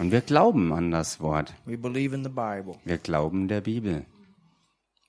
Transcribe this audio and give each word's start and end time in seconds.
Und 0.00 0.12
wir 0.12 0.22
glauben 0.22 0.72
an 0.72 0.90
das 0.90 1.20
Wort. 1.20 1.52
We 1.66 1.76
believe 1.76 2.14
in 2.14 2.24
the 2.24 2.30
Bible. 2.30 2.76
Wir 2.86 2.96
glauben 2.96 3.48
der 3.48 3.60
Bibel. 3.60 4.06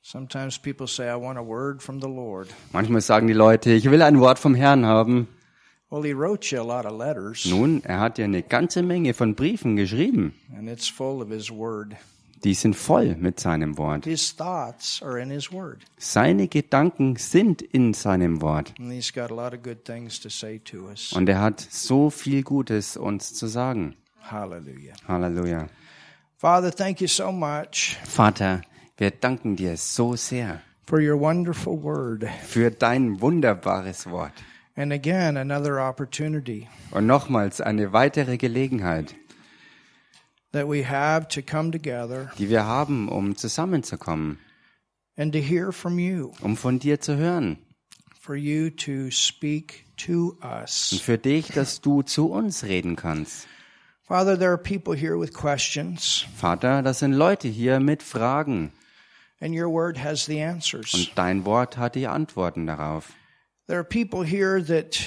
Sometimes 0.04 0.60
people 0.60 0.86
say, 0.86 1.10
I 1.10 1.16
want 1.16 1.38
a 1.38 1.46
word 1.46 1.82
from 1.82 2.02
the 2.02 2.10
Lord. 2.10 2.50
Manchmal 2.74 3.00
sagen 3.00 3.28
die 3.28 3.34
Leute, 3.34 3.72
ich 3.72 3.90
will 3.90 4.02
ein 4.02 4.20
Wort 4.20 4.38
vom 4.38 4.54
Herrn 4.54 4.86
haben. 4.86 5.30
Well, 5.90 6.04
he 6.04 6.14
wrote 6.14 6.54
you 6.54 6.62
a 6.62 6.66
lot 6.66 6.86
of 6.86 6.98
letters, 6.98 7.46
Nun, 7.46 7.82
er 7.86 8.02
hat 8.02 8.18
ja 8.18 8.26
eine 8.26 8.44
ganze 8.44 8.84
Menge 8.84 9.14
von 9.14 9.36
Briefen 9.36 9.78
geschrieben. 9.78 10.34
and 10.58 10.70
it's 10.70 10.90
full 10.90 11.22
of 11.22 11.30
his 11.30 11.50
word. 11.50 11.96
Die 12.44 12.54
sind 12.54 12.76
voll 12.76 13.16
mit 13.16 13.40
seinem 13.40 13.78
Wort. 13.78 14.04
His 14.04 14.36
thoughts 14.36 15.02
are 15.02 15.22
in 15.22 15.30
his 15.30 15.54
word. 15.54 15.78
Seine 15.98 16.50
Gedanken 16.50 17.16
sind 17.16 17.62
in 17.62 17.94
seinem 17.94 18.42
Wort. 18.42 18.74
Und 18.78 18.90
er 21.30 21.42
hat 21.42 21.62
so 21.62 22.10
viel 22.10 22.44
Gutes 22.44 22.98
uns 22.98 23.34
zu 23.34 23.48
sagen. 23.48 23.96
Hallelujah. 24.22 24.94
Halleluja. 25.08 25.68
Father, 26.38 26.72
thank 26.72 27.02
you 27.02 27.08
so 27.08 27.32
much 27.32 27.98
Vater, 28.04 28.62
wir 28.98 29.12
danken 29.12 29.56
dir 29.56 29.78
so 29.78 30.16
sehr 30.16 30.62
for 30.88 31.00
your 31.00 31.20
wonderful 31.20 31.82
word. 31.82 32.26
für 32.48 32.72
dein 32.72 33.22
wunderbares 33.22 34.10
Wort. 34.10 34.34
And 34.76 34.92
again, 34.94 35.38
another 35.38 35.80
opportunity 35.80 36.68
Und 36.92 37.06
nochmals 37.06 37.62
eine 37.62 37.92
weitere 37.94 38.38
Gelegenheit, 38.38 39.14
that 40.54 40.68
we 40.68 40.84
have 40.88 41.28
to 41.28 41.42
come 41.42 41.72
together 41.72 42.32
die 42.38 42.50
wir 42.50 42.66
haben, 42.66 43.08
um 43.10 43.36
zusammenzukommen, 43.36 44.40
and 45.18 45.34
to 45.34 45.40
hear 45.40 45.72
from 45.72 46.00
you, 46.00 46.32
um 46.42 46.56
von 46.58 46.80
dir 46.80 47.00
zu 47.02 47.18
hören. 47.18 47.58
for 48.20 48.36
you 48.36 48.70
to 48.70 49.10
speak 49.12 49.86
to 49.98 50.38
Und 50.42 50.44
us. 50.64 51.00
für 51.04 51.18
dich, 51.18 51.50
dass 51.50 51.82
du 51.82 52.02
zu 52.02 52.32
uns 52.32 52.64
reden 52.64 52.96
kannst. 52.96 53.48
Father, 54.12 54.36
there 54.38 54.52
are 54.52 54.58
people 54.58 54.94
here 54.94 55.18
with 55.18 55.34
questions, 55.34 56.26
Vater, 56.36 56.82
das 56.82 57.00
sind 57.00 57.14
Leute 57.14 57.48
hier 57.48 57.80
mit 57.80 58.04
Fragen. 58.04 58.74
and 59.40 59.56
your 59.56 59.70
word 59.70 59.98
has 60.04 60.26
the 60.26 60.42
answers. 60.42 60.94
Und 60.94 61.14
dein 61.16 61.46
Wort 61.46 61.78
hat 61.78 61.96
die 61.96 62.08
Antworten 62.08 62.68
darauf. 62.68 63.14
There 63.68 63.80
are 63.80 63.86
people 63.86 64.26
here 64.26 64.62
that 64.66 65.00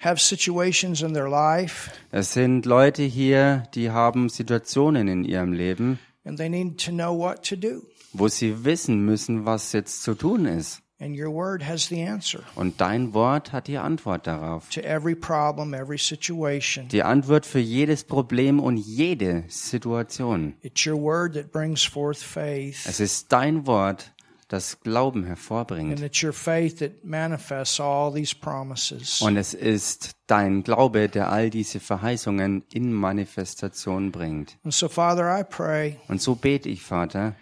have 0.00 0.18
situations 0.18 1.02
in 1.02 1.14
their 1.14 1.28
life, 1.28 1.92
Es 2.10 2.32
sind 2.32 2.66
Leute 2.66 3.04
hier, 3.04 3.62
die 3.76 3.92
haben 3.92 4.28
Situationen 4.28 5.06
in 5.06 5.22
ihrem 5.22 5.52
Leben, 5.52 6.00
and 6.24 6.36
they 6.36 6.48
need 6.48 6.84
to 6.84 6.90
know 6.90 7.16
what 7.16 7.48
to 7.48 7.54
do. 7.54 7.82
wo 8.12 8.26
sie 8.26 8.64
wissen 8.64 9.04
müssen, 9.04 9.46
was 9.46 9.72
jetzt 9.72 10.02
zu 10.02 10.14
tun 10.16 10.46
ist. 10.46 10.82
And 10.98 11.14
your 11.14 11.28
word 11.30 11.62
has 11.62 11.88
the 11.88 12.02
answer 12.02 12.40
Und 12.54 12.80
dein 12.80 13.12
Wort 13.12 13.52
hat 13.52 13.66
die 13.66 13.76
Antwort 13.76 14.26
darauf. 14.26 14.68
to 14.70 14.80
every 14.80 15.14
problem, 15.14 15.74
every 15.74 15.98
situation. 15.98 16.88
Die 16.88 17.02
Antwort 17.02 17.44
für 17.44 17.58
jedes 17.58 18.02
Problem 18.04 18.58
und 18.60 18.78
jede 18.78 19.44
Situation. 19.48 20.54
It's 20.62 20.86
your 20.86 20.98
word 20.98 21.34
that 21.34 21.52
brings 21.52 21.84
forth 21.84 22.18
faith. 22.18 22.86
Es 22.88 22.98
ist 23.00 23.30
dein 23.30 23.66
Wort, 23.66 24.10
das 24.48 24.80
Glauben 24.80 25.20
And 25.20 25.28
hervorbringt. 25.28 26.00
it's 26.00 26.22
your 26.22 26.32
faith 26.32 26.78
that 26.78 27.04
manifests 27.04 27.78
all 27.78 28.10
these 28.10 28.34
promises. 28.34 29.20
Und 29.20 29.36
es 29.36 29.52
ist 29.52 30.12
dein 30.28 30.62
Glaube, 30.62 31.10
der 31.10 31.30
all 31.30 31.50
diese 31.50 31.78
Verheißungen 31.78 32.64
in 32.72 32.92
Manifestation 32.92 34.12
bringt. 34.12 34.56
And 34.64 34.72
so, 34.72 34.88
Father, 34.88 35.38
I 35.38 35.42
pray 35.44 35.96
Und 36.08 36.22
so 36.22 36.36
bete 36.36 36.68
ich, 36.70 36.82
Vater, 36.82 37.34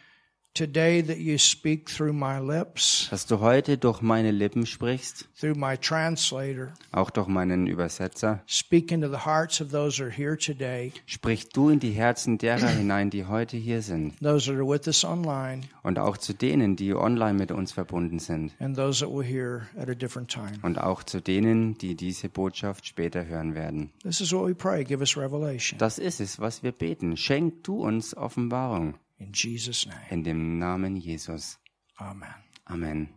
today 0.55 1.03
that 1.03 1.19
you 1.19 1.37
speak 1.37 1.89
through 1.91 2.13
my 2.13 2.39
lips, 2.39 3.09
dass 3.11 3.27
du 3.27 3.41
heute 3.41 3.77
durch 3.77 4.01
meine 4.03 4.31
Lippen 4.31 4.67
sprichst, 4.67 5.27
through 5.39 5.57
my 5.59 5.77
translator. 5.77 6.73
auch 6.93 7.11
durch 7.11 7.27
meinen 7.27 7.67
Übersetzer. 7.67 8.43
Speak 8.47 8.93
into 8.93 9.09
the 9.09 9.25
hearts 9.27 9.61
of 9.61 9.71
those 9.73 9.99
who 10.01 10.05
are 10.07 10.13
here 10.15 10.37
today, 10.39 10.93
Sprich 11.07 11.49
du 11.49 11.69
in 11.71 11.81
die 11.81 11.91
Herzen 11.91 12.39
derer 12.39 12.69
hinein, 12.69 13.11
die 13.11 13.27
heute 13.27 13.57
hier 13.57 13.83
sind. 13.83 14.15
those 14.23 14.47
that 14.51 14.55
are 14.57 14.67
with 14.69 14.87
us 14.87 15.05
online, 15.05 15.63
Und 15.83 15.99
auch 15.99 16.17
zu 16.17 16.33
denen, 16.33 16.77
die 16.77 16.95
online 16.95 17.35
mit 17.35 17.51
uns 17.51 17.73
verbunden 17.73 18.19
sind. 18.21 18.53
and 18.61 18.77
those 18.77 19.05
that 19.05 19.13
will 19.13 19.25
hear 19.27 19.69
at 19.77 19.89
a 19.91 19.95
different 19.95 20.31
time. 20.31 20.53
Und 20.63 20.79
auch 20.79 21.03
zu 21.03 21.21
denen, 21.21 21.77
die 21.79 21.97
diese 21.97 22.29
Botschaft 22.29 22.87
später 22.87 23.27
hören 23.27 23.55
werden. 23.55 23.91
This 24.03 24.21
is 24.21 24.33
what 24.33 24.47
we 24.47 24.55
pray. 24.55 24.85
Give 24.85 25.01
us 25.01 25.17
revelation. 25.17 25.79
Das 25.79 25.99
ist 25.99 26.21
es, 26.21 26.39
was 26.39 26.63
wir 26.63 26.73
beten. 26.73 27.17
Schenk 27.17 27.65
du 27.65 27.83
uns 27.85 28.17
Offenbarung. 28.17 28.95
In 29.19 29.33
Jesus' 29.33 29.87
name. 29.87 29.97
In 30.11 30.25
dem 30.25 30.59
Namen 30.59 30.97
Jesus. 30.97 31.59
Amen. 31.99 32.35
Amen. 32.67 33.09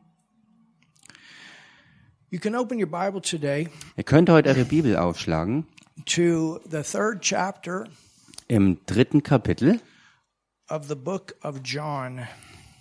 You 2.30 2.40
can 2.40 2.56
open 2.56 2.78
your 2.78 2.88
Bible 2.90 3.22
today 3.22 3.70
Ihr 3.96 4.04
könnt 4.04 4.30
heute 4.30 4.50
eure 4.50 4.66
Bibel 4.66 4.98
aufschlagen. 4.98 5.66
to 6.06 6.60
the 6.70 6.82
third 6.84 7.22
chapter 7.22 7.86
Im 8.48 8.80
dritten 8.86 9.24
Kapitel. 9.24 9.80
of 10.70 10.88
the 10.90 10.96
book 10.96 11.36
of 11.42 11.62
John. 11.64 12.28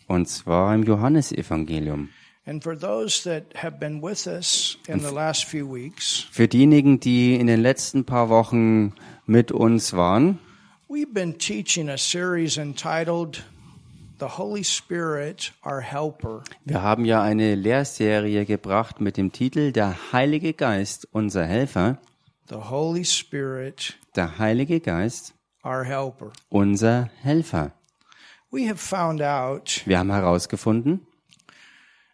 Und 0.09 0.29
zwar 0.29 0.75
im 0.75 0.83
Johannesevangelium. 0.83 2.11
And 2.45 2.63
for 2.63 2.79
those 2.79 3.23
that 3.29 3.45
have 3.63 3.79
been 3.79 4.01
with 4.03 4.27
us 4.27 4.79
in 4.87 5.01
the 5.01 5.13
last 5.13 5.45
few 5.47 5.67
weeks, 5.73 6.27
Für 6.31 6.47
diejenigen, 6.49 7.01
die 7.01 7.35
in 7.37 7.47
den 7.49 7.61
letzten 7.61 8.05
paar 8.05 8.29
Wochen 8.29 8.93
mit 9.27 9.51
uns 9.53 9.93
waren, 9.95 10.39
we've 10.89 11.13
been 11.13 11.35
teaching 11.39 11.89
a 11.89 11.99
series 11.99 12.57
entitled 12.59 13.43
The 14.19 14.29
Holy 14.39 14.63
Spirit, 14.65 15.53
Our 15.65 15.81
Helper. 15.83 16.43
wir 16.65 16.81
haben 16.83 17.05
ja 17.05 17.21
eine 17.23 17.55
Lehrserie 17.55 18.47
gebracht 18.47 19.01
mit 19.01 19.17
dem 19.17 19.31
Titel 19.33 19.73
Der 19.73 19.95
Heilige 20.13 20.55
Geist, 20.55 21.07
unser 21.13 21.45
Helfer. 21.45 21.99
The 22.49 22.55
Holy 22.71 23.05
Spirit, 23.05 23.95
Der 24.15 24.39
Heilige 24.39 24.81
Geist, 24.81 25.35
Our 25.65 25.85
Helper. 25.85 26.33
unser 26.49 27.11
Helfer. 27.23 27.73
We 28.51 28.67
have 28.69 28.79
found 28.79 29.21
out 29.21 29.83
Wir 29.85 29.99
haben 29.99 30.11
herausgefunden, 30.13 31.07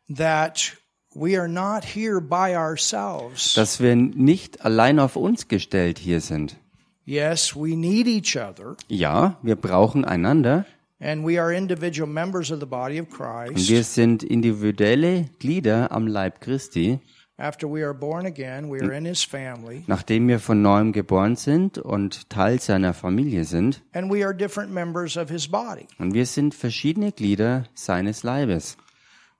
that 0.08 0.76
we 1.14 1.38
are 1.38 1.46
not 1.48 1.84
here 1.84 2.20
by 2.20 2.56
ourselves. 2.56 3.54
dass 3.54 3.78
wir 3.80 3.94
nicht 3.94 4.64
allein 4.64 4.98
auf 4.98 5.14
uns 5.14 5.46
gestellt 5.46 5.98
hier 6.00 6.20
sind. 6.20 6.56
Yes, 7.04 7.56
we 7.56 7.74
need 7.76 8.06
each 8.06 8.36
other, 8.36 8.76
Ja, 8.88 9.36
wir 9.42 9.56
brauchen 9.56 10.04
einander 10.04 10.64
and 11.00 11.26
we 11.26 11.40
are 11.40 11.52
individual 11.52 12.08
members 12.08 12.52
of 12.52 12.60
the 12.60 12.66
body 12.66 13.00
of 13.00 13.08
und 13.08 13.16
Christ. 13.56 13.68
wir 13.68 13.82
sind 13.82 14.22
individuelle 14.22 15.26
Glieder 15.40 15.90
am 15.90 16.06
Leib 16.06 16.40
Christi. 16.40 17.00
After 17.38 17.66
we 17.68 17.82
are 17.84 17.94
born 17.94 18.24
again, 18.24 18.70
we 18.70 18.78
are 18.80 18.92
in 18.96 19.04
his 19.04 19.24
family, 19.24 19.82
Nachdem 19.88 20.28
wir 20.28 20.38
von 20.38 20.62
neuem 20.62 20.92
geboren 20.92 21.34
sind 21.34 21.76
und 21.76 22.30
Teil 22.30 22.60
seiner 22.60 22.94
Familie 22.94 23.44
sind, 23.44 23.82
and 23.94 24.12
we 24.12 24.24
are 24.24 24.32
different 24.32 24.70
members 24.72 25.16
of 25.16 25.28
his 25.28 25.48
body. 25.48 25.88
und 25.98 26.14
wir 26.14 26.26
sind 26.26 26.54
verschiedene 26.54 27.10
Glieder 27.10 27.64
seines 27.74 28.22
Leibes. 28.22 28.76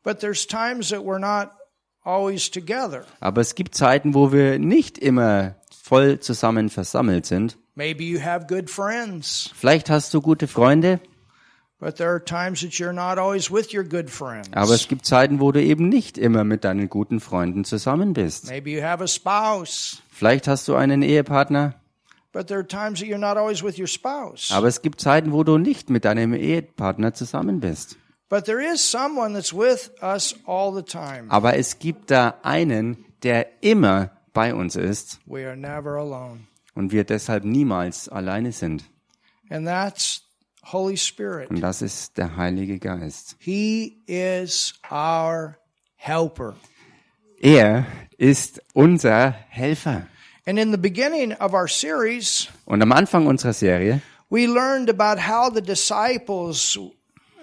But 0.02 0.18
there's 0.18 0.48
times 0.48 0.88
that 0.88 1.02
we're 1.04 1.20
not 1.20 1.50
always 2.02 2.50
together. 2.50 3.04
Aber 3.20 3.40
es 3.40 3.54
gibt 3.54 3.76
Zeiten, 3.76 4.14
wo 4.14 4.32
wir 4.32 4.58
nicht 4.58 4.98
immer 4.98 5.54
voll 5.92 6.18
zusammen 6.20 6.70
versammelt 6.70 7.26
sind. 7.26 7.58
Maybe 7.74 8.02
you 8.04 8.18
have 8.22 8.46
good 8.46 8.70
friends, 8.70 9.50
Vielleicht 9.54 9.90
hast 9.90 10.14
du 10.14 10.22
gute 10.22 10.48
Freunde, 10.48 11.00
but 11.78 11.96
there 11.96 12.08
are 12.08 12.24
times 12.24 12.60
that 12.62 12.72
you're 12.78 12.94
not 12.94 13.18
always 13.18 13.50
with 13.50 13.74
your 13.74 13.84
good 13.84 14.08
friends. 14.08 14.48
aber 14.52 14.72
es 14.72 14.88
gibt 14.88 15.04
Zeiten, 15.04 15.38
wo 15.38 15.52
du 15.52 15.62
eben 15.62 15.90
nicht 15.90 16.16
immer 16.16 16.44
mit 16.44 16.64
deinen 16.64 16.88
guten 16.88 17.20
Freunden 17.20 17.64
zusammen 17.64 18.14
bist. 18.14 18.48
Maybe 18.48 18.70
you 18.70 18.82
have 18.82 19.04
a 19.04 19.06
spouse, 19.06 20.00
Vielleicht 20.10 20.48
hast 20.48 20.66
du 20.68 20.74
einen 20.76 21.02
Ehepartner, 21.02 21.74
but 22.32 22.46
there 22.46 22.60
are 22.60 22.66
times 22.66 23.00
that 23.00 23.08
you're 23.08 23.18
not 23.18 23.36
always 23.36 23.62
with 23.62 23.78
your 23.78 23.86
spouse. 23.86 24.50
aber 24.50 24.68
es 24.68 24.80
gibt 24.80 24.98
Zeiten, 25.00 25.32
wo 25.32 25.44
du 25.44 25.58
nicht 25.58 25.90
mit 25.90 26.06
deinem 26.06 26.32
Ehepartner 26.32 27.12
zusammen 27.12 27.60
bist. 27.60 27.96
Aber 31.28 31.56
es 31.58 31.78
gibt 31.78 32.10
da 32.10 32.34
einen, 32.42 33.04
der 33.22 33.62
immer 33.62 34.10
bei 34.32 34.54
uns 34.54 34.76
ist 34.76 35.20
We 35.26 35.46
are 35.46 35.56
never 35.56 35.96
alone. 35.96 36.40
und 36.74 36.92
wir 36.92 37.04
deshalb 37.04 37.44
niemals 37.44 38.08
alleine 38.08 38.52
sind. 38.52 38.84
And 39.50 39.66
that's 39.66 40.22
Holy 40.64 40.96
Spirit. 40.96 41.50
Und 41.50 41.60
das 41.60 41.82
ist 41.82 42.16
der 42.16 42.36
Heilige 42.36 42.78
Geist. 42.78 43.36
Er 47.40 47.86
ist 48.16 48.62
unser 48.72 49.34
Helfer. 49.48 50.06
And 50.44 50.58
in 50.58 50.70
the 50.72 50.76
beginning 50.78 51.32
of 51.34 51.52
our 51.52 51.68
series, 51.68 52.48
Und 52.64 52.82
am 52.82 52.92
Anfang 52.92 53.26
unserer 53.26 53.52
Serie 53.52 54.00
we 54.28 54.46
learned 54.46 54.88
about 54.88 55.20
how 55.20 55.52
the 55.54 55.60
disciples 55.60 56.78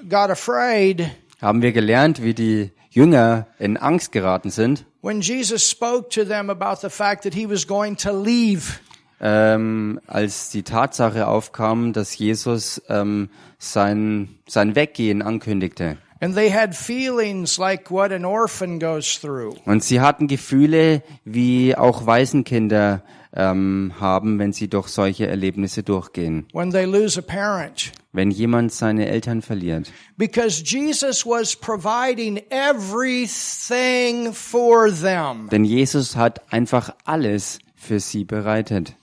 got 0.09 0.29
afraid 0.29 1.09
haben 1.41 1.61
wir 1.61 1.71
gelernt, 1.71 2.21
wie 2.23 2.33
die 2.33 2.71
Jünger 2.89 3.47
in 3.59 3.77
Angst 3.77 4.11
geraten 4.11 4.49
sind, 4.49 4.85
when 5.01 5.21
Jesus 5.21 5.63
spoke 5.67 6.09
to 6.11 6.25
them 6.25 6.49
about 6.49 6.81
the 6.81 6.89
fact 6.89 7.23
that 7.23 7.33
he 7.33 7.47
was 7.47 7.65
going 7.65 7.97
to 7.97 8.11
leave. 8.11 8.79
ähm, 9.21 9.99
als 10.07 10.49
die 10.49 10.63
Tatsache 10.63 11.27
aufkam, 11.27 11.93
dass 11.93 12.17
Jesus 12.17 12.81
ähm, 12.89 13.29
sein, 13.57 14.29
sein 14.47 14.75
Weggehen 14.75 15.21
ankündigte. 15.21 15.97
And 16.21 16.35
they 16.35 16.51
had 16.51 16.75
feelings 16.75 17.57
like 17.57 17.89
what 17.89 18.11
an 18.11 18.25
orphan 18.25 18.79
goes 18.79 19.19
through. 19.19 19.55
Und 19.65 19.83
sie 19.83 20.01
hatten 20.01 20.27
Gefühle, 20.27 21.01
wie 21.23 21.75
auch 21.75 22.05
Waisenkinder 22.05 23.03
ähm, 23.33 23.93
haben, 23.99 24.39
wenn 24.39 24.53
sie 24.53 24.67
durch 24.67 24.87
solche 24.87 25.27
Erlebnisse 25.27 25.83
durchgehen. 25.83 26.47
parent. 26.51 27.91
Wenn 28.11 28.31
jemand 28.31 28.73
seine 28.73 29.07
Eltern 29.07 29.41
verliert. 29.41 29.91
Because 30.17 30.63
Jesus 30.63 31.25
was 31.25 31.55
providing 31.55 32.41
everything 32.49 34.33
for 34.33 34.89
them. 34.91 35.47
Denn 35.49 35.63
Jesus 35.63 36.15
hat 36.15 36.51
einfach 36.51 36.95
alles 37.05 37.59
für 37.75 37.99
sie 37.99 38.25
bereitet. 38.25 38.95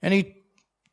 And 0.00 0.12
he 0.12 0.41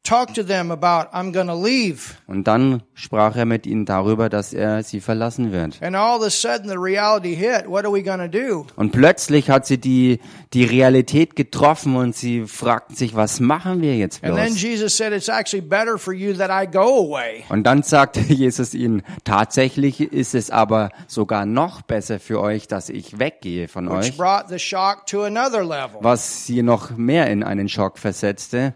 talked 0.09 0.35
to 0.35 0.44
them 0.44 0.71
about, 0.71 1.09
I'm 1.13 1.31
going 1.31 1.47
to 1.47 1.61
leave. 1.61 2.15
Und 2.27 2.47
dann 2.47 2.81
sprach 2.94 3.35
er 3.35 3.45
mit 3.45 3.67
ihnen 3.67 3.85
darüber, 3.85 4.29
dass 4.29 4.53
er 4.53 4.83
sie 4.83 5.00
verlassen 5.01 5.51
wird. 5.51 5.81
And 5.81 5.95
all 5.95 6.17
of 6.17 6.25
a 6.25 6.29
sudden 6.29 6.69
the 6.69 6.77
reality 6.77 7.35
hit. 7.35 7.67
What 7.67 7.85
are 7.85 7.94
we 7.94 8.01
going 8.01 8.19
to 8.19 8.27
do? 8.27 8.65
Und 8.75 8.91
plötzlich 8.91 9.50
hat 9.50 9.65
sie 9.65 9.77
die, 9.77 10.19
die 10.53 10.63
Realität 10.63 11.35
getroffen 11.35 11.95
und 11.95 12.15
sie 12.15 12.45
fragten 12.47 12.95
sich, 12.95 13.15
was 13.15 13.39
machen 13.39 13.81
wir 13.81 13.95
jetzt 13.97 14.23
And 14.23 14.35
then 14.35 14.47
bloß? 14.47 14.61
Jesus 14.61 14.97
said, 14.97 15.13
It's 15.13 15.29
actually 15.29 15.61
better 15.61 15.97
for 15.97 16.13
you 16.13 16.33
that 16.33 16.50
I 16.50 16.69
go 16.69 17.13
away. 17.13 17.44
Und 17.50 17.63
dann 17.65 17.83
sagte 17.83 18.19
Jesus 18.27 18.73
ihnen, 18.73 19.03
tatsächlich 19.23 20.01
ist 20.01 20.33
es 20.35 20.50
aber 20.50 20.89
sogar 21.07 21.45
noch 21.45 21.81
besser 21.81 22.19
für 22.19 22.41
euch, 22.41 22.67
dass 22.67 22.89
ich 22.89 23.19
weggehe 23.19 23.67
von 23.67 23.88
Which 23.89 23.97
euch, 23.97 24.17
brought 24.17 24.50
the 24.50 24.59
shock 24.59 25.06
to 25.07 25.23
another 25.23 25.63
level. 25.63 26.00
was 26.01 26.45
sie 26.45 26.63
noch 26.63 26.91
mehr 26.97 27.27
in 27.27 27.44
einen 27.44 27.69
Schock 27.69 28.00
versetzte. 28.00 28.73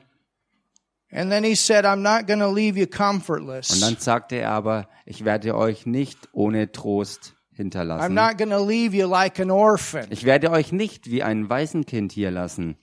Und 1.16 2.92
comfortless. 2.92 3.80
dann 3.80 3.98
sagte 3.98 4.36
er 4.38 4.52
aber, 4.52 4.88
ich 5.06 5.24
werde 5.26 5.56
euch 5.56 5.86
nicht 5.86 6.18
ohne 6.34 6.72
Trost 6.72 7.34
I'm 7.54 7.56
hinterlassen. 7.56 8.14
not 8.16 8.38
going 8.38 8.50
to 8.50 8.66
leave 8.66 8.96
you 8.96 9.08
like 9.08 9.40
an 9.40 9.52
orphan. 9.52 10.08
Ich 10.10 10.24
werde 10.24 10.50
euch 10.52 10.72
nicht 10.72 11.10
wie 11.10 11.22
ein 11.24 11.50
Waisenkind 11.50 12.12
hier 12.12 12.32
lassen. 12.32 12.78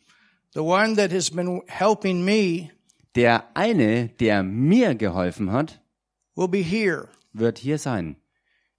The 0.54 0.60
one 0.60 0.96
that 0.96 1.12
has 1.12 1.30
been 1.30 1.62
helping 1.66 2.24
me 2.24 2.70
Der 3.16 3.44
eine, 3.54 4.08
der 4.20 4.42
mir 4.44 4.94
geholfen 4.94 5.50
hat, 5.52 5.80
will 6.36 6.48
be 6.48 6.58
here. 6.58 7.08
wird 7.32 7.58
hier 7.58 7.78
sein. 7.78 8.16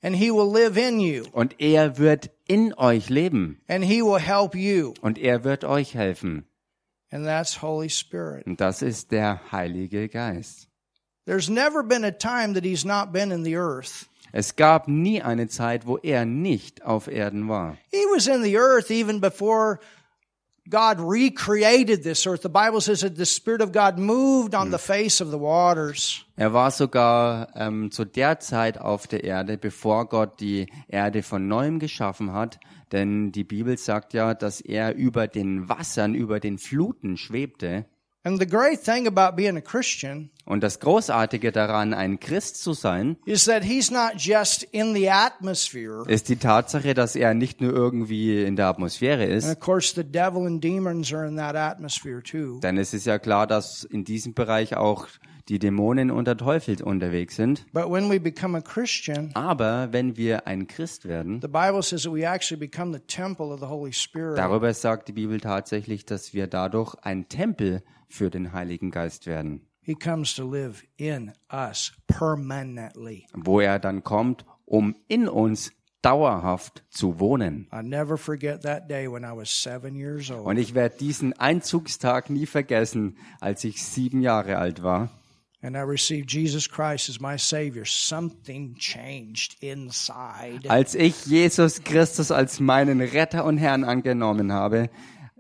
And 0.02 0.16
he 0.16 0.32
will 0.32 0.52
live 0.52 0.78
in 0.78 1.00
you. 1.00 1.26
Und 1.32 1.60
er 1.60 1.98
wird 1.98 2.32
in 2.48 2.74
euch 2.74 3.10
leben. 3.10 3.62
And 3.68 3.84
he 3.84 4.02
will 4.02 4.20
help 4.20 4.56
you. 4.56 4.94
Und 5.02 5.18
er 5.20 5.44
wird 5.44 5.64
euch 5.64 5.94
helfen. 5.94 6.46
And 7.12 7.26
that's 7.26 7.62
Holy 7.62 7.90
Spirit. 7.90 8.46
Und 8.48 8.62
das 8.62 8.82
ist 8.82 9.12
der 9.12 9.42
Heilige 9.52 10.08
Geist. 10.08 10.68
There's 11.26 11.50
never 11.50 11.84
been 11.84 12.04
a 12.04 12.12
time 12.12 12.54
that 12.54 12.64
he's 12.64 12.86
not 12.86 13.12
been 13.12 13.32
in 13.32 13.44
the 13.44 13.56
earth. 13.58 14.08
Es 14.34 14.56
gab 14.56 14.88
nie 14.88 15.22
eine 15.22 15.48
Zeit, 15.48 15.86
wo 15.86 15.98
er 15.98 16.26
nicht 16.26 16.84
auf 16.84 17.08
Erden 17.08 17.50
war. 17.50 17.78
He 17.92 18.06
was 18.14 18.28
in 18.28 18.44
the 18.44 18.58
earth 18.58 18.90
even 18.90 19.20
before 19.20 19.80
God 20.70 21.00
recreated 21.00 22.04
this 22.04 22.26
earth. 22.26 22.44
The 22.44 22.50
Bible 22.50 22.80
says 22.80 23.02
that 23.02 23.18
the 23.18 23.26
Spirit 23.26 23.62
of 23.62 23.74
God 23.74 23.98
moved 23.98 24.56
on 24.56 24.72
the 24.72 24.78
face 24.78 25.20
of 25.20 25.32
the 25.32 25.38
waters. 25.38 26.24
Er 26.38 26.54
war 26.54 26.72
sogar 26.72 27.50
ähm, 27.56 27.92
zu 27.92 28.06
der 28.06 28.40
Zeit 28.40 28.78
auf 28.78 29.08
der 29.08 29.24
Erde, 29.24 29.58
bevor 29.58 30.08
Gott 30.08 30.40
die 30.40 30.68
Erde 30.88 31.24
von 31.24 31.48
neuem 31.48 31.80
geschaffen 31.80 32.32
hat. 32.32 32.60
Denn 32.92 33.32
die 33.32 33.44
Bibel 33.44 33.78
sagt 33.78 34.14
ja, 34.14 34.34
dass 34.34 34.62
er 34.62 34.96
über 34.96 35.28
den 35.28 35.70
Wassern, 35.70 36.14
über 36.16 36.40
den 36.40 36.58
Fluten 36.58 37.18
schwebte. 37.18 37.86
And 38.24 38.40
the 38.40 38.46
great 38.46 38.84
thing 38.84 39.08
about 39.08 39.36
being 39.36 39.58
a 39.58 39.62
Christian 39.62 40.30
Und 40.46 40.62
das 40.62 40.80
Großartige 40.80 41.52
daran, 41.52 41.96
ein 41.96 42.20
Christ 42.20 42.62
zu 42.62 42.74
sein, 42.74 43.18
is 43.26 43.46
that 43.46 43.64
he's 43.64 43.90
not 43.90 44.12
just 44.18 44.62
in 44.62 44.94
the 44.94 45.10
atmosphere. 45.10 46.04
ist 46.08 46.30
die 46.30 46.36
Tatsache, 46.36 46.94
dass 46.94 47.16
er 47.16 47.34
nicht 47.34 47.62
nur 47.62 47.74
irgendwie 47.74 48.44
in 48.44 48.56
der 48.56 48.68
Atmosphäre 48.68 49.24
And 49.24 49.32
ist. 49.34 49.48
of 49.50 49.60
course, 49.60 49.96
the 49.96 50.04
devil 50.04 50.46
and 50.46 50.64
demons 50.64 51.12
are 51.12 51.28
in 51.28 51.36
that 51.38 51.56
atmosphere 51.56 52.22
too. 52.22 52.60
Denn 52.60 52.78
es 52.78 52.94
ist 52.94 53.08
ja 53.08 53.18
klar, 53.18 53.48
dass 53.48 53.84
in 53.86 54.04
diesem 54.04 54.36
Bereich 54.36 54.76
auch 54.78 55.08
die 55.50 55.60
Dämonen 55.60 56.12
und 56.12 56.26
der 56.26 56.38
Teufel 56.38 56.82
unterwegs 56.84 57.36
sind. 57.36 57.66
But 57.74 57.90
when 57.90 58.10
we 58.10 58.20
become 58.20 58.58
a 58.58 58.62
Christian, 58.62 59.32
Aber 59.34 59.90
wenn 59.92 60.18
wir 60.18 60.48
ein 60.48 60.68
Christ 60.68 61.08
werden, 61.08 61.42
the 61.42 61.48
Bible 61.48 61.82
says 61.82 62.04
that 62.04 62.14
we 62.14 62.28
actually 62.28 62.60
become 62.60 62.94
the 62.94 63.04
temple 63.06 63.48
of 63.48 63.60
the 63.60 63.68
Holy 63.68 63.94
Spirit. 63.94 64.38
darüber 64.38 64.74
sagt 64.74 65.08
die 65.08 65.14
Bibel 65.14 65.40
tatsächlich, 65.40 66.06
dass 66.06 66.34
wir 66.34 66.48
dadurch 66.48 66.96
ein 67.02 67.28
Tempel 67.30 67.84
für 68.08 68.30
den 68.30 68.54
Heiligen 68.54 68.92
Geist 68.92 69.28
werden, 69.28 69.68
He 69.84 69.96
comes 69.96 70.36
to 70.36 70.50
live 70.50 70.84
in 70.98 71.32
us 71.52 71.94
permanently. 72.08 73.26
wo 73.34 73.60
er 73.60 73.80
dann 73.80 74.04
kommt, 74.04 74.46
um 74.66 74.96
in 75.08 75.28
uns 75.28 75.72
dauerhaft 76.04 76.84
zu 76.90 77.20
wohnen. 77.20 77.68
Und 77.72 77.94
ich 80.58 80.76
werde 80.76 80.98
diesen 80.98 81.34
Einzugstag 81.34 82.30
nie 82.30 82.46
vergessen, 82.46 83.18
als 83.40 83.64
ich 83.64 83.84
sieben 83.84 84.22
Jahre 84.22 84.58
alt 84.58 84.84
war 84.84 85.10
and 85.62 85.76
I 85.76 85.82
received 85.82 86.30
Jesus 86.30 86.68
Christ 86.68 87.10
as 87.10 87.20
my 87.20 87.38
Savior. 87.38 87.86
Something 87.86 88.76
changed 88.76 89.58
inside. 89.62 90.70
Als 90.70 90.96
ich 90.96 91.26
Jesus 91.26 91.84
Christus 91.84 92.32
als 92.32 92.60
meinen 92.60 93.02
Retter 93.02 93.46
und 93.46 93.58
Herrn 93.58 93.84
angenommen 93.84 94.52
habe, 94.52 94.90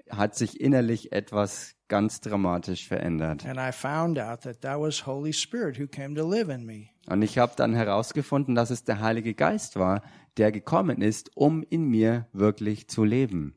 hat 0.10 0.36
sich 0.36 0.60
innerlich 0.60 1.12
etwas 1.12 1.76
ganz 1.88 2.22
dramatisch 2.22 2.88
verändert. 2.88 3.46
And 3.46 3.60
I 3.60 3.72
found 3.72 4.20
out 4.20 4.42
that 4.42 4.62
that 4.62 4.80
was 4.80 5.06
Holy 5.06 5.34
Spirit 5.34 5.80
who 5.80 5.88
came 5.88 6.16
to 6.16 6.30
live 6.30 6.50
in 6.50 6.66
me. 6.66 6.90
Und 7.08 7.22
ich 7.22 7.38
habe 7.38 7.54
dann 7.56 7.74
herausgefunden, 7.74 8.56
dass 8.56 8.70
es 8.70 8.84
der 8.84 9.00
Heilige 9.02 9.34
Geist 9.34 9.78
war, 9.78 10.04
der 10.38 10.52
gekommen 10.52 11.02
ist, 11.02 11.36
um 11.36 11.64
in 11.64 11.90
mir 11.90 12.28
wirklich 12.32 12.88
zu 12.88 13.04
leben. 13.04 13.56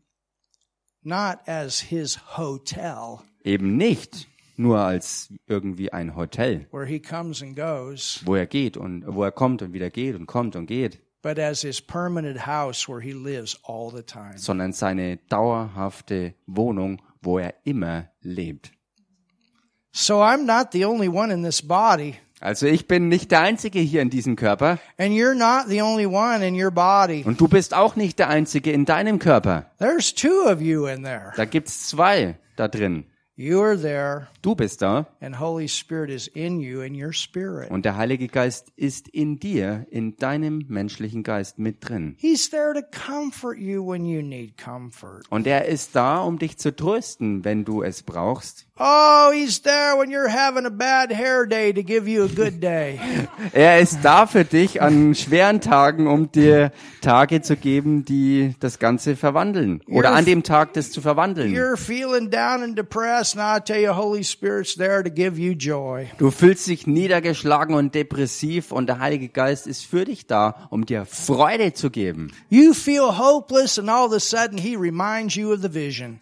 Not 1.02 1.38
as 1.46 1.80
his 1.80 2.18
hotel 2.38 3.18
Eben 3.44 3.76
nicht 3.76 4.26
nur 4.56 4.78
als 4.78 5.28
irgendwie 5.46 5.92
ein 5.92 6.16
Hotel, 6.16 6.66
where 6.72 6.86
he 6.86 7.00
comes 7.00 7.42
and 7.42 7.56
goes, 7.56 8.20
wo 8.24 8.34
er 8.34 8.46
geht 8.46 8.76
und 8.76 9.04
wo 9.06 9.22
er 9.24 9.32
kommt 9.32 9.62
und 9.62 9.72
wieder 9.72 9.90
geht 9.90 10.14
und 10.16 10.26
kommt 10.26 10.56
und 10.56 10.66
geht, 10.66 11.00
but 11.22 11.38
as 11.38 11.62
his 11.62 11.80
permanent 11.80 12.46
house 12.46 12.88
where 12.88 13.00
he 13.00 13.12
lives 13.12 13.58
all 13.64 13.90
the 13.94 14.02
time. 14.02 14.36
sondern 14.36 14.72
seine 14.72 15.16
dauerhafte 15.28 16.34
Wohnung, 16.46 17.00
wo 17.22 17.38
er 17.38 17.54
immer 17.64 18.08
lebt. 18.20 18.70
So 19.92 20.22
I'm 20.22 20.44
not 20.44 20.72
the 20.72 20.84
only 20.84 21.08
one 21.08 21.32
in 21.32 21.42
this 21.44 21.62
body, 21.62 22.14
Also 22.40 22.66
ich 22.66 22.86
bin 22.88 23.08
nicht 23.08 23.30
der 23.30 23.40
Einzige 23.40 23.78
hier 23.78 24.02
in 24.02 24.10
diesem 24.10 24.36
Körper 24.36 24.78
and 24.98 25.12
you're 25.12 25.34
not 25.34 25.68
the 25.68 25.80
only 25.82 26.04
one 26.04 26.46
in 26.46 26.54
your 26.60 26.70
body. 26.72 27.22
und 27.24 27.40
du 27.40 27.48
bist 27.48 27.72
auch 27.74 27.96
nicht 27.96 28.18
der 28.18 28.28
Einzige 28.28 28.70
in 28.72 28.84
deinem 28.84 29.18
Körper. 29.18 29.70
There's 29.78 30.12
two 30.14 30.44
of 30.46 30.60
you 30.60 30.86
in 30.86 31.04
there. 31.04 31.32
Da 31.36 31.44
gibt's 31.44 31.88
zwei 31.88 32.36
da 32.56 32.68
drin. 32.68 33.04
Du 33.36 34.54
bist 34.54 34.80
da 34.80 35.06
and 35.20 35.40
Holy 35.40 35.66
Spirit 35.66 36.08
is 36.08 36.28
in 36.28 36.60
you 36.60 36.82
in 36.82 36.94
your 36.94 37.12
spirit. 37.12 37.68
und 37.70 37.84
der 37.84 37.96
Heilige 37.96 38.28
Geist 38.28 38.72
ist 38.76 39.08
in 39.08 39.40
dir, 39.40 39.86
in 39.90 40.16
deinem 40.16 40.64
menschlichen 40.68 41.24
Geist 41.24 41.58
mit 41.58 41.88
drin. 41.88 42.14
He's 42.18 42.48
there 42.50 42.74
to 42.74 42.80
comfort 42.82 43.58
you 43.58 43.84
when 43.84 44.04
you 44.04 44.22
need 44.22 44.56
comfort. 44.56 45.24
Und 45.30 45.48
er 45.48 45.64
ist 45.66 45.96
da, 45.96 46.20
um 46.20 46.38
dich 46.38 46.58
zu 46.58 46.76
trösten, 46.76 47.44
wenn 47.44 47.64
du 47.64 47.82
es 47.82 48.04
brauchst. 48.04 48.66
Oh, 48.76 49.30
he's 49.32 49.62
there 49.62 49.96
when 49.96 50.10
you're 50.10 50.28
having 50.28 50.66
a 50.66 50.70
bad 50.70 51.12
hair 51.12 51.46
day 51.46 51.72
to 51.72 51.82
give 51.82 52.08
you 52.08 52.24
a 52.24 52.28
good 52.28 52.60
day. 52.60 52.98
Er 53.52 53.78
ist 53.78 53.98
da 54.02 54.26
für 54.26 54.44
dich 54.44 54.82
an 54.82 55.14
schweren 55.14 55.60
Tagen, 55.60 56.08
um 56.08 56.32
dir 56.32 56.72
Tage 57.00 57.40
zu 57.40 57.56
geben, 57.56 58.04
die 58.04 58.54
das 58.58 58.80
Ganze 58.80 59.14
verwandeln. 59.14 59.80
Oder 59.86 60.12
an 60.12 60.24
dem 60.24 60.42
Tag 60.42 60.72
das 60.72 60.90
zu 60.90 61.00
verwandeln. 61.00 61.54
You're 61.54 61.76
feeling 61.76 62.30
down 62.30 62.64
and 62.64 62.76
depressed, 62.76 63.23
and 63.32 63.40
I 63.40 63.60
tell 63.60 63.80
you, 63.80 63.92
Holy 63.92 64.22
Spirit's 64.22 64.74
there 64.74 65.02
to 65.02 65.10
give 65.10 65.38
you 65.38 65.52
joy. 65.52 66.08
Du 66.18 66.30
fühlst 66.30 66.66
dich 66.66 66.86
niedergeschlagen 66.86 67.74
und 67.74 67.94
depressiv 67.94 68.72
und 68.72 68.86
der 68.86 68.98
Heilige 68.98 69.28
Geist 69.28 69.66
ist 69.66 69.86
für 69.86 70.04
dich 70.04 70.26
da, 70.26 70.68
um 70.70 70.84
dir 70.84 71.06
Freude 71.06 71.72
zu 71.72 71.90
geben. 71.90 72.30
You 72.50 72.74
feel 72.74 73.18
hopeless, 73.18 73.78
and 73.78 73.88
all 73.88 74.06
of 74.06 74.12
a 74.12 74.20
sudden, 74.20 74.58
he 74.58 74.76
reminds 74.76 75.34
you 75.34 75.52
of 75.52 75.62
the 75.62 75.72
vision. 75.72 76.20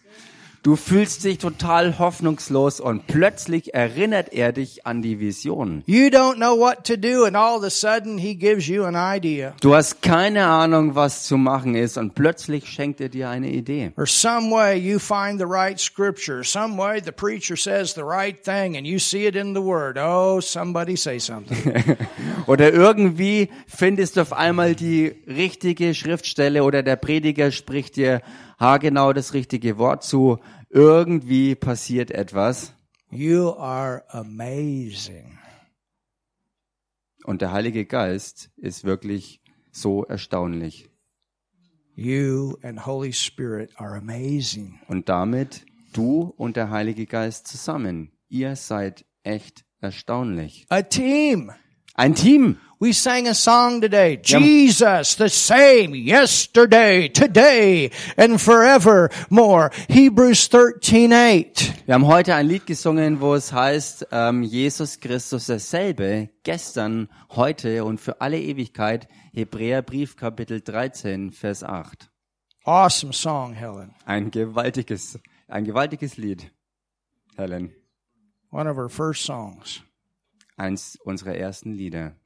Du 0.63 0.77
fühlst 0.77 1.25
dich 1.25 1.39
total 1.39 1.99
hoffnungslos 1.99 2.79
und 2.79 3.05
plötzlich 3.05 3.73
erinnert 3.73 4.31
er 4.31 4.53
dich 4.53 4.85
an 4.87 5.01
die 5.01 5.19
Vision. 5.19 5.83
You 5.87 6.07
don't 6.07 6.35
know 6.35 6.57
what 6.57 6.85
to 6.85 6.95
do, 6.95 7.25
and 7.25 7.35
all 7.35 7.57
of 7.57 7.65
a 7.65 7.69
sudden, 7.69 8.17
he 8.17 8.33
gives 8.33 8.69
you 8.69 8.85
an 8.85 8.95
idea. 8.95 9.55
Du 9.59 9.75
hast 9.75 10.01
keine 10.01 10.45
Ahnung, 10.45 10.95
was 10.95 11.25
zu 11.25 11.35
machen 11.35 11.75
ist 11.75 11.97
und 11.97 12.15
plötzlich 12.15 12.69
schenkt 12.69 13.01
er 13.01 13.09
dir 13.09 13.29
eine 13.29 13.49
Idee. 13.49 13.91
Or 13.97 14.07
some 14.07 14.51
way 14.51 14.77
you 14.77 14.99
find 14.99 15.37
the 15.37 15.45
right 15.45 15.77
scripture, 15.77 16.45
some 16.45 16.77
way 16.77 17.01
the 17.03 17.11
preacher 17.11 17.57
says 17.57 17.93
the 17.93 18.03
right 18.03 18.41
thing, 18.41 18.77
and 18.77 18.87
you 18.87 18.99
see 18.99 19.27
it 19.27 19.35
in 19.35 19.53
the 19.53 19.61
word. 19.61 19.97
Oh, 19.97 20.39
somebody 20.39 20.95
say 20.95 21.19
something. 21.19 21.97
Oder 22.47 22.71
irgendwie 22.71 23.49
findest 23.67 24.15
du 24.15 24.21
auf 24.21 24.31
einmal 24.31 24.75
die 24.75 25.13
richtige 25.27 25.93
Schriftstelle 25.93 26.63
oder 26.63 26.83
der 26.83 26.95
Prediger 26.95 27.51
spricht 27.51 27.97
dir 27.97 28.21
haargenau 28.59 29.13
das 29.13 29.33
richtige 29.33 29.77
Wort 29.77 30.03
zu. 30.03 30.39
Irgendwie 30.69 31.55
passiert 31.55 32.11
etwas 32.11 32.73
you 33.11 33.51
are 33.57 34.03
amazing. 34.09 35.37
und 37.25 37.41
der 37.41 37.51
Heilige 37.51 37.85
Geist 37.85 38.49
ist 38.57 38.83
wirklich 38.83 39.41
so 39.71 40.03
erstaunlich. 40.03 40.89
You 41.95 42.57
and 42.63 42.85
Holy 42.85 43.13
Spirit 43.13 43.71
are 43.79 43.95
amazing. 43.95 44.79
Und 44.87 45.09
damit 45.09 45.65
Du 45.93 46.33
und 46.37 46.57
der 46.57 46.71
Heilige 46.71 47.05
Geist 47.05 47.47
zusammen. 47.47 48.11
Ihr 48.27 48.55
seid 48.55 49.05
echt 49.21 49.63
erstaunlich. 49.79 50.65
A 50.69 50.81
team. 50.81 51.51
Ein 51.93 52.15
Team. 52.15 52.57
We 52.83 52.91
sang 52.91 53.29
a 53.29 53.33
song 53.33 53.79
today. 53.79 54.17
Jesus, 54.17 55.15
the 55.15 55.29
same 55.29 55.95
yesterday, 55.95 57.07
today, 57.07 57.91
and 58.17 58.41
forevermore. 58.41 59.71
Hebrews 59.87 60.49
13, 60.49 61.13
8. 61.13 61.85
Wir 61.85 61.93
haben 61.93 62.07
heute 62.07 62.35
ein 62.35 62.45
Lied 62.45 62.65
gesungen, 62.65 63.21
wo 63.21 63.35
es 63.35 63.53
heißt, 63.53 64.07
ähm, 64.11 64.43
Jesus 64.43 64.99
Christus 64.99 65.45
derselbe, 65.45 66.27
gestern, 66.43 67.07
heute 67.29 67.85
und 67.85 68.01
für 68.01 68.19
alle 68.19 68.37
Ewigkeit. 68.37 69.07
Hebräerbrief 69.31 70.17
Kapitel 70.17 70.59
13, 70.59 71.31
Vers 71.31 71.63
8. 71.63 72.11
Awesome 72.65 73.13
song, 73.13 73.53
Helen. 73.53 73.95
Ein 74.03 74.29
gewaltiges, 74.29 75.17
ein 75.47 75.63
gewaltiges 75.63 76.17
Lied. 76.17 76.51
Helen. 77.37 77.73
One 78.51 78.69
of 78.69 78.75
her 78.75 78.89
first 78.89 79.23
songs. 79.23 79.81
Eins 80.57 80.97
unserer 81.05 81.35
ersten 81.35 81.71
Lieder. 81.71 82.17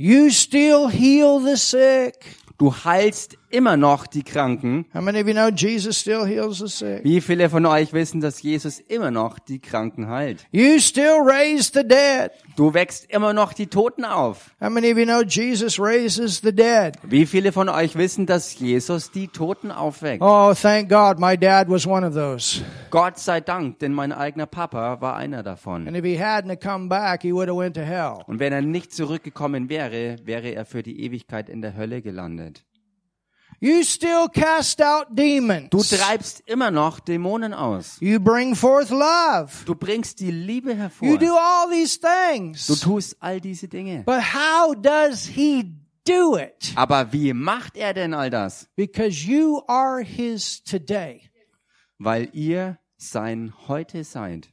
You 0.00 0.30
still 0.30 0.88
heal 0.88 1.40
the 1.40 1.56
sick. 1.56 2.36
Du 2.56 2.72
heilst 2.72 3.36
immer 3.50 3.76
noch 3.76 4.06
die 4.06 4.22
Kranken. 4.22 4.86
How 4.94 5.00
many 5.00 5.20
of 5.20 5.26
you 5.26 5.32
know 5.32 5.48
Jesus 5.48 5.98
still 5.98 6.24
heals 6.24 6.58
the 6.58 6.68
sick? 6.68 7.02
Wie 7.02 7.20
viele 7.20 7.50
von 7.50 7.66
euch 7.66 7.92
wissen, 7.92 8.20
dass 8.20 8.40
Jesus 8.40 8.78
immer 8.78 9.10
noch 9.10 9.40
die 9.40 9.58
Kranken 9.58 10.08
heilt? 10.08 10.46
You 10.52 10.78
still 10.78 11.18
raise 11.20 11.72
the 11.74 11.82
dead. 11.82 12.30
Du 12.58 12.74
wächst 12.74 13.08
immer 13.08 13.34
noch 13.34 13.52
die 13.52 13.68
Toten 13.68 14.04
auf. 14.04 14.50
How 14.60 14.68
many 14.68 14.90
of 14.90 14.98
you 14.98 15.04
know 15.04 15.22
Jesus 15.22 15.78
raises 15.78 16.40
the 16.40 16.52
dead? 16.52 16.96
Wie 17.04 17.24
viele 17.24 17.52
von 17.52 17.68
euch 17.68 17.94
wissen, 17.94 18.26
dass 18.26 18.58
Jesus 18.58 19.12
die 19.12 19.28
Toten 19.28 19.70
aufweckt? 19.70 20.20
Oh, 20.20 20.52
thank 20.60 20.88
God 20.88 21.20
my 21.20 21.38
dad 21.38 21.70
was 21.70 21.86
one 21.86 22.04
of 22.04 22.14
those. 22.14 22.60
Gott 22.90 23.16
sei 23.20 23.40
Dank, 23.40 23.78
denn 23.78 23.92
mein 23.92 24.10
eigener 24.10 24.46
Papa 24.46 25.00
war 25.00 25.14
einer 25.14 25.44
davon. 25.44 25.86
And 25.86 25.96
if 25.96 26.04
he 26.04 26.18
hadn't 26.18 26.60
come 26.60 26.88
back, 26.88 27.22
he 27.22 27.32
would 27.32 27.48
have 27.48 27.56
went 27.56 27.76
to 27.76 27.82
hell. 27.82 28.24
Und 28.26 28.40
wenn 28.40 28.52
er 28.52 28.60
nicht 28.60 28.92
zurückgekommen 28.92 29.68
wäre, 29.68 30.16
wäre 30.24 30.48
er 30.48 30.64
für 30.64 30.82
die 30.82 31.00
Ewigkeit 31.04 31.48
in 31.48 31.62
der 31.62 31.76
Hölle 31.76 32.02
gelandet. 32.02 32.64
You 33.60 33.82
still 33.82 34.28
cast 34.28 34.80
out 34.80 35.06
demons. 35.10 35.70
Du 35.70 35.82
treibst 35.82 36.42
immer 36.46 36.70
noch 36.70 37.00
Dämonen 37.00 37.52
aus. 37.52 37.96
You 38.00 38.20
bring 38.20 38.54
forth 38.54 38.90
love. 38.90 39.64
Du 39.64 39.74
bringst 39.74 40.20
die 40.20 40.30
Liebe 40.30 40.70
You 40.72 40.76
hervor. 40.76 41.18
do 41.18 41.36
all 41.36 41.68
these 41.70 41.98
Du 41.98 42.06
things. 42.06 42.66
tust 42.80 43.16
all 43.20 43.40
diese 43.40 43.66
Dinge. 43.66 44.04
But 44.04 44.20
how 44.32 44.74
does 44.74 45.26
he 45.26 45.74
do 46.06 46.36
it? 46.36 46.72
Aber 46.76 47.12
wie 47.12 47.32
macht 47.32 47.76
er 47.76 47.94
denn 47.94 48.14
all 48.14 48.30
das? 48.30 48.68
Because 48.76 49.26
you 49.26 49.60
are 49.66 50.02
his 50.04 50.62
today. 50.62 51.22
Weil 51.98 52.28
ihr 52.32 52.78
sein 52.96 53.52
Heute 53.66 54.04
seid. 54.04 54.50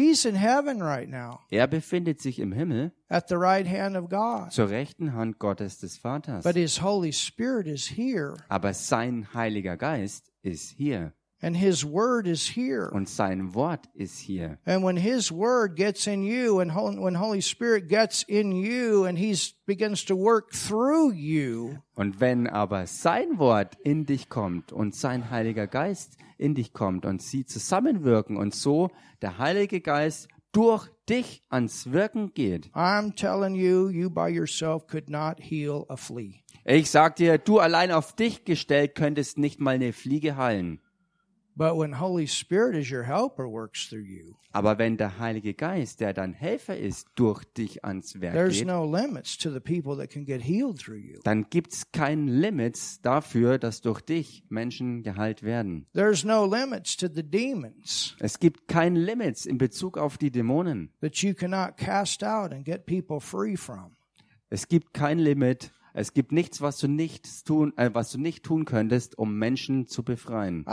He's 0.00 0.24
in 0.24 0.34
heaven 0.34 0.82
right 0.82 1.08
now 1.08 1.40
Er 1.50 1.66
befindet 1.66 2.20
sich 2.22 2.38
im 2.38 2.52
Himmel 2.52 2.92
at 3.08 3.28
the 3.28 3.36
right 3.36 3.66
hand 3.66 3.96
of 3.96 4.08
God. 4.08 4.50
zur 4.52 4.70
rechten 4.70 5.12
Hand 5.12 5.38
Gottes 5.38 5.78
des 5.78 5.98
Vaters. 5.98 6.42
But 6.44 6.56
his 6.56 6.80
Holy 6.80 7.12
Spirit 7.12 7.66
is 7.66 7.86
here 7.86 8.36
Aber 8.48 8.72
sein 8.72 9.26
Heiliger 9.34 9.76
Geist 9.76 10.32
ist 10.42 10.70
hier 10.70 11.12
and 11.42 11.56
his 11.56 11.84
word 11.84 12.26
is 12.26 12.56
here. 12.56 12.90
und 12.92 13.08
sein 13.08 13.54
Wort 13.54 13.86
ist 13.94 14.18
hier. 14.18 14.58
And 14.64 14.84
when 14.84 14.96
his 14.96 15.30
word 15.32 15.76
gets 15.76 16.06
in 16.06 16.22
you 16.22 16.60
and 16.60 16.74
when 16.74 17.18
Holy 17.20 17.42
Spirit 17.42 17.88
gets 17.88 18.22
in 18.22 18.52
you 18.52 19.04
and 19.04 19.18
he's 19.18 19.54
begins 19.66 20.04
to 20.04 20.16
work 20.16 20.50
through 20.52 21.12
you, 21.12 21.76
Und 21.94 22.20
wenn 22.20 22.46
aber 22.46 22.86
sein 22.86 23.38
Wort 23.38 23.76
in 23.84 24.06
dich 24.06 24.28
kommt 24.28 24.72
und 24.72 24.94
sein 24.94 25.30
Heiliger 25.30 25.66
Geist 25.66 26.16
in 26.38 26.54
dich 26.54 26.72
kommt 26.72 27.04
und 27.04 27.20
sie 27.22 27.44
zusammenwirken 27.44 28.36
und 28.36 28.54
so 28.54 28.90
der 29.22 29.38
Heilige 29.38 29.80
Geist 29.80 30.28
durch 30.52 30.88
dich 31.08 31.42
ans 31.48 31.92
Wirken 31.92 32.32
geht. 32.34 32.70
I'm 32.74 33.14
telling 33.14 33.54
you, 33.54 33.88
you 33.88 34.10
by 34.10 34.28
yourself 34.28 34.86
could 34.86 35.08
not 35.08 35.38
heal 35.38 35.84
a 35.88 35.96
flea. 35.96 36.42
Ich 36.64 36.90
sag 36.90 37.16
dir, 37.16 37.38
du 37.38 37.58
allein 37.58 37.90
auf 37.92 38.14
dich 38.14 38.44
gestellt 38.44 38.94
könntest 38.94 39.38
nicht 39.38 39.60
mal 39.60 39.74
eine 39.76 39.92
Fliege 39.92 40.36
heilen. 40.36 40.80
Aber 44.52 44.78
wenn 44.78 44.96
der 44.96 45.18
Heilige 45.18 45.54
Geist, 45.54 46.00
der 46.00 46.14
dein 46.14 46.32
Helfer 46.32 46.76
ist, 46.76 47.08
durch 47.14 47.44
dich 47.44 47.84
ans 47.84 48.20
Werk 48.20 48.32
there's 48.32 48.58
geht, 48.58 48.66
no 48.66 48.84
limits 48.84 49.36
to 49.36 49.50
the 49.50 49.60
people 49.60 49.96
that 49.96 50.10
can 50.10 50.24
get 50.24 50.42
healed 50.42 50.78
through 50.78 50.96
you. 50.96 51.20
dann 51.24 51.46
gibt's 51.50 51.92
kein 51.92 52.28
Limits 52.28 53.00
dafür, 53.02 53.58
dass 53.58 53.82
durch 53.82 54.00
dich 54.00 54.42
Menschen 54.48 55.02
geheilt 55.02 55.42
werden. 55.42 55.86
There's 55.92 56.24
no 56.24 56.46
limits 56.46 56.96
to 56.96 57.08
the 57.12 57.22
demons 57.22 58.16
Es 58.20 58.38
gibt 58.38 58.66
kein 58.66 58.96
Limits 58.96 59.44
in 59.44 59.58
Bezug 59.58 59.98
auf 59.98 60.16
die 60.16 60.30
Dämonen. 60.30 60.90
that 61.00 61.16
you 61.16 61.34
cannot 61.34 61.76
cast 61.76 62.24
out 62.24 62.52
and 62.52 62.64
get 62.64 62.86
people 62.86 63.20
free 63.20 63.56
from. 63.56 63.96
Es 64.48 64.66
gibt 64.66 64.94
kein 64.94 65.18
Limit. 65.18 65.70
Es 65.92 66.14
gibt 66.14 66.32
nichts, 66.32 66.60
was 66.60 66.78
du 66.78 66.88
nicht 66.88 67.44
tun, 67.44 67.76
äh, 67.76 67.90
was 67.92 68.12
du 68.12 68.18
nicht 68.18 68.44
tun 68.44 68.64
könntest, 68.64 69.18
um 69.18 69.38
Menschen 69.38 69.86
zu 69.86 70.02
befreien. 70.02 70.64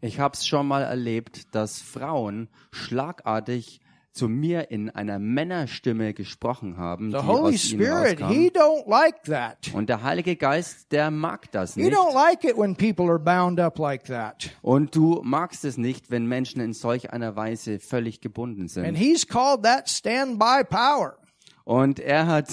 Ich 0.00 0.20
habe 0.20 0.34
es 0.34 0.46
schon 0.46 0.66
mal 0.66 0.82
erlebt, 0.82 1.54
dass 1.54 1.80
Frauen 1.80 2.48
schlagartig 2.70 3.80
zu 4.16 4.28
mir 4.28 4.70
in 4.70 4.90
einer 4.90 5.18
Männerstimme 5.18 6.14
gesprochen 6.14 6.76
haben, 6.76 7.10
die 7.10 7.18
The 7.18 7.26
Holy 7.26 7.54
aus 7.54 7.62
Spirit. 7.62 8.18
He 8.26 8.50
don't 8.50 8.88
like 8.88 9.22
that. 9.24 9.72
Und 9.74 9.88
der 9.88 10.02
Heilige 10.02 10.36
Geist, 10.36 10.90
der 10.92 11.10
mag 11.10 11.50
das 11.52 11.76
nicht. 11.76 11.92
don't 11.92 12.14
like 12.14 12.44
it 12.44 12.56
when 12.56 12.74
people 12.74 13.08
are 13.08 13.18
bound 13.18 13.60
up 13.60 13.78
like 13.78 14.04
that. 14.04 14.50
Und 14.62 14.94
du 14.96 15.20
magst 15.22 15.64
es 15.64 15.76
nicht, 15.76 16.10
wenn 16.10 16.26
Menschen 16.26 16.60
in 16.60 16.72
solch 16.72 17.12
einer 17.12 17.36
Weise 17.36 17.78
völlig 17.78 18.20
gebunden 18.20 18.62
And 18.62 18.70
sind. 18.70 18.94
He's 18.94 19.26
called 19.26 19.62
that 19.62 19.88
standby 19.88 20.64
power. 20.68 21.18
Und 21.64 21.98
er 21.98 22.26
hat, 22.26 22.48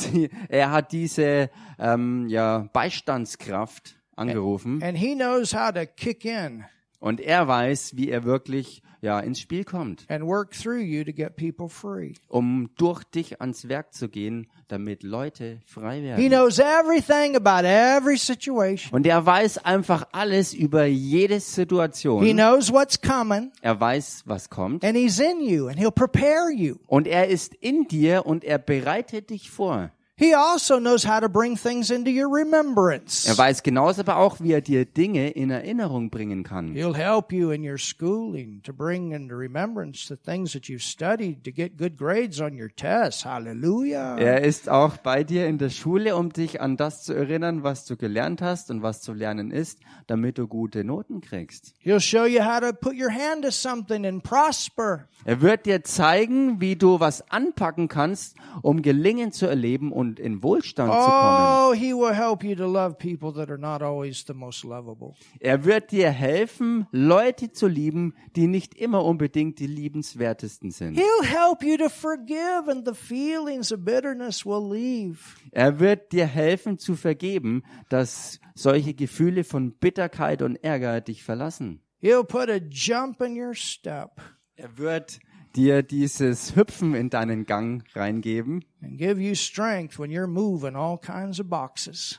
er 0.49 0.71
hat 0.71 0.91
diese 0.91 1.49
ähm, 1.79 2.27
ja, 2.27 2.67
Beistandskraft 2.73 3.95
angerufen. 4.15 4.81
And 4.83 4.97
He 4.97 5.15
knows 5.15 5.53
how 5.53 5.71
to 5.71 5.85
kick 5.85 6.25
in 6.25 6.65
Und 7.03 7.19
er 7.19 7.49
weiß, 7.49 7.97
wie 7.97 8.07
er 8.09 8.23
wirklich 8.23 8.81
ja 9.01 9.19
ins 9.19 9.41
Spiel 9.41 9.65
kommt, 9.65 10.05
and 10.09 10.23
work 10.23 10.51
through 10.51 10.79
you 10.79 11.03
to 11.03 11.11
get 11.11 11.35
people 11.35 11.67
free. 11.67 12.13
um 12.29 12.69
durch 12.77 13.03
dich 13.03 13.41
ans 13.41 13.67
Werk 13.67 13.93
zu 13.93 14.07
gehen, 14.07 14.47
damit 14.69 15.03
Leute 15.03 15.59
frei 15.65 15.97
He 15.97 16.03
werden. 16.03 16.29
knows 16.29 16.59
everything 16.59 17.35
about 17.35 17.67
every 17.67 18.17
situation. 18.17 18.93
Und 18.93 19.05
er 19.05 19.25
weiß 19.25 19.57
einfach 19.65 20.07
alles 20.13 20.53
über 20.53 20.85
jede 20.85 21.33
He 21.33 21.39
Situation. 21.41 22.23
knows 22.23 22.71
what's 22.71 23.01
coming 23.01 23.51
Er 23.61 23.77
weiß, 23.77 24.23
was 24.25 24.49
kommt. 24.49 24.85
and 24.85 24.95
He's 24.95 25.19
in 25.19 25.41
you 25.41 25.67
and 25.67 25.77
He'll 25.77 25.91
prepare 25.91 26.49
you. 26.55 26.75
Und 26.87 27.05
er 27.05 27.27
ist 27.27 27.53
in 27.55 27.85
dir 27.89 28.25
und 28.25 28.45
er 28.45 28.59
bereitet 28.59 29.29
dich 29.29 29.51
vor. 29.51 29.91
He 30.15 30.35
also 30.35 30.77
knows 30.77 31.03
how 31.07 31.19
to 31.19 31.27
bring 31.27 31.57
things 31.57 31.89
into 31.89 32.11
your 32.11 32.29
remembrance. 32.31 33.27
Er 33.27 33.35
weiß 33.35 33.63
genauso 33.63 34.01
aber 34.01 34.17
auch, 34.17 34.39
wie 34.39 34.51
er 34.51 34.61
dir 34.61 34.85
Dinge 34.85 35.31
in 35.31 35.49
Erinnerung 35.49 36.11
bringen 36.11 36.43
kann. 36.43 36.75
He'll 36.75 36.95
help 36.95 37.33
you 37.33 37.49
in 37.49 37.67
your 37.67 37.79
schooling 37.79 38.61
to 38.61 38.71
bring 38.71 39.11
into 39.11 39.33
remembrance 39.35 40.07
the 40.07 40.15
things 40.15 40.53
that 40.53 40.69
you've 40.69 40.83
studied 40.83 41.43
to 41.43 41.51
get 41.51 41.79
good 41.79 41.97
grades 41.97 42.39
on 42.39 42.53
your 42.53 42.69
tests. 42.69 43.25
Hallelujah. 43.25 44.15
Er 44.19 44.43
ist 44.43 44.69
auch 44.69 44.97
bei 44.97 45.23
dir 45.23 45.47
in 45.47 45.57
der 45.57 45.71
Schule, 45.71 46.15
um 46.15 46.31
dich 46.31 46.61
an 46.61 46.77
das 46.77 47.01
zu 47.01 47.13
erinnern, 47.13 47.63
was 47.63 47.85
du 47.85 47.97
gelernt 47.97 48.43
hast 48.43 48.69
und 48.69 48.83
was 48.83 49.01
zu 49.01 49.13
lernen 49.13 49.49
ist, 49.49 49.79
damit 50.05 50.37
du 50.37 50.47
gute 50.47 50.83
Noten 50.83 51.21
kriegst. 51.21 51.73
He'll 51.83 51.99
show 51.99 52.25
you 52.25 52.43
how 52.43 52.59
to 52.59 52.71
put 52.71 52.93
your 52.93 53.11
hand 53.11 53.45
to 53.45 53.49
something 53.49 54.05
and 54.05 54.21
prosper. 54.21 55.07
Er 55.25 55.41
wird 55.41 55.65
dir 55.65 55.83
zeigen, 55.83 56.59
wie 56.59 56.75
du 56.75 56.99
was 56.99 57.31
anpacken 57.31 57.87
kannst, 57.87 58.35
um 58.61 58.81
Gelingen 58.81 59.31
zu 59.31 59.47
erleben 59.47 59.91
und 59.91 60.02
in 60.11 60.43
Wohlstand 60.43 60.91
zu 60.91 60.97
kommen. 60.97 61.69
Oh, 61.69 61.73
he 61.73 61.93
will 61.93 62.13
help 62.13 62.43
you 62.43 62.55
to 62.55 62.65
love 62.65 62.97
people 62.97 63.33
that 63.33 63.49
are 63.49 63.57
not 63.57 63.81
always 63.81 64.23
the 64.25 64.33
most 64.33 64.63
lovable. 64.63 65.15
Er 65.39 65.65
wird 65.65 65.91
dir 65.91 66.09
helfen, 66.09 66.87
Leute 66.91 67.51
zu 67.51 67.67
lieben, 67.67 68.13
die 68.35 68.47
nicht 68.47 68.75
immer 68.75 69.03
unbedingt 69.03 69.59
die 69.59 69.67
liebenswertesten 69.67 70.71
sind. 70.71 70.97
He'll 70.97 71.25
help 71.25 71.63
you 71.63 71.77
to 71.77 71.89
forgive 71.89 72.69
and 72.69 72.87
the 72.87 72.93
feelings 72.93 73.71
of 73.71 73.83
bitterness 73.85 74.45
will 74.45 74.69
leave. 74.69 75.19
Er 75.51 75.79
wird 75.79 76.11
dir 76.11 76.25
helfen 76.25 76.77
zu 76.77 76.95
vergeben, 76.95 77.63
dass 77.89 78.39
solche 78.55 78.93
Gefühle 78.93 79.43
von 79.43 79.73
Bitterkeit 79.73 80.41
und 80.41 80.55
Ärger 80.63 81.01
dich 81.01 81.23
verlassen. 81.23 81.81
He'll 82.01 82.23
put 82.25 82.49
a 82.49 82.59
jump 82.69 83.21
in 83.21 83.39
your 83.39 83.53
step 83.53 84.21
Er 84.55 84.77
wird 84.77 85.19
dir 85.55 85.83
dieses 85.83 86.55
Hüpfen 86.55 86.95
in 86.95 87.09
deinen 87.09 87.45
Gang 87.45 87.83
reingeben 87.95 88.65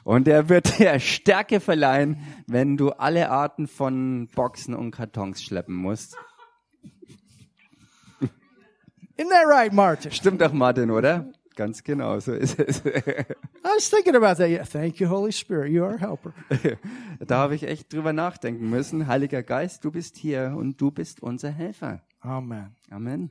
und 0.05 0.29
er 0.29 0.49
wird 0.49 0.79
dir 0.79 1.01
Stärke 1.01 1.61
verleihen, 1.61 2.17
wenn 2.47 2.77
du 2.77 2.91
alle 2.91 3.31
Arten 3.31 3.67
von 3.67 4.29
Boxen 4.35 4.75
und 4.75 4.91
Kartons 4.93 5.43
schleppen 5.43 5.75
musst. 5.75 6.17
Isn't 9.17 9.31
that 9.31 9.47
right, 9.47 9.73
Martin? 9.73 10.11
Stimmt 10.11 10.41
doch, 10.41 10.53
Martin, 10.53 10.91
oder? 10.91 11.33
Ganz 11.55 11.85
genau, 11.85 12.19
so 12.19 12.33
ist 12.33 12.59
es. 12.59 12.85
I 12.85 13.25
was 13.63 13.89
thinking 13.89 14.17
about 14.17 14.39
that. 14.39 14.49
Yeah, 14.49 14.65
thank 14.65 14.99
you, 14.99 15.09
Holy 15.09 15.31
Spirit. 15.31 15.71
You 15.71 15.85
are 15.85 15.95
a 15.95 15.99
helper. 15.99 16.35
da 17.21 17.39
habe 17.39 17.55
ich 17.55 17.63
echt 17.63 17.93
drüber 17.93 18.13
nachdenken 18.13 18.69
müssen. 18.69 19.07
Heiliger 19.07 19.45
Geist, 19.45 19.85
du 19.85 19.93
bist 19.93 20.17
hier 20.17 20.55
und 20.57 20.81
du 20.81 20.91
bist 20.91 21.23
unser 21.23 21.51
Helfer. 21.51 22.03
Amen. 22.25 22.75
Amen. 22.91 23.31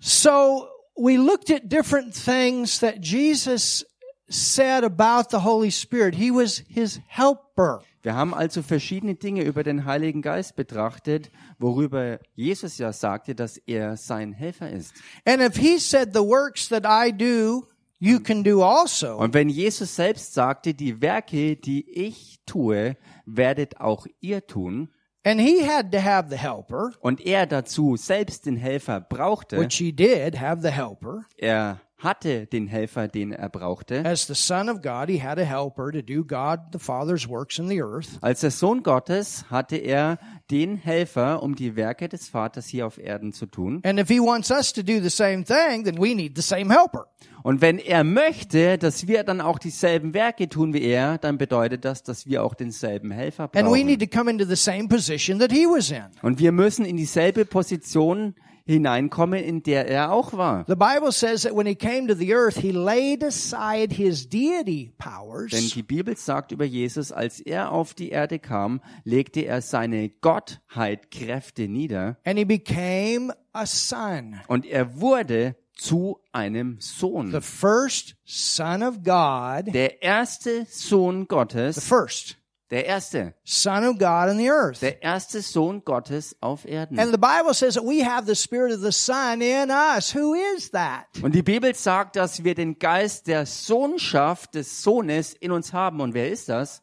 So 0.00 0.68
we 0.96 1.16
looked 1.16 1.50
at 1.50 1.68
different 1.68 2.14
things 2.14 2.80
that 2.80 3.00
Jesus 3.00 3.84
said 4.28 4.84
about 4.84 5.30
the 5.30 5.40
Holy 5.40 5.70
Spirit. 5.70 6.14
He 6.14 6.30
was 6.30 6.62
his 6.68 7.00
helper. 7.06 7.82
Wir 8.02 8.14
haben 8.14 8.34
also 8.34 8.62
verschiedene 8.62 9.14
Dinge 9.14 9.44
über 9.44 9.62
den 9.62 9.86
Heiligen 9.86 10.20
Geist 10.20 10.56
betrachtet, 10.56 11.30
worüber 11.58 12.20
Jesus 12.34 12.76
ja 12.76 12.92
sagte, 12.92 13.34
dass 13.34 13.56
er 13.56 13.96
sein 13.96 14.32
Helfer 14.32 14.70
ist. 14.70 14.92
And 15.24 15.40
if 15.40 15.56
he 15.56 15.78
said 15.78 16.12
the 16.12 16.20
works 16.20 16.68
that 16.68 16.84
I 16.84 17.10
do, 17.10 17.66
you 17.98 18.20
can 18.20 18.44
do 18.44 18.62
also. 18.62 19.16
Und 19.16 19.32
wenn 19.32 19.48
Jesus 19.48 19.96
selbst 19.96 20.34
sagte, 20.34 20.74
die 20.74 21.00
Werke, 21.00 21.56
die 21.56 21.88
ich 21.88 22.40
tue, 22.44 22.98
werdet 23.24 23.80
auch 23.80 24.06
ihr 24.20 24.46
tun, 24.46 24.90
And 25.26 25.40
he 25.40 25.66
had 25.66 25.90
to 25.92 25.98
have 25.98 26.28
the 26.28 26.36
helper, 26.36 26.92
und 27.00 27.20
er 27.20 27.46
dazu 27.46 27.96
selbst 27.96 28.44
den 28.44 28.56
Helfer 28.56 29.00
brauchte, 29.00 29.58
which 29.58 29.76
he 29.76 29.90
did 29.90 30.38
have 30.38 30.60
the 30.60 30.70
helper. 30.70 31.24
er 31.38 31.80
hatte 32.04 32.46
den 32.46 32.66
Helfer, 32.66 33.08
den 33.08 33.32
er 33.32 33.48
brauchte. 33.48 34.04
As 34.04 34.26
the 34.26 34.34
Son 34.34 34.68
of 34.68 34.82
God, 34.82 35.08
he 35.08 35.20
had 35.22 35.38
a 35.38 35.44
helper 35.44 35.90
to 35.90 36.02
do 36.02 36.22
God 36.24 36.60
the 36.72 36.78
Father's 36.78 37.28
works 37.28 37.58
in 37.58 37.68
the 37.68 37.80
earth. 37.82 38.18
Als 38.20 38.40
der 38.40 38.50
Sohn 38.50 38.82
Gottes 38.82 39.46
hatte 39.50 39.76
er 39.76 40.18
den 40.50 40.76
Helfer, 40.76 41.42
um 41.42 41.54
die 41.54 41.74
Werke 41.76 42.08
des 42.08 42.28
Vaters 42.28 42.66
hier 42.66 42.86
auf 42.86 42.98
Erden 42.98 43.32
zu 43.32 43.46
tun. 43.46 43.80
And 43.84 43.98
if 43.98 44.08
he 44.08 44.20
wants 44.20 44.50
us 44.50 44.72
to 44.74 44.82
do 44.82 45.00
the 45.00 45.08
same 45.10 45.44
thing, 45.44 45.84
then 45.84 45.96
we 45.98 46.14
need 46.14 46.36
the 46.36 46.42
same 46.42 46.72
helper. 46.72 47.06
Und 47.42 47.60
wenn 47.60 47.78
er 47.78 48.04
möchte, 48.04 48.78
dass 48.78 49.06
wir 49.06 49.22
dann 49.22 49.42
auch 49.42 49.58
dieselben 49.58 50.14
Werke 50.14 50.48
tun 50.48 50.72
wie 50.72 50.82
er, 50.82 51.18
dann 51.18 51.36
bedeutet 51.36 51.84
das, 51.84 52.02
dass 52.02 52.26
wir 52.26 52.42
auch 52.42 52.54
denselben 52.54 53.10
Helfer 53.10 53.44
And 53.54 53.54
we 53.54 53.60
brauchen. 53.62 53.86
need 53.86 54.00
to 54.00 54.06
come 54.06 54.30
into 54.30 54.46
the 54.46 54.56
same 54.56 54.88
position 54.88 55.38
that 55.40 55.52
he 55.52 55.66
was 55.66 55.90
in. 55.90 56.04
Und 56.22 56.38
wir 56.38 56.52
müssen 56.52 56.86
in 56.86 56.96
dieselbe 56.96 57.44
Position 57.44 58.34
hineinkommen, 58.66 59.42
in 59.42 59.62
der 59.62 59.86
er 59.88 60.12
auch 60.12 60.32
war. 60.32 60.64
The 60.66 60.74
Bible 60.74 61.12
says 61.12 61.42
that 61.42 61.54
when 61.54 61.66
he 61.66 61.74
came 61.74 62.06
to 62.08 62.14
the 62.14 62.32
earth, 62.34 62.56
he 62.58 62.72
laid 62.72 63.22
aside 63.22 63.92
his 63.94 64.28
deity 64.28 64.92
powers 64.98 65.50
Denn 65.50 65.68
die 65.68 65.82
Bibel 65.82 66.16
sagt 66.16 66.52
über 66.52 66.64
Jesus, 66.64 67.12
als 67.12 67.40
er 67.40 67.72
auf 67.72 67.94
die 67.94 68.08
Erde 68.10 68.38
kam, 68.38 68.80
legte 69.04 69.40
er 69.42 69.60
seine 69.60 70.08
Gottheit 70.08 71.10
Kräfte 71.10 71.68
nieder 71.68 72.16
and 72.24 72.38
he 72.38 72.44
became 72.44 73.34
a 73.52 73.66
son. 73.66 74.40
und 74.48 74.64
er 74.66 74.98
wurde 75.00 75.56
zu 75.76 76.20
einem 76.32 76.76
Sohn. 76.78 77.32
The 77.32 77.40
first 77.40 78.14
son 78.24 78.82
of 78.82 79.02
God, 79.02 79.74
Der 79.74 80.02
erste 80.02 80.66
Sohn 80.70 81.22
the 81.22 81.26
Gottes, 81.28 81.84
first 81.86 82.36
der 82.74 82.86
erste, 82.86 83.34
son 83.44 83.84
of 83.84 83.98
God 83.98 84.28
on 84.30 84.36
the 84.36 84.50
earth. 84.50 84.80
der 84.82 85.00
erste 85.00 85.40
Sohn 85.42 85.84
Gottes 85.84 86.36
auf 86.40 86.64
Erden. 86.64 86.98
And 86.98 87.12
the 87.12 87.18
Bible 87.18 87.54
says 87.54 87.74
that 87.74 87.84
we 87.84 88.04
have 88.04 88.26
the 88.26 88.34
spirit 88.34 88.72
of 88.72 88.80
the 88.82 88.90
son 88.90 89.40
in 89.40 89.70
us. 89.70 90.12
Who 90.12 90.34
is 90.34 90.72
that? 90.72 91.06
Und 91.22 91.34
die 91.36 91.42
Bibel 91.44 91.72
sagt, 91.74 92.16
dass 92.16 92.42
wir 92.42 92.56
den 92.56 92.78
Geist 92.80 93.28
der 93.28 93.46
Sohnschaft 93.46 94.56
des 94.56 94.82
Sohnes 94.82 95.34
in 95.34 95.52
uns 95.52 95.72
haben. 95.72 96.00
Und 96.00 96.14
wer 96.14 96.30
ist 96.30 96.48
das? 96.48 96.82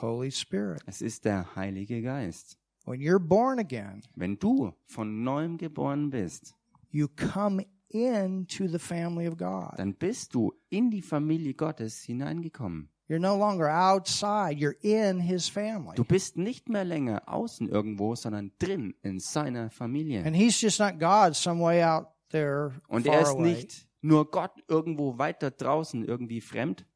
Holy 0.00 0.30
Spirit. 0.30 0.80
Es 0.86 1.02
ist 1.02 1.24
der 1.24 1.54
Heilige 1.56 2.00
Geist. 2.02 2.56
When 2.86 3.00
you're 3.00 3.18
born 3.18 3.58
again, 3.58 4.02
Wenn 4.14 4.38
du 4.38 4.72
von 4.86 5.22
neuem 5.24 5.58
geboren 5.58 6.10
bist, 6.10 6.54
you 6.90 7.08
come 7.08 7.66
into 7.88 8.68
the 8.68 8.78
family 8.78 9.26
of 9.28 9.36
God. 9.36 9.72
dann 9.76 9.94
bist 9.94 10.34
du 10.36 10.54
in 10.68 10.90
die 10.90 11.02
Familie 11.02 11.54
Gottes 11.54 12.00
hineingekommen. 12.02 12.88
You're 13.10 13.18
no 13.18 13.36
longer 13.36 13.68
outside, 13.68 14.60
you're 14.60 14.76
in 14.82 15.18
his 15.18 15.48
family. 15.48 15.96
Du 15.96 16.04
bist 16.04 16.36
nicht 16.36 16.68
mehr 16.68 16.84
länger 16.84 17.22
außen 17.26 17.68
irgendwo, 17.68 18.14
sondern 18.14 18.52
drin 18.60 18.94
in 19.02 19.18
seiner 19.18 19.68
Familie. 19.68 20.24
And 20.24 20.36
he's 20.36 20.60
just 20.60 20.78
not 20.78 21.00
God 21.00 21.34
some 21.34 21.60
way 21.60 21.82
out 21.82 22.06
there 22.30 22.80
Und 22.86 23.08
er 23.08 23.22
ist 23.22 23.30
away, 23.30 23.54
nicht 23.54 23.88
nur 24.00 24.30
Gott 24.30 24.52
irgendwo 24.68 25.18
weiter 25.18 25.50
draußen 25.50 26.04
irgendwie 26.04 26.40
fremd, 26.40 26.86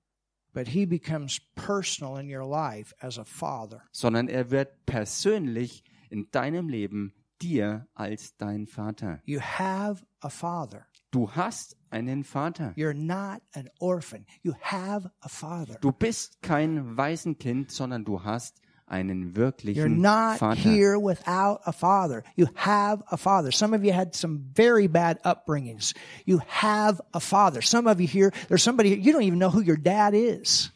but 0.53 0.69
he 0.69 0.87
becomes 0.87 1.41
personal 1.57 2.17
in 2.21 2.33
your 2.33 2.49
life 2.49 2.95
as 3.01 3.19
a 3.19 3.25
father. 3.25 3.83
sondern 3.91 4.29
er 4.29 4.53
wird 4.53 4.87
persönlich 4.87 5.83
in 6.11 6.31
deinem 6.31 6.69
Leben 6.69 7.13
dir 7.43 7.89
als 7.95 8.37
dein 8.37 8.69
Vater. 8.69 9.21
You 9.25 9.41
have 9.41 10.07
a 10.21 10.29
father. 10.29 10.87
Du 11.15 11.29
hast 11.29 11.77
einen 11.93 12.25
Vater. 12.25 12.73
You're 12.75 12.93
not 12.93 13.41
an 13.55 13.69
orphan. 13.79 14.27
You 14.43 14.57
have 14.61 15.09
a 15.23 15.29
father. 15.29 15.79
Du 15.81 15.93
bist 15.93 16.43
kein 16.43 16.97
Waisenkind, 16.97 17.71
sondern 17.71 18.05
du 18.05 18.25
hast 18.25 18.61
einen 18.89 19.23
You're 19.23 19.37
wirklichen 19.37 20.01
not 20.01 20.39
Vater. 20.41 20.57
here 20.57 20.99
without 20.99 21.61
a 21.67 21.73
father. 21.73 22.25
You 22.35 22.49
have 22.57 23.05
a 23.13 23.17
father. 23.17 23.53
Some 23.53 23.75
of 23.75 23.85
you 23.85 23.93
had 23.93 24.17
some 24.17 24.41
very 24.55 24.89
bad 24.89 25.23
upbringings. 25.23 25.95
You 26.27 26.41
have 26.49 27.01
a 27.13 27.21
father. 27.21 27.63
Some 27.63 27.87
of 27.87 28.01
you 28.01 28.09
here, 28.09 28.33
there's 28.49 28.65
somebody 28.65 28.89
here, 28.89 28.99
you 28.99 29.13
don't 29.13 29.23
even 29.23 29.39
know 29.39 29.51
who 29.51 29.63
your 29.63 29.77
dad 29.77 30.15
is. 30.15 30.73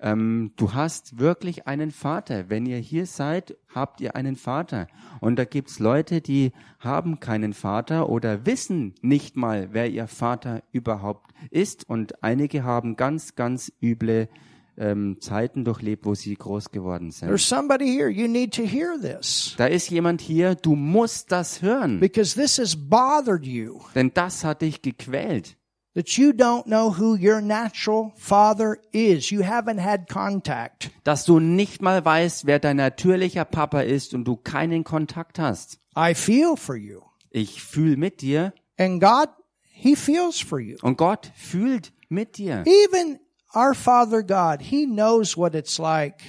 Ähm, 0.00 0.52
du 0.56 0.74
hast 0.74 1.18
wirklich 1.18 1.66
einen 1.66 1.90
Vater. 1.90 2.48
Wenn 2.48 2.66
ihr 2.66 2.78
hier 2.78 3.06
seid, 3.06 3.56
habt 3.74 4.00
ihr 4.00 4.14
einen 4.14 4.36
Vater. 4.36 4.86
Und 5.20 5.36
da 5.36 5.44
gibt's 5.44 5.80
Leute, 5.80 6.20
die 6.20 6.52
haben 6.78 7.18
keinen 7.20 7.52
Vater 7.52 8.08
oder 8.08 8.46
wissen 8.46 8.94
nicht 9.02 9.36
mal, 9.36 9.68
wer 9.72 9.90
ihr 9.90 10.06
Vater 10.06 10.62
überhaupt 10.70 11.32
ist. 11.50 11.88
Und 11.88 12.22
einige 12.22 12.62
haben 12.62 12.96
ganz, 12.96 13.34
ganz 13.34 13.72
üble 13.82 14.28
ähm, 14.76 15.20
Zeiten 15.20 15.64
durchlebt, 15.64 16.06
wo 16.06 16.14
sie 16.14 16.36
groß 16.36 16.70
geworden 16.70 17.10
sind. 17.10 17.26
There's 17.28 17.48
somebody 17.48 17.86
here. 17.86 18.08
You 18.08 18.28
need 18.28 18.54
to 18.54 18.62
hear 18.62 18.96
this 19.00 19.54
Da 19.58 19.66
ist 19.66 19.90
jemand 19.90 20.20
hier, 20.20 20.54
du 20.54 20.76
musst 20.76 21.32
das 21.32 21.60
hören. 21.60 21.98
because 21.98 22.40
this 22.40 22.58
has 22.58 22.76
bothered 22.76 23.44
you 23.44 23.80
Denn 23.96 24.12
das 24.14 24.44
hat 24.44 24.62
dich 24.62 24.80
gequält. 24.80 25.56
That 25.98 26.16
you 26.16 26.32
don't 26.32 26.66
know 26.66 26.90
who 26.96 27.16
your 27.16 27.40
natural 27.40 28.12
father 28.16 28.78
is. 28.92 29.32
You 29.32 29.40
haven't 29.42 29.78
had 29.80 30.08
contact. 30.08 30.90
dass 31.02 31.24
du 31.24 31.40
nicht 31.40 31.82
mal 31.82 32.04
weißt, 32.04 32.46
wer 32.46 32.60
dein 32.60 32.76
natürlicher 32.76 33.44
Papa 33.44 33.80
ist 33.80 34.14
und 34.14 34.24
du 34.24 34.36
keinen 34.36 34.84
Kontakt 34.84 35.40
hast. 35.40 35.80
I 35.96 36.14
feel 36.14 36.56
for 36.56 36.76
you. 36.76 37.00
Ich 37.30 37.60
fühle 37.62 37.96
mit 37.96 38.20
dir 38.20 38.52
And 38.78 39.00
God, 39.00 39.28
He 39.72 39.96
feels 39.96 40.40
for 40.40 40.60
you. 40.60 40.76
und 40.82 40.96
Gott 40.98 41.32
fühlt 41.34 41.92
mit 42.08 42.38
dir. 42.38 42.62
Even 42.64 43.18
our 43.56 43.74
Father 43.74 44.22
God, 44.22 44.60
He 44.62 44.86
knows 44.86 45.36
what 45.36 45.56
it's 45.56 45.78
like 45.78 46.22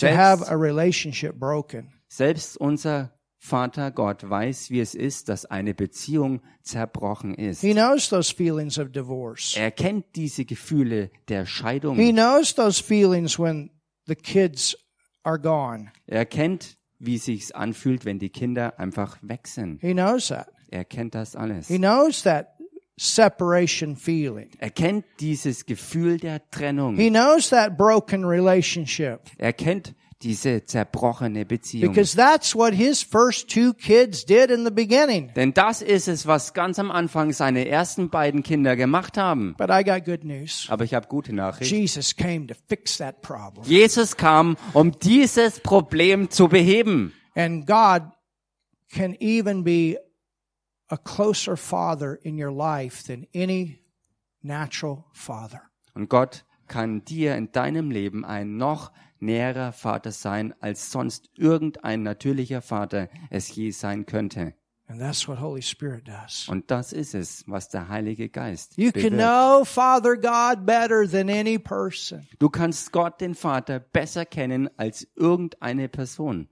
to 0.00 0.06
have 0.08 0.42
a 0.50 0.54
relationship 0.56 1.38
broken. 1.38 1.92
selbst 2.08 2.56
unser 2.56 3.12
Vater 3.46 3.90
Gott 3.90 4.30
weiß, 4.30 4.70
wie 4.70 4.80
es 4.80 4.94
ist, 4.94 5.28
dass 5.28 5.44
eine 5.44 5.74
Beziehung 5.74 6.40
zerbrochen 6.62 7.34
ist. 7.34 7.60
He 7.60 7.74
knows 7.74 8.08
those 8.08 8.34
feelings 8.34 8.78
of 8.78 8.90
divorce. 8.90 9.54
Er 9.54 9.70
kennt 9.70 10.06
diese 10.16 10.46
Gefühle 10.46 11.10
der 11.28 11.44
Scheidung. 11.44 11.96
He 11.96 12.10
knows 12.10 12.54
those 12.54 12.82
feelings 12.82 13.38
when 13.38 13.68
the 14.06 14.14
kids 14.14 14.74
are 15.24 15.38
gone. 15.38 15.92
Er 16.06 16.24
kennt, 16.24 16.78
wie 16.98 17.18
sich's 17.18 17.52
anfühlt, 17.52 18.06
wenn 18.06 18.18
die 18.18 18.30
Kinder 18.30 18.80
einfach 18.80 19.18
weg 19.20 19.46
sind. 19.46 19.82
He 19.82 19.92
knows 19.92 20.28
that. 20.28 20.50
Er 20.70 20.86
kennt 20.86 21.14
das 21.14 21.36
alles. 21.36 21.68
He 21.68 21.76
knows 21.76 22.22
that 22.22 22.54
separation 22.96 23.94
feeling. 23.94 24.48
Er 24.58 24.70
kennt 24.70 25.04
dieses 25.20 25.66
Gefühl 25.66 26.16
der 26.16 26.48
Trennung. 26.50 26.96
He 26.96 27.10
knows 27.10 27.50
that 27.50 27.76
broken 27.76 28.24
relationship 28.24 29.20
Er 29.36 29.52
kennt 29.52 29.94
diese 30.24 30.64
zerbrochene 30.64 31.44
Beziehung. 31.44 31.92
because 31.92 32.16
that's 32.16 32.54
what 32.54 32.74
his 32.74 33.02
first 33.02 33.48
two 33.48 33.74
kids 33.74 34.24
did 34.24 34.50
in 34.50 34.64
the 34.64 34.70
beginning. 34.70 35.32
Denn 35.34 35.52
das 35.52 35.82
ist 35.82 36.08
es, 36.08 36.26
was 36.26 36.54
ganz 36.54 36.78
am 36.78 36.90
Anfang 36.90 37.32
seine 37.32 37.68
ersten 37.68 38.10
beiden 38.10 38.42
Kinder 38.42 38.74
gemacht 38.74 39.16
haben. 39.16 39.54
But 39.56 39.68
I 39.70 39.84
got 39.84 40.04
good 40.04 40.24
news. 40.24 40.66
Aber 40.70 40.84
ich 40.84 40.94
habe 40.94 41.06
gute 41.08 41.32
Nachricht. 41.34 41.70
Jesus 41.70 42.16
came 42.16 42.46
to 42.46 42.54
fix 42.68 42.98
that 42.98 43.20
problem. 43.20 43.64
Jesus 43.66 44.16
kam, 44.16 44.56
um 44.72 44.98
dieses 44.98 45.60
Problem 45.60 46.30
zu 46.30 46.48
beheben. 46.48 47.12
And 47.36 47.66
God 47.66 48.02
can 48.92 49.14
even 49.20 49.62
be 49.62 49.98
a 50.88 50.96
closer 50.96 51.56
father 51.56 52.18
in 52.22 52.42
your 52.42 52.52
life 52.52 53.04
than 53.04 53.26
any 53.34 53.80
natural 54.42 55.04
father. 55.12 55.62
Und 55.94 56.08
Gott 56.08 56.44
kann 56.66 57.04
dir 57.04 57.36
in 57.36 57.52
deinem 57.52 57.90
Leben 57.90 58.24
ein 58.24 58.56
noch 58.56 58.90
näherer 59.20 59.72
Vater 59.72 60.12
sein, 60.12 60.54
als 60.60 60.90
sonst 60.90 61.30
irgendein 61.36 62.02
natürlicher 62.02 62.62
Vater 62.62 63.08
es 63.30 63.54
je 63.54 63.70
sein 63.70 64.06
könnte. 64.06 64.54
And 64.86 65.00
that's 65.00 65.26
what 65.26 65.40
Holy 65.40 65.62
Spirit 65.62 66.06
does. 66.06 66.46
Und 66.46 66.70
das 66.70 66.92
ist 66.92 67.14
es, 67.14 67.42
was 67.46 67.70
der 67.70 67.88
Heilige 67.88 68.28
Geist 68.28 68.76
You 68.76 68.92
can 68.92 69.02
bewirkt. 69.02 69.16
know 69.16 69.64
Father 69.64 70.14
God 70.14 70.66
better 70.66 71.08
than 71.10 71.30
any 71.30 71.58
person. 71.58 72.26
Du 72.38 72.50
kannst 72.50 72.92
Gott, 72.92 73.18
den 73.20 73.34
Vater, 73.34 73.80
besser 73.80 74.26
kennen 74.26 74.68
als 74.76 75.08
irgendeine 75.16 75.88
Person. 75.88 76.48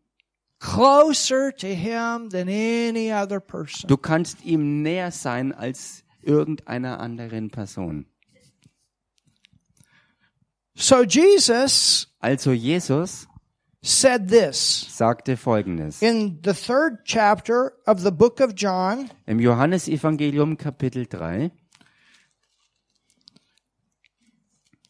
Closer 0.60 1.54
to 1.54 1.66
Him 1.66 2.30
than 2.30 2.48
any 2.48 3.12
other 3.12 3.40
person. 3.40 3.86
Du 3.88 3.96
kannst 3.98 4.42
ihm 4.44 4.80
näher 4.80 5.10
sein 5.10 5.52
als 5.52 6.04
irgendeiner 6.22 7.00
anderen 7.00 7.50
Person. 7.50 8.06
So 10.74 11.04
Jesus 11.04 12.06
Also 12.20 12.52
Jesus 12.54 13.26
said 13.82 14.28
this 14.28 14.56
sagte 14.88 15.36
folgendes. 15.36 16.00
in 16.02 16.38
the 16.42 16.54
third 16.54 17.04
chapter 17.04 17.72
of 17.86 18.02
the 18.02 18.10
book 18.12 18.40
of 18.40 18.54
John. 18.54 19.10
Im 19.26 19.38
Johannesevangelium 19.40 20.56
Kapitel 20.56 21.06
3. 21.06 21.50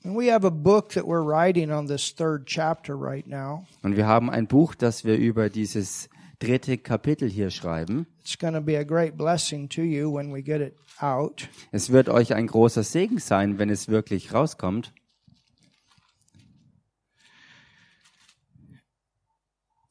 And 0.04 0.16
we 0.16 0.26
have 0.30 0.44
a 0.44 0.50
book 0.50 0.90
that 0.94 1.06
we're 1.06 1.22
writing 1.22 1.70
on 1.70 1.86
this 1.86 2.10
third 2.12 2.46
chapter 2.46 2.96
right 2.96 3.26
now. 3.26 3.66
Und 3.82 3.96
wir 3.96 4.06
haben 4.06 4.30
ein 4.30 4.46
Buch, 4.48 4.74
das 4.74 5.04
wir 5.04 5.16
über 5.16 5.48
dieses 5.48 6.08
dritte 6.40 6.76
Kapitel 6.76 7.28
hier 7.30 7.50
schreiben. 7.50 8.06
It's 8.20 8.36
going 8.36 8.54
to 8.54 8.60
be 8.60 8.76
a 8.76 8.82
great 8.84 9.16
blessing 9.16 9.68
to 9.70 9.82
you 9.82 10.12
when 10.12 10.32
we 10.32 10.42
get 10.42 10.60
it 10.60 10.74
out. 11.00 11.48
Es 11.70 11.90
wird 11.90 12.08
euch 12.08 12.34
ein 12.34 12.48
großer 12.48 12.82
Segen 12.82 13.18
sein, 13.18 13.58
wenn 13.58 13.70
es 13.70 13.88
wirklich 13.88 14.34
rauskommt. 14.34 14.92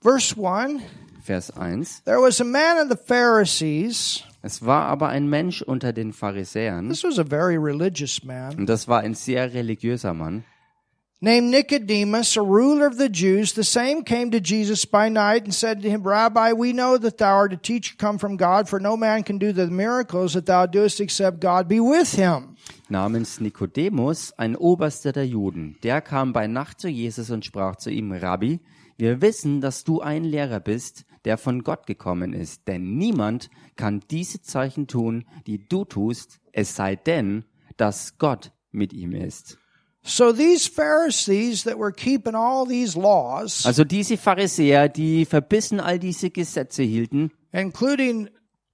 Verse 0.04 0.36
1 0.36 0.82
Vers 1.24 1.52
1. 1.56 2.02
There 2.06 2.20
was 2.20 2.40
a 2.42 2.44
man 2.44 2.78
of 2.80 2.90
the 2.90 2.98
Pharisees. 2.98 4.24
Es 4.42 4.66
war 4.66 4.86
aber 4.86 5.10
ein 5.10 5.28
Mensch 5.30 5.62
unter 5.62 5.94
den 5.94 6.14
Pharisäern, 6.14 6.90
This 6.90 7.04
was 7.04 7.20
a 7.20 7.24
very 7.24 7.58
religious 7.58 8.24
man. 8.24 8.58
und 8.58 8.66
das 8.68 8.88
war 8.88 9.02
ein 9.02 9.14
sehr 9.14 9.54
religiöser 9.54 10.16
Mann, 10.16 10.44
named 11.20 11.52
Nicodemus, 11.52 12.36
a 12.36 12.42
ruler 12.42 12.88
of 12.88 12.96
the 12.98 13.08
Jews. 13.08 13.54
The 13.54 13.64
same 13.64 14.04
came 14.04 14.32
to 14.32 14.40
Jesus 14.40 14.84
by 14.88 15.10
night 15.12 15.44
and 15.44 15.54
said 15.54 15.84
to 15.84 15.90
him, 15.92 16.02
Rabbi, 16.02 16.54
we 16.54 16.74
know 16.74 16.98
that 16.98 17.20
thou 17.20 17.36
art 17.36 17.54
a 17.54 17.58
teacher 17.58 17.94
come 18.00 18.18
from 18.18 18.36
God, 18.36 18.68
for 18.68 18.80
no 18.80 18.98
man 18.98 19.22
can 19.24 19.38
do 19.38 19.54
the 19.54 19.68
miracles 19.68 20.34
that 20.34 20.48
thou 20.48 20.66
doest 20.66 21.00
except 21.00 21.40
God 21.40 21.68
be 21.68 21.80
with 21.80 22.16
him. 22.16 22.56
namens 22.90 23.40
Nikodemus, 23.40 24.34
ein 24.40 24.56
Oberster 24.56 25.12
der 25.12 25.28
Juden. 25.28 25.76
Der 25.84 26.02
kam 26.02 26.34
bei 26.34 26.48
Nacht 26.48 26.82
zu 26.82 26.88
Jesus 26.88 27.30
und 27.30 27.46
sprach 27.46 27.76
zu 27.76 27.92
ihm, 27.92 28.12
Rabbi, 28.12 28.60
wir 29.02 29.20
wissen, 29.20 29.62
dass 29.62 29.84
du 29.84 30.00
ein 30.00 30.24
Lehrer 30.24 30.60
bist, 30.60 31.06
der 31.26 31.40
von 31.40 31.64
Gott 31.64 31.88
gekommen 31.88 32.34
ist, 32.34 32.68
denn 32.68 32.98
niemand 32.98 33.50
kann 33.76 34.02
diese 34.12 34.44
Zeichen 34.44 34.86
tun, 34.86 35.26
die 35.48 35.68
du 35.68 35.86
tust, 35.86 36.40
es 36.52 36.76
sei 36.76 36.96
denn, 36.96 37.44
dass 37.78 38.20
Gott 38.20 38.52
mit 38.72 38.94
ihm 38.94 39.14
ist. 39.14 39.58
So 40.04 40.32
these 40.32 40.70
Pharisees 40.70 41.64
that 41.64 41.80
were 41.80 41.92
keeping 41.92 42.36
all 42.36 42.68
these 42.68 42.96
laws, 42.98 43.66
Also 43.66 43.84
diese 43.84 44.18
Pharisäer, 44.18 44.88
die 44.88 45.26
verbissen 45.26 45.80
all 45.80 45.98
diese 45.98 46.30
Gesetze 46.30 46.84
hielten, 46.84 47.32
including 47.52 48.30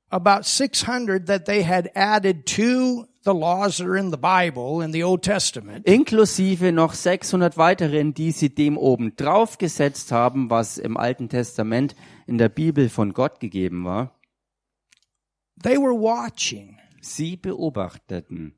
about 0.10 0.44
600 0.44 1.26
that 1.26 1.46
they 1.46 1.64
had 1.64 1.90
added 1.96 2.46
to 2.46 3.06
the 3.28 3.34
laws 3.34 3.78
that 3.78 3.88
are 3.88 3.98
in 3.98 4.12
the 4.12 4.18
Bible 4.18 4.82
in 4.82 4.92
the 4.94 5.04
Old 5.04 5.22
Testament. 5.22 5.86
inklusive 5.86 6.72
noch 6.72 6.94
600 6.94 7.58
weiteren, 7.58 8.14
die 8.14 8.32
sie 8.32 8.54
dem 8.54 8.78
oben 8.78 9.16
drauf 9.16 9.58
gesetzt 9.58 10.12
haben, 10.12 10.50
was 10.50 10.78
im 10.78 10.98
Alten 10.98 11.30
Testament 11.30 11.96
in 12.26 12.38
der 12.38 12.50
Bibel 12.50 12.90
von 12.90 13.14
Gott 13.14 13.40
gegeben 13.40 13.84
war. 13.84 14.12
They 15.62 15.78
were 15.78 15.94
watching 15.94 16.78
Sie 17.02 17.36
beobachteten 17.38 18.54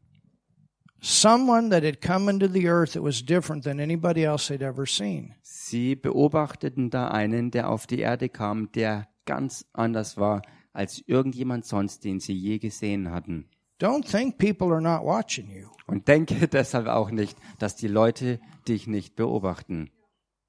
someone 1.02 1.70
that 1.70 1.84
had 1.84 2.02
come 2.02 2.30
into 2.30 2.48
the 2.48 2.68
earth 2.68 2.94
that 2.94 3.04
was 3.04 3.22
different 3.22 3.64
than 3.64 3.80
anybody 3.80 4.24
else 4.24 4.48
they'd 4.48 4.62
ever 4.62 4.86
seen. 4.86 5.36
Sie 5.42 5.96
beobachteten 5.96 6.90
da 6.90 7.08
einen, 7.10 7.52
der 7.52 7.70
auf 7.70 7.88
die 7.88 8.00
Erde 8.00 8.30
kam, 8.30 8.72
der 8.72 9.08
ganz 9.26 9.66
anders 9.74 10.18
war 10.18 10.42
als 10.74 11.02
irgendjemand 11.08 11.66
sonst, 11.66 12.04
den 12.04 12.20
sie 12.20 12.34
je 12.34 12.60
gesehen 12.60 13.12
hatten. 13.12 13.50
Don't 13.80 14.06
think 14.06 14.38
people 14.38 14.74
are 14.74 14.82
not 14.82 15.06
watching 15.06 15.50
you. 15.50 15.70
Und 15.88 16.08
denke 16.08 16.48
deshalb 16.52 16.88
auch 16.88 17.12
nicht, 17.12 17.38
dass 17.60 17.76
die 17.76 17.88
Leute 17.88 18.40
dich 18.68 18.88
nicht 18.88 19.16
beobachten. 19.16 19.90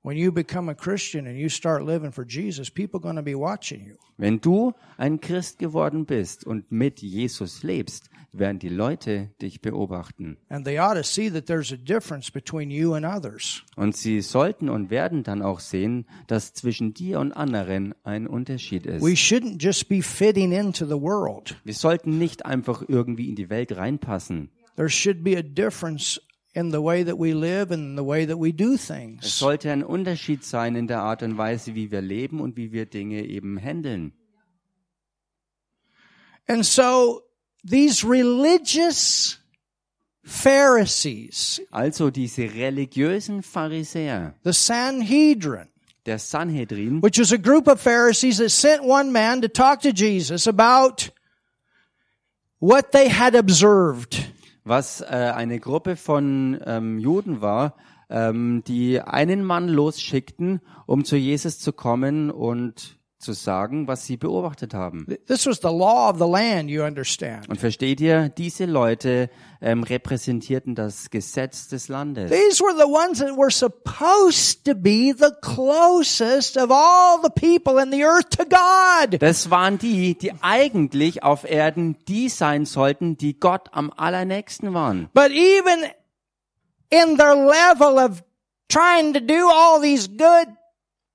When 0.02 0.16
you 0.16 0.32
become 0.32 0.70
a 0.70 0.74
Christian 0.74 1.26
and 1.26 1.36
you 1.36 1.48
start 1.48 1.84
living 1.84 2.10
for 2.10 2.24
Jesus, 2.24 2.70
people 2.70 2.98
are 2.98 3.02
going 3.02 3.16
to 3.16 3.22
be 3.22 3.38
watching 3.38 3.86
you. 3.86 3.96
Wenn 4.16 4.40
du 4.40 4.72
ein 4.96 5.20
Christ 5.20 5.58
geworden 5.58 6.06
bist 6.06 6.44
und 6.44 6.72
mit 6.72 7.02
Jesus 7.02 7.62
lebst, 7.62 8.10
werden 8.32 8.58
die 8.58 8.68
Leute 8.68 9.30
dich 9.42 9.60
beobachten. 9.60 10.36
And 10.48 10.64
they 10.64 10.78
ought 10.78 10.94
to 10.94 11.02
see 11.02 11.30
that 11.30 11.46
there's 11.46 11.72
a 11.72 11.76
difference 11.76 12.30
between 12.30 12.70
you 12.70 12.94
and 12.94 13.04
others. 13.04 13.62
Und 13.76 13.96
sie 13.96 14.20
sollten 14.20 14.68
und 14.68 14.90
werden 14.90 15.22
dann 15.22 15.42
auch 15.42 15.60
sehen, 15.60 16.06
dass 16.26 16.52
zwischen 16.52 16.94
dir 16.94 17.20
und 17.20 17.32
anderen 17.32 17.94
ein 18.04 18.26
Unterschied 18.26 18.86
ist. 18.86 19.02
We 19.02 19.14
shouldn't 19.14 19.62
just 19.62 19.88
be 19.88 20.02
fitting 20.02 20.52
into 20.52 20.86
the 20.86 21.00
world. 21.00 21.56
Wir 21.64 21.74
sollten 21.74 22.18
nicht 22.18 22.46
einfach 22.46 22.82
irgendwie 22.86 23.28
in 23.28 23.36
die 23.36 23.50
Welt 23.50 23.76
reinpassen. 23.76 24.50
There 24.76 24.88
should 24.88 25.22
be 25.24 25.36
a 25.36 25.42
difference 25.42 26.20
in 26.52 26.70
the 26.70 26.78
way 26.82 27.04
that 27.04 27.18
we 27.18 27.32
live 27.32 27.70
and 27.72 27.98
the 27.98 28.04
way 28.04 28.26
that 28.26 28.38
we 28.38 28.52
do 28.52 28.74
Es 28.74 28.86
things. 28.86 29.38
sollte 29.38 29.70
ein 29.70 29.84
Unterschied 29.84 30.44
sein 30.44 30.74
in 30.76 30.86
der 30.86 31.00
Art 31.02 31.22
und 31.22 31.36
Weise, 31.38 31.74
wie 31.74 31.90
wir 31.90 32.00
leben 32.00 32.40
und 32.40 32.56
wie 32.56 32.72
wir 32.72 32.86
Dinge 32.86 33.24
eben 33.24 33.58
handeln. 33.60 34.12
And 36.48 36.64
so 36.64 37.22
these 37.64 38.04
religious 38.04 39.38
Pharisees, 40.22 41.60
Also 41.70 42.10
diese 42.10 42.42
religiösen 42.54 43.42
Pharisäer, 43.42 44.34
the 44.44 44.52
Sanhedrin, 44.52 45.68
der 46.06 46.18
Sanhedrin, 46.18 47.02
which 47.02 47.18
was 47.18 47.32
a 47.32 47.38
group 47.38 47.66
of 47.68 47.80
Pharisees 47.80 48.38
that 48.38 48.50
sent 48.50 48.82
one 48.84 49.10
man 49.12 49.40
to 49.42 49.48
talk 49.48 49.80
to 49.80 49.90
Jesus 49.92 50.46
about 50.46 51.10
what 52.60 52.92
they 52.92 53.08
had 53.08 53.34
observed. 53.34 54.30
was 54.64 55.00
äh, 55.00 55.06
eine 55.34 55.58
Gruppe 55.58 55.96
von 55.96 56.60
ähm, 56.64 56.98
Juden 56.98 57.40
war, 57.40 57.74
ähm, 58.08 58.62
die 58.66 59.00
einen 59.00 59.42
Mann 59.42 59.68
losschickten, 59.68 60.60
um 60.86 61.04
zu 61.04 61.16
Jesus 61.16 61.58
zu 61.58 61.72
kommen 61.72 62.30
und 62.30 62.98
zu 63.20 63.35
sagen, 63.35 63.87
was 63.87 64.06
sie 64.06 64.16
beobachtet 64.16 64.72
haben. 64.74 65.06
This 65.26 65.46
was 65.46 65.59
the 65.59 65.68
law 65.68 66.11
of 66.11 66.18
the 66.18 66.26
land, 66.26 66.70
you 66.70 66.83
understand. 66.83 67.48
Und 67.48 67.61
versteht 67.61 68.00
ihr, 68.00 68.30
diese 68.30 68.64
Leute 68.64 69.28
ähm, 69.61 69.83
repräsentierten 69.83 70.74
das 70.74 71.11
Gesetz 71.11 71.68
des 71.68 71.88
Landes. 71.88 72.30
These 72.30 72.62
were 72.64 72.74
the 72.76 72.90
ones 72.90 73.18
that 73.18 73.37
were 73.37 73.50
supposed 73.50 74.64
to 74.64 74.74
be 74.74 75.14
the 75.16 75.30
closest 75.42 76.56
of 76.56 76.70
all 76.70 77.20
the 77.22 77.30
people 77.30 77.83
in 77.83 77.92
the 77.92 78.04
earth 78.04 78.30
to 78.30 78.44
God. 78.44 79.20
Das 79.20 79.50
waren 79.50 79.78
die, 79.78 80.16
die 80.16 80.33
eigentlich 80.40 81.22
auf 81.22 81.44
Erden 81.44 81.96
die 82.09 82.30
sein 82.30 82.64
sollten, 82.64 83.18
die 83.18 83.38
Gott 83.38 83.68
am 83.72 83.92
allernächsten 83.94 84.72
waren. 84.72 85.11
But 85.12 85.30
even 85.30 85.85
in 86.88 87.18
their 87.18 87.35
level 87.35 87.98
of 87.98 88.22
trying 88.68 89.12
to 89.12 89.20
do 89.20 89.48
all 89.48 89.80
these 89.80 90.09
good 90.09 90.48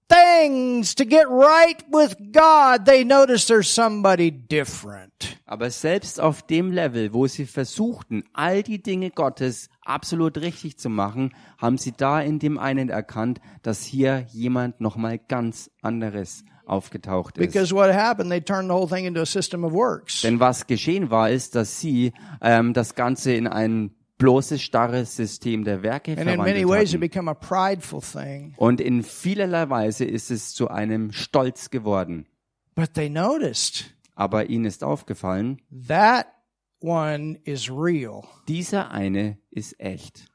things 0.09 0.95
to 0.95 1.05
get 1.05 1.27
right 1.29 1.83
with 1.91 2.15
God, 2.31 2.85
they 2.85 3.03
notice 3.03 3.45
there's 3.47 3.69
somebody 3.69 4.31
different. 4.31 5.37
Aber 5.45 5.69
selbst 5.69 6.19
auf 6.19 6.41
dem 6.43 6.71
Level, 6.71 7.13
wo 7.13 7.27
sie 7.27 7.45
versuchten, 7.45 8.23
all 8.33 8.63
die 8.63 8.81
Dinge 8.81 9.11
Gottes 9.11 9.69
absolut 9.83 10.37
richtig 10.37 10.77
zu 10.77 10.89
machen, 10.89 11.33
haben 11.57 11.77
sie 11.77 11.91
da 11.91 12.21
in 12.21 12.39
dem 12.39 12.57
einen 12.57 12.89
erkannt, 12.89 13.39
dass 13.61 13.83
hier 13.83 14.25
jemand 14.31 14.81
nochmal 14.81 15.19
ganz 15.19 15.69
anderes 15.81 16.43
aufgetaucht 16.65 17.37
ist. 17.37 17.45
Because 17.45 17.73
what 17.73 17.93
happened, 17.93 18.31
they 18.31 18.41
turned 18.41 18.69
the 18.69 18.73
whole 18.73 18.87
thing 18.87 19.05
into 19.05 19.21
a 19.21 19.25
system 19.25 19.63
of 19.63 19.71
works. 19.71 20.21
Denn 20.21 20.39
was 20.39 20.67
geschehen 20.67 21.11
war, 21.11 21.29
ist, 21.29 21.55
dass 21.55 21.79
sie 21.79 22.11
ähm, 22.41 22.73
das 22.73 22.95
Ganze 22.95 23.33
in 23.33 23.47
ein 23.47 23.91
bloßes, 24.17 24.61
starres 24.61 25.15
System 25.15 25.63
der 25.63 25.83
Werke 25.83 26.15
verwandelt 26.15 26.65
hatten. 26.65 28.53
Und 28.57 28.81
in 28.81 29.03
vielerlei 29.03 29.69
Weise 29.69 30.05
ist 30.05 30.31
es 30.31 30.53
zu 30.53 30.69
einem 30.69 31.11
Stolz 31.11 31.69
geworden. 31.69 32.25
But 32.75 32.93
they 32.93 33.09
noticed 33.09 33.91
Aber 34.15 34.49
ihnen 34.49 34.65
ist 34.65 34.83
aufgefallen, 34.83 35.61
that 35.87 36.27
one 36.81 37.39
is 37.43 37.69
real. 37.69 38.23
dieser 38.47 38.91
eine 38.91 39.37
ist 39.51 39.79
echt. 39.79 40.25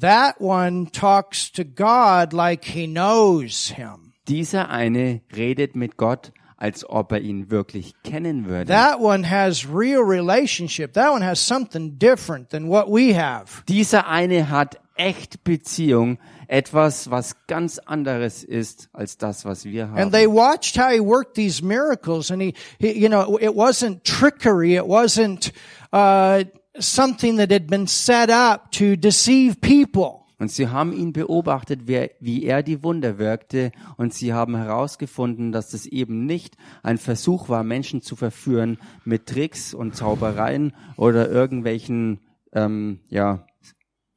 That 0.00 0.40
one 0.40 0.90
talks 0.90 1.52
to 1.52 1.64
God 1.64 2.32
like 2.32 2.64
he 2.64 2.86
knows 2.86 3.68
him. 3.68 4.14
Dieser 4.28 4.70
eine 4.70 5.20
redet 5.34 5.74
mit 5.76 5.96
Gott, 5.96 6.32
als 6.62 6.88
ob 6.88 7.10
er 7.10 7.20
ihn 7.20 7.50
wirklich 7.50 7.92
kennen 8.04 8.46
würde. 8.46 8.66
That 8.72 9.00
one 9.00 9.28
has 9.28 9.66
real 9.68 10.00
relationship. 10.00 10.92
That 10.92 11.12
one 11.12 11.26
has 11.26 11.44
something 11.44 11.98
different 11.98 12.50
than 12.50 12.68
what 12.68 12.86
we 12.86 13.18
have. 13.18 13.64
Dieser 13.66 14.06
eine 14.06 14.48
hat 14.48 14.78
echt 14.94 15.42
Beziehung, 15.42 16.18
etwas, 16.46 17.10
was 17.10 17.34
ganz 17.48 17.80
anderes 17.80 18.44
ist 18.44 18.90
als 18.92 19.18
das, 19.18 19.44
was 19.44 19.64
wir 19.64 19.88
haben. 19.88 19.98
And 19.98 20.12
they 20.12 20.28
watched 20.28 20.78
how 20.78 20.92
he 20.92 21.00
worked 21.00 21.34
these 21.34 21.64
miracles 21.64 22.30
and 22.30 22.40
he, 22.40 22.54
he 22.78 22.92
you 22.92 23.08
know, 23.08 23.36
it 23.40 23.56
wasn't 23.56 24.04
trickery. 24.04 24.76
It 24.76 24.86
wasn't, 24.86 25.52
uh, 25.92 26.44
something 26.78 27.38
that 27.38 27.50
had 27.50 27.66
been 27.66 27.88
set 27.88 28.30
up 28.30 28.70
to 28.72 28.94
deceive 28.94 29.60
people. 29.60 30.21
Und 30.42 30.50
sie 30.50 30.66
haben 30.66 30.92
ihn 30.92 31.12
beobachtet, 31.12 31.86
wie 31.86 32.42
er 32.42 32.64
die 32.64 32.82
Wunder 32.82 33.18
wirkte, 33.18 33.70
und 33.96 34.12
sie 34.12 34.32
haben 34.32 34.56
herausgefunden, 34.56 35.52
dass 35.52 35.70
das 35.70 35.86
eben 35.86 36.26
nicht 36.26 36.56
ein 36.82 36.98
Versuch 36.98 37.48
war, 37.48 37.62
Menschen 37.62 38.02
zu 38.02 38.16
verführen 38.16 38.78
mit 39.04 39.26
Tricks 39.26 39.72
und 39.72 39.94
Zaubereien 39.94 40.74
oder 40.96 41.30
irgendwelchen 41.30 42.18
ähm, 42.52 42.98
ja, 43.08 43.46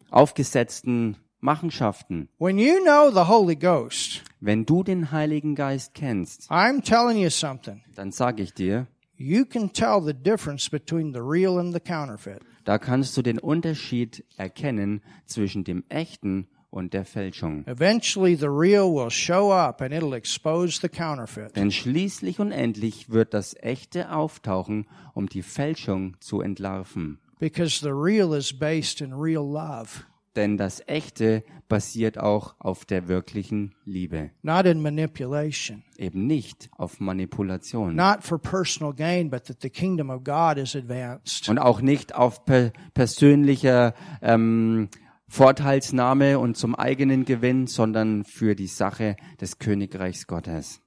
aufgesetzten 0.09 1.17
Machenschaften. 1.41 2.29
When 2.39 2.57
you 2.57 2.73
know 2.83 3.11
the 3.11 3.31
Holy 3.31 3.55
Ghost, 3.55 4.23
Wenn 4.39 4.65
du 4.65 4.81
den 4.81 5.11
Heiligen 5.11 5.53
Geist 5.53 5.93
kennst, 5.93 6.49
I'm 6.49 6.83
telling 6.83 7.19
you 7.19 7.29
something. 7.29 7.83
dann 7.93 8.11
sage 8.11 8.41
ich 8.41 8.55
dir, 8.55 8.88
You 9.15 9.45
can 9.45 9.71
tell 9.71 10.01
the 10.03 10.15
difference 10.15 10.71
between 10.71 11.13
the 11.13 11.21
real 11.21 11.59
and 11.59 11.71
the 11.71 11.79
counterfeit. 11.79 12.41
Da 12.65 12.78
kannst 12.78 13.15
du 13.15 13.21
den 13.21 13.39
Unterschied 13.39 14.25
erkennen 14.36 15.01
zwischen 15.25 15.63
dem 15.63 15.86
echten 15.88 16.47
und 16.69 16.93
der 16.93 17.06
Fälschung. 17.06 17.63
Denn 21.56 21.71
schließlich 21.71 22.39
und 22.39 22.51
endlich 22.51 23.10
wird 23.10 23.34
das 23.34 23.56
Echte 23.56 24.12
auftauchen, 24.12 24.88
um 25.13 25.30
die 25.30 25.41
Fälschung 25.41 26.17
zu 26.19 26.41
entlarven. 26.41 27.19
Because 27.39 27.80
the 27.82 27.91
real 27.91 28.34
is 28.34 28.51
based 28.51 29.01
in 29.01 29.13
real 29.13 29.45
love, 29.45 30.04
Denn 30.36 30.58
das 30.58 30.84
Echte 30.86 31.43
basiert 31.67 32.17
auch 32.17 32.56
auf 32.60 32.86
der 32.86 33.08
wirklichen 33.08 33.74
Liebe, 33.86 34.32
not 34.41 34.65
in 34.65 34.82
manipulation, 34.82 35.84
eben 35.98 36.28
nicht 36.28 36.69
auf 36.78 37.00
Manipulation 37.00 37.95
not 37.95 38.21
for 38.21 38.38
personal 38.38 38.93
gain, 38.93 39.30
but 39.30 39.45
that 39.45 39.62
the 39.62 39.69
kingdom 39.69 40.10
of 40.10 40.24
God 40.24 40.58
is 40.58 40.76
advanced. 40.76 41.48
und 41.50 41.58
auch 41.58 41.82
nicht 41.82 42.13
auf 42.13 42.45
per 42.45 42.71
persönlicher 42.93 43.93
ähm, 44.21 44.89
Vorteilsnahme 45.28 46.38
und 46.38 46.56
zum 46.56 46.76
eigenen 46.76 47.26
Gewinn, 47.26 47.67
sondern 47.67 48.26
für 48.26 48.56
die 48.56 48.67
Sache 48.67 49.15
des 49.41 49.58
Königreichs 49.58 50.28
Gottes. 50.28 50.82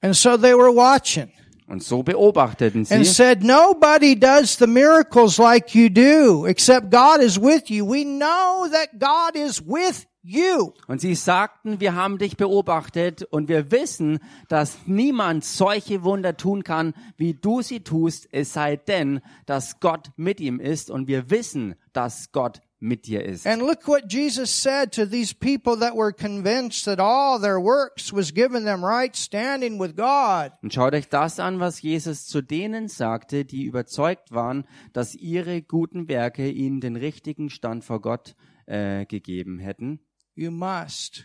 And 0.00 0.14
so 0.14 0.36
they 0.36 0.52
were 0.52 0.74
watching 0.74 1.30
Und 1.66 1.82
so 1.82 2.02
beobachteten 2.02 2.86
and 2.90 3.06
sie 3.06 3.10
said, 3.10 3.42
Nobody 3.42 4.18
does 4.18 4.58
the 4.58 4.66
miracles 4.66 5.38
like 5.38 5.74
you 5.74 5.88
do, 5.88 6.44
except 6.46 6.90
God 6.90 7.20
is 7.20 7.40
with 7.40 7.70
you. 7.70 7.86
We 7.86 8.04
know 8.04 8.68
that 8.70 8.98
God 8.98 9.34
is 9.34 9.62
with 9.66 10.06
you. 10.24 10.72
Und 10.88 11.00
sie 11.00 11.14
sagten, 11.14 11.80
wir 11.80 11.94
haben 11.94 12.18
dich 12.18 12.36
beobachtet 12.36 13.22
und 13.22 13.48
wir 13.48 13.70
wissen, 13.70 14.18
dass 14.48 14.78
niemand 14.86 15.44
solche 15.44 16.02
Wunder 16.02 16.36
tun 16.36 16.64
kann, 16.64 16.94
wie 17.16 17.34
du 17.34 17.62
sie 17.62 17.80
tust, 17.80 18.28
es 18.32 18.52
sei 18.52 18.76
denn, 18.76 19.20
dass 19.46 19.80
Gott 19.80 20.10
mit 20.16 20.40
ihm 20.40 20.60
ist 20.60 20.90
und 20.90 21.06
wir 21.06 21.30
wissen, 21.30 21.76
dass 21.92 22.32
Gott 22.32 22.60
mit 22.84 23.06
dir 23.06 23.24
ist. 23.24 23.46
And 23.46 23.62
look 23.62 23.88
what 23.88 24.12
Jesus 24.12 24.50
said 24.50 24.92
to 24.92 25.06
these 25.06 25.34
people 25.34 25.78
that 25.78 25.94
were 25.96 26.12
convinced 26.12 26.84
that 26.84 27.00
all 27.00 27.40
their 27.40 27.58
works 27.58 28.12
was 28.12 28.32
given 28.32 28.64
them 28.64 28.84
right 28.84 29.16
standing 29.16 29.80
with 29.80 29.96
God. 29.96 30.52
Und 30.62 30.72
schaut 30.72 30.94
euch 30.94 31.08
das 31.08 31.40
an, 31.40 31.60
was 31.60 31.80
Jesus 31.82 32.26
zu 32.26 32.42
denen 32.42 32.88
sagte, 32.88 33.44
die 33.44 33.64
überzeugt 33.64 34.32
waren, 34.32 34.64
dass 34.92 35.14
ihre 35.14 35.62
guten 35.62 36.08
Werke 36.08 36.50
ihnen 36.50 36.80
den 36.80 36.96
richtigen 36.96 37.48
Stand 37.50 37.84
vor 37.84 38.00
Gott 38.00 38.36
äh, 38.66 39.06
gegeben 39.06 39.58
hätten. 39.58 40.00
You 40.34 40.50
must. 40.50 41.24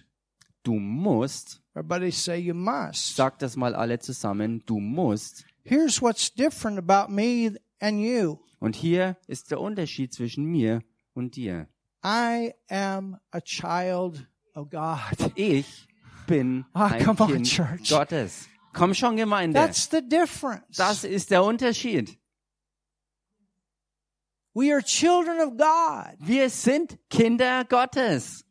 Du 0.64 0.74
musst, 0.74 1.62
Everybody 1.74 2.12
say 2.12 2.38
you 2.38 2.54
must. 2.54 3.16
sagt 3.16 3.42
das 3.42 3.56
mal 3.56 3.76
alle 3.76 4.00
zusammen, 4.00 4.64
du 4.66 4.80
musst. 4.80 5.46
Here's 5.64 6.02
what's 6.02 6.34
different 6.34 6.78
about 6.78 7.12
me 7.14 7.56
and 7.80 8.00
you. 8.00 8.40
Und 8.60 8.76
hier 8.76 9.18
ist 9.28 9.52
der 9.52 9.62
Unterschied 9.62 10.14
zwischen 10.14 10.46
mir 10.46 10.82
und 11.20 11.36
dir. 11.36 11.68
I 12.04 12.54
am 12.70 13.20
a 13.32 13.42
child 13.42 14.26
of 14.56 14.70
God. 14.70 15.32
Ich 15.36 15.88
bin 16.26 16.66
ein 16.74 17.04
come 17.04 17.20
on, 17.20 17.34
Kind 17.34 17.48
Church. 17.48 17.90
Gottes. 17.90 18.48
Komm 18.74 18.94
schon, 18.94 19.18
Gemeinde. 19.18 19.60
That's 19.60 19.90
the 19.90 20.02
difference. 20.02 20.78
Das 20.78 21.04
ist 21.04 21.30
der 21.32 21.44
Unterschied. 21.44 22.18
We 24.54 24.74
are 24.74 24.82
children 24.82 25.40
of 25.42 25.58
God. 25.58 26.16
Wir 26.20 26.50
sind 26.50 26.98
Kinder 27.10 27.66
Gottes. 27.66 28.44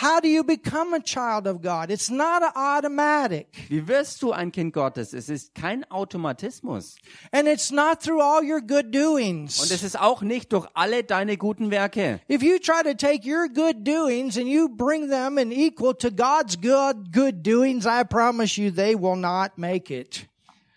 How 0.00 0.18
do 0.18 0.28
you 0.28 0.42
become 0.42 0.92
a 0.92 0.98
child 0.98 1.46
of 1.46 1.62
God? 1.62 1.88
It's 1.88 2.10
not 2.10 2.42
automatic. 2.56 3.46
Wie 3.68 3.86
wirst 3.86 4.22
du 4.22 4.32
ein 4.32 4.50
Kind 4.50 4.72
Gottes? 4.72 5.14
Es 5.14 5.28
ist 5.28 5.54
kein 5.54 5.84
Automatismus. 5.88 6.96
And 7.30 7.46
it's 7.46 7.70
not 7.70 8.00
through 8.00 8.20
all 8.20 8.42
your 8.42 8.60
good 8.60 8.92
doings. 8.92 9.60
Und 9.60 9.70
es 9.70 9.84
ist 9.84 9.96
auch 9.96 10.20
nicht 10.20 10.52
durch 10.52 10.66
alle 10.74 11.04
deine 11.04 11.36
guten 11.36 11.70
Werke. 11.70 12.20
If 12.28 12.42
you 12.42 12.58
try 12.58 12.82
to 12.82 12.94
take 12.94 13.24
your 13.24 13.46
good 13.46 13.86
doings 13.86 14.36
and 14.36 14.48
you 14.48 14.68
bring 14.68 15.10
them 15.10 15.38
in 15.38 15.52
equal 15.52 15.94
to 15.94 16.10
God's 16.10 16.60
good 16.60 17.12
good 17.12 17.46
doings, 17.46 17.86
I 17.86 18.02
promise 18.02 18.60
you 18.60 18.72
they 18.72 18.96
will 18.96 19.16
not 19.16 19.58
make 19.58 19.94
it. 19.94 20.26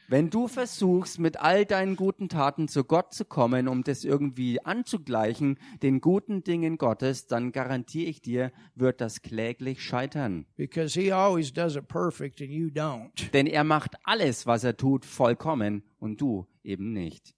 Wenn 0.09 0.29
du 0.29 0.47
versuchst, 0.47 1.19
mit 1.19 1.35
all 1.41 1.65
deinen 1.65 1.97
guten 1.97 2.29
Taten 2.29 2.69
zu 2.69 2.85
Gott 2.85 3.13
zu 3.13 3.25
kommen, 3.25 3.67
um 3.67 3.83
das 3.83 4.05
irgendwie 4.05 4.63
anzugleichen, 4.63 5.59
den 5.83 5.99
guten 5.99 6.45
Dingen 6.45 6.77
Gottes, 6.77 7.27
dann 7.27 7.51
garantiere 7.51 8.09
ich 8.09 8.21
dir, 8.21 8.53
wird 8.73 9.01
das 9.01 9.21
kläglich 9.21 9.83
scheitern. 9.83 10.45
Because 10.55 10.97
he 10.97 11.11
always 11.11 11.51
does 11.51 11.75
it 11.75 11.89
perfect 11.89 12.41
and 12.41 12.51
you 12.51 12.67
don't. 12.67 13.31
Denn 13.33 13.47
er 13.47 13.65
macht 13.65 13.97
alles, 14.03 14.47
was 14.47 14.63
er 14.63 14.77
tut, 14.77 15.03
vollkommen 15.03 15.83
und 15.99 16.21
du 16.21 16.47
eben 16.63 16.93
nicht. 16.93 17.35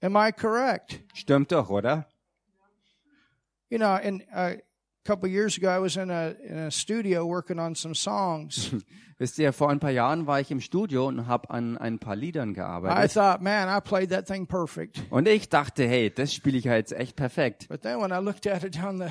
Am 0.00 0.14
I 0.14 0.30
correct? 0.30 1.00
Stimmt 1.12 1.50
doch, 1.50 1.70
oder? 1.70 2.08
You 3.68 3.78
know, 3.78 3.94
and 3.94 4.22
uh, 4.32 4.60
couple 5.04 5.28
of 5.28 5.32
years 5.34 5.56
ago, 5.58 5.68
I 5.68 5.80
was 5.80 5.96
in 5.96 6.10
a 6.10 6.30
in 6.48 6.58
a 6.58 6.70
studio 6.70 7.24
working 7.26 7.58
on 7.58 7.74
some 7.74 7.94
songs. 7.94 8.70
Wisst 9.18 9.38
ihr, 9.38 9.52
vor 9.52 9.70
ein 9.70 9.78
paar 9.78 9.90
Jahren 9.92 10.26
war 10.26 10.40
ich 10.40 10.50
im 10.50 10.60
Studio 10.60 11.06
und 11.06 11.28
habe 11.28 11.48
an 11.50 11.78
ein 11.78 12.00
paar 12.00 12.16
Liedern 12.16 12.50
I 12.50 12.54
gearbeitet. 12.54 13.12
thought, 13.12 13.40
man, 13.40 13.68
I 13.68 13.80
played 13.80 14.10
that 14.10 14.26
thing 14.26 14.46
perfect. 14.48 15.00
Und 15.10 15.28
ich 15.28 15.48
dachte, 15.48 15.86
hey, 15.86 16.10
das 16.12 16.34
spiele 16.34 16.58
ich 16.58 16.64
jetzt 16.64 16.92
echt 16.92 17.14
perfekt. 17.14 17.68
But 17.68 17.82
then 17.82 18.00
when 18.00 18.10
I 18.10 18.24
looked 18.24 18.46
at 18.48 18.64
it 18.64 18.82
on 18.82 18.98
the 18.98 19.10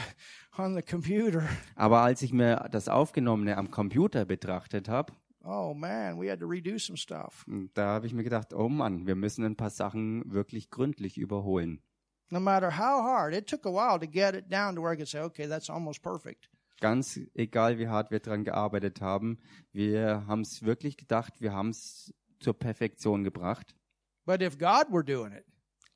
on 0.58 0.76
the 0.76 0.82
computer, 0.82 1.44
Aber 1.76 2.02
als 2.02 2.22
ich 2.24 2.34
mir 2.34 2.68
das 2.72 2.90
Aufgenommene 2.90 3.56
am 3.58 3.72
Computer 3.72 4.26
betrachtet 4.26 4.90
habe, 4.90 5.14
oh 5.46 5.74
man, 5.74 6.20
we 6.20 6.30
had 6.30 6.40
to 6.42 6.46
redo 6.46 6.78
some 6.78 6.98
stuff. 6.98 7.46
da 7.74 7.86
habe 7.88 8.06
ich 8.06 8.14
mir 8.14 8.24
gedacht, 8.24 8.54
oh 8.54 8.68
Mann, 8.68 9.08
wir 9.08 9.16
müssen 9.16 9.46
ein 9.46 9.56
paar 9.56 9.70
Sachen 9.70 10.24
wirklich 10.30 10.70
gründlich 10.72 11.18
überholen. 11.18 11.80
No 12.32 12.40
matter 12.40 12.72
how 12.72 13.02
hard, 13.04 13.34
it 13.34 13.46
took 13.46 13.66
a 13.66 13.70
while 13.72 14.00
to 14.00 14.08
get 14.08 14.34
it 14.36 14.50
down 14.50 14.76
to 14.76 14.82
where 14.82 14.94
I 14.94 14.96
could 14.96 15.08
say, 15.10 15.20
okay, 15.20 15.48
that's 15.48 15.70
almost 15.70 16.02
perfect. 16.02 16.48
Ganz 16.80 17.20
egal, 17.36 17.78
wie 17.78 17.88
hart 17.88 18.10
wir 18.10 18.20
dran 18.20 18.44
gearbeitet 18.44 19.02
haben, 19.02 19.38
wir 19.74 20.26
haben 20.28 20.42
es 20.42 20.64
wirklich 20.64 20.98
gedacht, 20.98 21.34
wir 21.42 21.52
haben 21.54 21.70
es 21.70 22.12
zur 22.40 22.58
Perfektion 22.58 23.24
gebracht. 23.24 23.76
But 24.26 24.42
if 24.42 24.58
God 24.58 24.88
were 24.90 25.04
doing 25.04 25.34
it, 25.34 25.46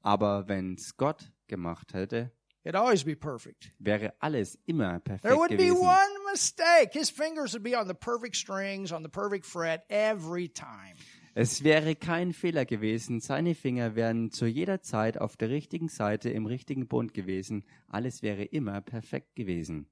Aber 0.01 0.47
wenn 0.47 0.75
es 0.75 0.95
Gott 0.97 1.31
gemacht 1.47 1.93
hätte, 1.93 2.31
it'd 2.63 2.75
always 2.75 3.03
be 3.03 3.15
perfect. 3.15 3.71
wäre 3.79 4.13
alles 4.19 4.59
immer 4.65 4.99
There 5.03 5.17
perfekt 5.17 5.33
wouldn't 5.35 5.57
be 5.57 5.69
gewesen. 5.69 5.81
one 5.87 6.31
mistake. 6.31 6.89
His 6.93 7.09
fingers 7.09 7.53
would 7.53 7.63
be 7.63 7.75
on 7.75 7.87
the 7.87 7.95
perfect 7.95 8.35
strings, 8.35 8.91
on 8.91 9.01
the 9.03 9.09
perfect 9.09 9.45
fret 9.45 9.85
every 9.89 10.49
time. 10.49 10.95
Es 11.37 11.65
wäre 11.65 11.97
kein 11.97 12.31
Fehler 12.31 12.63
gewesen. 12.63 13.19
Seine 13.19 13.55
Finger 13.55 13.95
wären 13.95 14.31
zu 14.31 14.45
jeder 14.45 14.81
Zeit 14.81 15.19
auf 15.19 15.35
der 15.35 15.49
richtigen 15.49 15.89
Seite 15.89 16.29
im 16.29 16.45
richtigen 16.45 16.87
Bund 16.87 17.13
gewesen. 17.13 17.65
Alles 17.89 18.23
wäre 18.23 18.45
immer 18.45 18.79
perfekt 18.79 19.35
gewesen. 19.35 19.89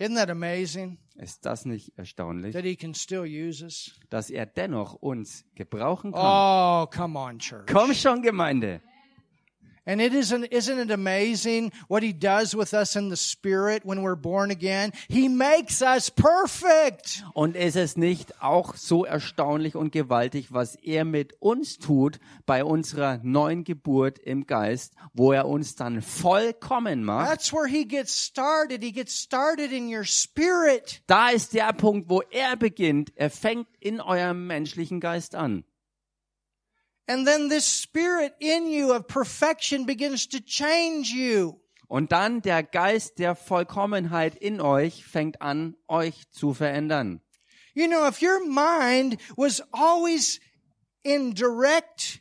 Isn't 0.00 0.16
that 0.16 0.30
amazing 0.30 0.98
Ist 1.14 1.46
das 1.46 1.64
nicht 1.64 1.96
erstaunlich, 1.96 2.54
that 2.54 2.64
he 2.64 2.74
can 2.74 2.92
still 2.92 3.22
use 3.22 3.64
us? 3.64 3.98
dass 4.10 4.30
er 4.30 4.46
dennoch 4.46 4.94
uns 4.94 5.46
gebrauchen 5.54 6.10
kann? 6.10 6.20
Oh, 6.20 6.86
come 6.88 7.16
on, 7.18 7.38
church. 7.38 7.66
Komm 7.72 7.94
schon, 7.94 8.20
Gemeinde. 8.20 8.82
And 9.88 10.00
it 10.00 10.12
isn't, 10.12 10.46
isn't 10.46 10.80
it 10.80 10.90
amazing 10.90 11.70
what 11.86 12.02
he 12.02 12.12
does 12.12 12.56
with 12.56 12.74
us 12.74 12.96
in 12.96 13.08
the 13.08 13.16
spirit 13.16 13.84
when 13.84 14.02
we're 14.02 14.16
born 14.16 14.50
again? 14.50 14.90
He 15.08 15.28
makes 15.28 15.80
us 15.80 16.10
perfect. 16.10 17.22
Und 17.34 17.54
ist 17.54 17.76
es 17.76 17.96
nicht 17.96 18.42
auch 18.42 18.74
so 18.74 19.04
erstaunlich 19.04 19.76
und 19.76 19.92
gewaltig, 19.92 20.52
was 20.52 20.74
er 20.74 21.04
mit 21.04 21.34
uns 21.40 21.78
tut 21.78 22.18
bei 22.46 22.64
unserer 22.64 23.20
neuen 23.22 23.62
Geburt 23.62 24.18
im 24.18 24.48
Geist, 24.48 24.94
wo 25.14 25.30
er 25.30 25.46
uns 25.46 25.76
dann 25.76 26.02
vollkommen 26.02 27.04
macht? 27.04 27.30
That's 27.30 27.52
where 27.52 27.68
he 27.68 27.84
gets 27.86 28.12
started. 28.12 28.82
He 28.82 28.90
gets 28.90 29.16
started 29.16 29.70
in 29.70 29.88
your 29.88 30.04
spirit. 30.04 31.00
Da 31.06 31.28
ist 31.28 31.54
der 31.54 31.72
Punkt, 31.72 32.10
wo 32.10 32.22
er 32.32 32.56
beginnt. 32.56 33.12
Er 33.14 33.30
fängt 33.30 33.68
in 33.78 34.00
eurem 34.00 34.48
menschlichen 34.48 34.98
Geist 34.98 35.36
an. 35.36 35.62
And 37.08 37.26
then 37.26 37.48
this 37.48 37.64
spirit 37.64 38.34
in 38.40 38.68
you 38.68 38.92
of 38.92 39.06
perfection 39.06 39.86
begins 39.86 40.26
to 40.28 40.40
change 40.40 41.12
you. 41.12 41.60
Und 41.88 42.10
dann 42.10 42.42
der 42.42 42.64
Geist 42.64 43.18
der 43.18 43.36
Vollkommenheit 43.36 44.34
in 44.34 44.60
euch 44.60 45.04
fängt 45.04 45.40
an, 45.40 45.76
euch 45.86 46.28
zu 46.30 46.52
verändern. 46.52 47.20
You 47.74 47.86
know, 47.86 48.08
if 48.08 48.22
your 48.22 48.40
mind 48.44 49.18
was 49.36 49.62
always 49.70 50.40
in 51.04 51.34
direct 51.34 52.20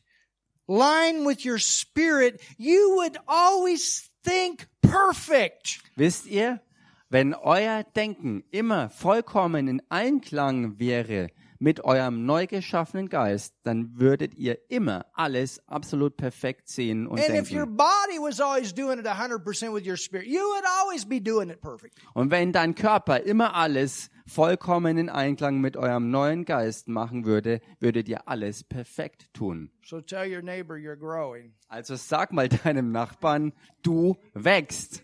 line 0.68 1.26
with 1.26 1.46
your 1.46 1.58
spirit, 1.58 2.40
you 2.58 2.96
would 2.98 3.18
always 3.26 4.12
think 4.24 4.68
perfect. 4.82 5.80
Wisst 5.96 6.28
ihr, 6.28 6.62
wenn 7.10 7.34
euer 7.34 7.84
Denken 7.84 8.44
immer 8.52 8.90
vollkommen 8.90 9.68
in 9.68 9.82
Einklang 9.90 10.78
wäre 10.78 11.30
mit 11.60 11.84
eurem 11.84 12.26
neu 12.26 12.48
geschaffenen 12.48 13.10
Geist, 13.10 13.56
dann 13.64 14.00
würdet 14.00 14.36
ihr 14.36 14.58
immer 14.70 15.06
alles 15.14 15.62
absolut 15.68 16.18
perfekt 16.18 16.68
sehen 16.68 17.08
und 17.08 17.20
denken. 17.20 17.76
body 17.76 18.20
was 18.20 18.40
always 18.40 18.74
doing 18.74 19.00
it 19.00 19.06
100% 19.06 19.74
with 19.74 19.86
your 19.86 19.98
spirit, 19.98 20.28
you 20.28 20.42
would 20.42 20.66
always 20.82 21.06
be 21.06 21.20
doing 21.20 21.50
it 21.50 21.62
perfect. 21.62 21.96
Und 22.14 22.32
wenn 22.32 22.52
dein 22.52 22.76
Körper 22.76 23.22
immer 23.22 23.56
alles 23.56 24.10
vollkommen 24.28 24.98
in 24.98 25.10
Einklang 25.10 25.62
mit 25.62 25.78
eurem 25.78 26.10
neuen 26.10 26.46
Geist 26.46 26.88
machen 26.88 27.26
würde, 27.26 27.62
würdet 27.80 28.10
ihr 28.10 28.28
alles 28.28 28.64
perfekt 28.64 29.34
tun. 29.34 29.72
So 29.84 30.02
tell 30.02 30.26
your 30.32 30.42
neighbor 30.42 30.76
you're 30.76 30.98
growing. 30.98 31.54
Also 31.68 31.96
sag 31.96 32.32
mal 32.32 32.50
deinem 32.50 32.92
Nachbarn, 32.92 33.54
du 33.82 34.18
wächst. 34.34 35.04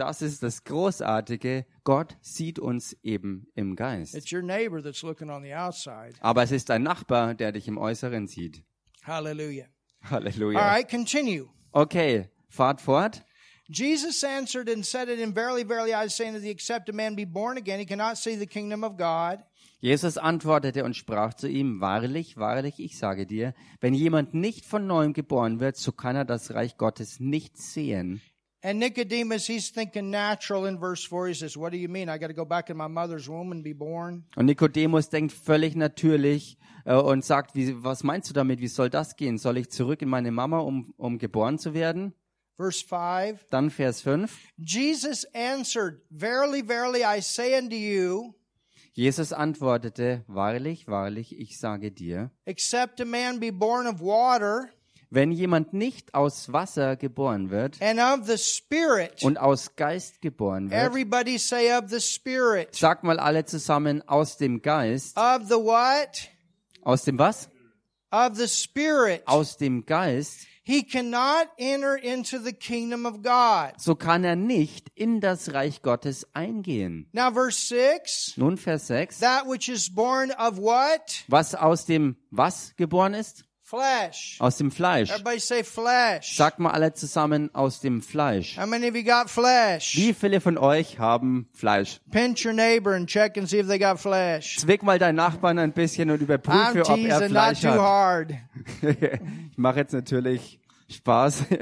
das 0.00 0.22
ist 0.22 0.42
das 0.42 0.64
Großartige. 0.64 1.66
Gott 1.84 2.16
sieht 2.20 2.58
uns 2.58 2.96
eben 3.02 3.46
im 3.54 3.76
Geist. 3.76 4.14
It's 4.14 4.32
your 4.32 4.42
neighbor 4.42 4.82
that's 4.82 5.02
looking 5.02 5.30
on 5.30 5.42
the 5.42 5.54
outside. 5.54 6.14
Aber 6.20 6.42
es 6.42 6.50
ist 6.50 6.70
dein 6.70 6.82
Nachbar, 6.82 7.34
der 7.34 7.52
dich 7.52 7.68
im 7.68 7.78
Äußeren 7.78 8.26
sieht. 8.26 8.64
Hallelujah. 9.02 9.66
Halleluja. 10.10 10.58
All 10.58 10.68
right, 10.68 10.88
continue. 10.88 11.48
Okay, 11.72 12.28
fahrt 12.48 12.80
fort. 12.80 13.22
Jesus 13.68 14.22
answered 14.22 14.68
and 14.68 14.84
said 14.84 15.08
it 15.08 15.18
in 15.18 15.32
verily, 15.32 15.64
verily, 15.64 15.94
I 15.94 16.08
say 16.08 16.28
unto 16.28 16.40
thee, 16.40 16.50
except 16.50 16.90
a 16.90 16.92
man 16.92 17.14
be 17.14 17.24
born 17.24 17.56
again, 17.56 17.78
he 17.78 17.86
cannot 17.86 18.18
see 18.18 18.36
the 18.36 18.46
kingdom 18.46 18.84
of 18.84 18.98
God. 18.98 19.42
Jesus 19.84 20.16
antwortete 20.16 20.82
und 20.82 20.96
sprach 20.96 21.34
zu 21.34 21.46
ihm, 21.46 21.82
Wahrlich, 21.82 22.38
wahrlich, 22.38 22.80
ich 22.80 22.96
sage 22.96 23.26
dir, 23.26 23.52
wenn 23.82 23.92
jemand 23.92 24.32
nicht 24.32 24.64
von 24.64 24.86
neuem 24.86 25.12
geboren 25.12 25.60
wird, 25.60 25.76
so 25.76 25.92
kann 25.92 26.16
er 26.16 26.24
das 26.24 26.54
Reich 26.54 26.78
Gottes 26.78 27.20
nicht 27.20 27.58
sehen. 27.58 28.22
And 28.62 28.78
Nicodemus, 28.78 29.46
he's 29.46 29.70
thinking 29.70 30.08
natural 30.08 30.66
in 30.66 30.78
verse 30.78 31.06
4. 31.06 31.26
He 31.26 31.34
says, 31.34 31.54
What 31.54 31.74
do 31.74 31.76
you 31.76 31.90
mean? 31.90 32.08
I 32.08 32.18
got 32.18 32.28
to 32.28 32.32
go 32.32 32.46
back 32.46 32.70
in 32.70 32.78
my 32.78 32.88
mother's 32.88 33.28
womb 33.28 33.52
and 33.52 33.62
be 33.62 33.74
born? 33.74 34.24
Und 34.36 34.46
Nikodemus 34.46 35.10
denkt 35.10 35.32
völlig 35.32 35.76
natürlich 35.76 36.56
äh, 36.86 36.94
und 36.94 37.22
sagt, 37.22 37.54
wie, 37.54 37.84
was 37.84 38.04
meinst 38.04 38.30
du 38.30 38.32
damit? 38.32 38.60
Wie 38.60 38.68
soll 38.68 38.88
das 38.88 39.16
gehen? 39.16 39.36
Soll 39.36 39.58
ich 39.58 39.68
zurück 39.68 40.00
in 40.00 40.08
meine 40.08 40.30
Mama, 40.30 40.60
um, 40.60 40.94
um 40.96 41.18
geboren 41.18 41.58
zu 41.58 41.74
werden? 41.74 42.14
Verse 42.56 42.82
5. 42.82 43.44
Dann 43.50 43.68
Vers 43.68 44.00
5. 44.00 44.34
Jesus 44.56 45.26
answered, 45.34 46.00
Verily, 46.10 46.62
verily, 46.62 47.02
I 47.04 47.20
say 47.20 47.58
unto 47.58 47.76
you, 47.76 48.32
Jesus 48.96 49.32
antwortete, 49.32 50.22
Wahrlich, 50.28 50.86
wahrlich, 50.86 51.36
ich 51.36 51.58
sage 51.58 51.90
dir, 51.90 52.30
except 52.44 53.00
a 53.00 53.04
man 53.04 53.40
be 53.40 53.52
born 53.52 53.88
of 53.88 54.00
water 54.00 54.68
wenn 55.10 55.32
jemand 55.32 55.72
nicht 55.72 56.14
aus 56.14 56.52
Wasser 56.52 56.94
geboren 56.96 57.50
wird 57.50 57.82
and 57.82 57.98
of 57.98 58.26
the 58.26 58.38
Spirit, 58.38 59.24
und 59.24 59.36
aus 59.36 59.74
Geist 59.74 60.22
geboren 60.22 60.70
wird, 60.70 60.80
Spirit, 62.00 62.76
sagt 62.76 63.02
mal 63.02 63.18
alle 63.18 63.44
zusammen 63.44 64.08
aus 64.08 64.36
dem 64.36 64.62
Geist, 64.62 65.16
of 65.16 65.42
the 65.48 65.54
what? 65.54 66.30
aus 66.82 67.02
dem 67.02 67.18
was? 67.18 67.50
Of 68.12 68.36
the 68.36 68.46
Spirit. 68.46 69.22
Aus 69.26 69.56
dem 69.56 69.84
Geist, 69.86 70.46
He 70.66 70.82
cannot 70.82 71.48
enter 71.58 71.94
into 71.94 72.38
the 72.38 72.52
kingdom 72.54 73.04
of 73.04 73.22
God. 73.22 73.74
so 73.78 73.94
kann 73.94 74.24
er 74.24 74.34
nicht 74.34 74.90
in 74.94 75.20
das 75.20 75.52
Reich 75.52 75.82
Gottes 75.82 76.26
eingehen. 76.34 77.06
Now, 77.12 77.30
verse 77.30 77.58
6 77.68 78.38
Nun 78.38 78.56
Vers 78.56 78.86
6. 78.86 79.18
that 79.20 79.46
which 79.46 79.68
is 79.68 79.90
born 79.94 80.30
of 80.32 80.56
what? 80.58 81.22
Was 81.28 81.54
aus 81.54 81.84
dem 81.84 82.16
was 82.30 82.72
geboren 82.78 83.12
ist? 83.12 83.44
Flesh. 83.66 84.36
Aus 84.40 84.58
dem 84.58 84.70
Fleisch. 84.70 85.10
Everybody 85.10 85.40
say 85.40 85.64
flesh. 85.64 86.36
Sagt 86.36 86.58
mal 86.58 86.72
alle 86.72 86.92
zusammen 86.92 87.48
aus 87.54 87.80
dem 87.80 88.02
Fleisch. 88.02 88.58
How 88.58 88.66
many 88.66 88.86
of 88.90 88.94
you 88.94 89.02
got 89.02 89.30
flesh? 89.30 89.96
Wie 89.96 90.12
viele 90.12 90.42
von 90.42 90.58
euch 90.58 90.98
haben 90.98 91.48
Fleisch? 91.54 91.98
Pinch 92.10 92.44
your 92.44 92.52
neighbor 92.52 92.92
and 92.94 93.08
check 93.08 93.38
and 93.38 93.48
see 93.48 93.60
if 93.60 93.66
they 93.66 93.78
got 93.78 93.98
flesh. 93.98 94.58
Zwick 94.58 94.82
mal 94.82 94.98
deinen 94.98 95.16
Nachbarn 95.16 95.58
ein 95.58 95.72
bisschen 95.72 96.10
und 96.10 96.20
I'm 96.20 96.24
überprüfe, 96.24 96.82
ob 96.82 96.86
er 96.88 96.94
teasing, 96.94 97.08
not 97.08 97.30
Fleisch 97.30 97.60
too 97.62 97.68
hat. 97.68 97.78
hard. 97.78 98.34
ich 98.82 99.56
mache 99.56 99.78
jetzt 99.78 99.94
natürlich 99.94 100.60
Spaß. 100.90 101.44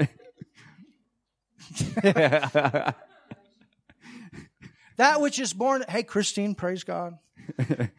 That 4.97 5.21
which 5.21 5.39
is 5.39 5.53
born, 5.53 5.85
hey, 5.87 6.03
Christine, 6.03 6.55
praise 6.55 6.83
God. 6.83 7.17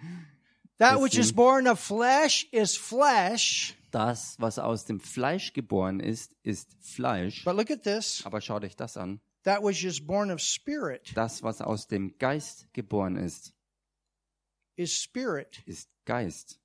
That 0.78 1.00
which 1.00 1.16
is 1.16 1.32
born 1.32 1.66
of 1.66 1.80
flesh 1.80 2.46
is 2.52 2.76
flesh. 2.76 3.74
Das, 3.94 4.40
was 4.40 4.58
aus 4.58 4.84
dem 4.86 4.98
Fleisch 4.98 5.52
geboren 5.52 6.00
ist, 6.00 6.34
ist 6.42 6.74
Fleisch. 6.80 7.44
But 7.44 7.54
look 7.54 7.70
at 7.70 7.84
this. 7.84 8.26
Aber 8.26 8.40
schaut 8.40 8.64
euch 8.64 8.74
das 8.74 8.96
an. 8.96 9.20
That 9.44 9.62
which 9.62 9.84
is 9.84 10.04
born 10.04 10.32
of 10.32 10.40
spirit 10.40 11.12
Das, 11.14 11.44
was 11.44 11.60
aus 11.60 11.86
dem 11.86 12.18
Geist 12.18 12.66
geboren 12.72 13.14
ist, 13.16 13.54
is 14.74 15.00
spirit. 15.00 15.62
ist 15.66 15.88
Geist. 16.06 16.58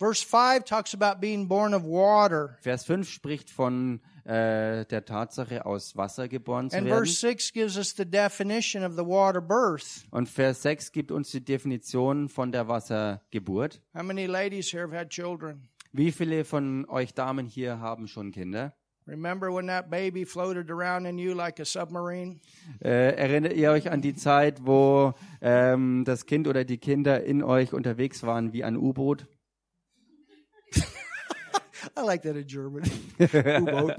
Verse 0.00 0.22
5 0.22 0.64
talks 0.64 0.94
about 0.94 1.20
being 1.20 1.46
born 1.46 1.74
of 1.74 1.84
water. 1.84 2.56
Vers 2.62 2.86
5 2.86 3.06
spricht 3.06 3.50
von 3.50 4.00
äh, 4.24 4.86
der 4.86 5.04
Tatsache, 5.04 5.66
aus 5.66 5.94
Wasser 5.94 6.26
geboren 6.26 6.70
zu 6.70 6.78
And 6.78 6.86
werden. 6.86 7.04
verse 7.04 7.20
6 7.20 7.52
gives 7.52 7.76
us 7.76 7.94
the 7.94 8.06
definition 8.06 8.82
of 8.82 8.94
the 8.94 9.04
water 9.04 9.42
birth. 9.42 10.06
Und 10.10 10.26
Vers 10.30 10.62
6 10.62 10.92
gibt 10.92 11.10
uns 11.12 11.30
die 11.32 11.44
Definition 11.44 12.30
von 12.30 12.50
der 12.50 12.66
Wassergeburt. 12.66 13.82
How 13.94 14.02
many 14.02 14.24
ladies 14.24 14.72
here 14.72 14.84
have 14.84 14.96
had 14.96 15.10
children? 15.10 15.68
Wie 15.92 16.12
viele 16.12 16.46
von 16.46 16.86
euch 16.88 17.12
Damen 17.12 17.46
hier 17.46 17.80
haben 17.80 18.08
schon 18.08 18.32
Kinder? 18.32 18.72
Remember 19.06 19.54
when 19.54 19.66
that 19.66 19.90
baby 19.90 20.24
floated 20.24 20.70
around 20.70 21.04
in 21.04 21.18
you 21.18 21.34
like 21.34 21.60
a 21.60 21.66
submarine? 21.66 22.40
Äh, 22.82 23.16
erinnert 23.16 23.52
ihr 23.52 23.70
euch 23.70 23.90
an 23.90 24.00
die 24.00 24.14
Zeit, 24.14 24.64
wo 24.64 25.12
ähm, 25.42 26.04
das 26.06 26.24
Kind 26.24 26.48
oder 26.48 26.64
die 26.64 26.78
Kinder 26.78 27.22
in 27.22 27.42
euch 27.42 27.74
unterwegs 27.74 28.22
waren 28.22 28.54
wie 28.54 28.64
ein 28.64 28.78
U-Boot? 28.78 29.26
I 31.96 32.02
like 32.02 32.22
that 32.22 32.36
in 32.36 32.46
German. 32.46 32.82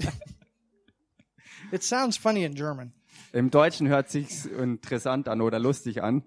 It 1.70 1.82
sounds 1.82 2.16
funny 2.18 2.44
in 2.44 2.54
German. 2.54 2.92
Im 3.32 3.50
Deutschen 3.50 3.88
hört 3.88 4.10
sich's 4.10 4.44
interessant 4.44 5.26
an 5.28 5.40
oder 5.40 5.58
lustig 5.58 6.02
an, 6.02 6.22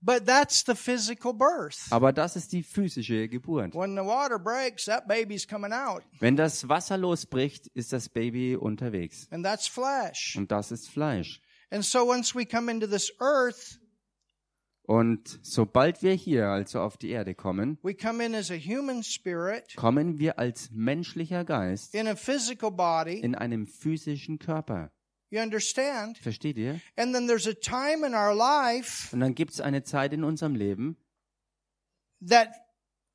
But 0.00 0.26
that's 0.26 0.62
the 0.64 0.74
physical 0.76 1.32
birth. 1.32 1.90
aber 1.90 2.12
das 2.12 2.36
ist 2.36 2.52
die 2.52 2.62
physische 2.62 3.28
Geburt. 3.28 3.74
When 3.74 3.96
the 3.96 4.04
water 4.04 4.38
breaks, 4.38 4.84
that 4.84 5.08
baby's 5.08 5.46
coming 5.46 5.72
out. 5.72 6.02
Wenn 6.20 6.36
das 6.36 6.68
Wasser 6.68 6.96
losbricht, 6.96 7.66
ist 7.74 7.92
das 7.92 8.08
Baby 8.08 8.54
unterwegs. 8.54 9.26
And 9.30 9.44
that's 9.44 9.66
flesh. 9.66 10.36
Und 10.36 10.52
das 10.52 10.70
ist 10.70 10.88
Fleisch. 10.88 11.40
And 11.70 11.84
so 11.84 12.04
once 12.08 12.34
we 12.34 12.46
come 12.46 12.70
into 12.70 12.86
this 12.86 13.10
earth, 13.20 13.78
Und 14.88 15.38
sobald 15.42 16.02
wir 16.02 16.14
hier 16.14 16.46
also 16.46 16.80
auf 16.80 16.96
die 16.96 17.10
Erde 17.10 17.34
kommen, 17.34 17.78
we 17.82 17.94
come 17.94 18.24
in 18.24 18.34
as 18.34 18.50
a 18.50 18.54
human 18.54 19.02
spirit 19.02 19.76
kommen 19.76 20.18
wir 20.18 20.38
als 20.38 20.70
menschlicher 20.70 21.44
Geist 21.44 21.94
in 21.94 22.08
a 22.08 22.16
physical 22.16 22.70
body. 22.70 23.20
in 23.20 23.34
einem 23.34 23.66
physischen 23.66 24.38
Körper. 24.38 24.90
You 25.28 25.42
understand? 25.42 26.16
Versteht 26.16 26.56
ihr? 26.56 26.80
And 26.96 27.12
then 27.14 27.26
there's 27.26 27.46
a 27.46 27.52
time 27.52 28.02
in 28.06 28.14
our 28.14 28.34
life 28.34 29.12
Und 29.12 29.20
dann 29.20 29.34
gibt 29.34 29.52
es 29.52 29.60
eine 29.60 29.82
Zeit 29.82 30.14
in 30.14 30.24
unserem 30.24 30.54
Leben, 30.54 30.96
that 32.26 32.48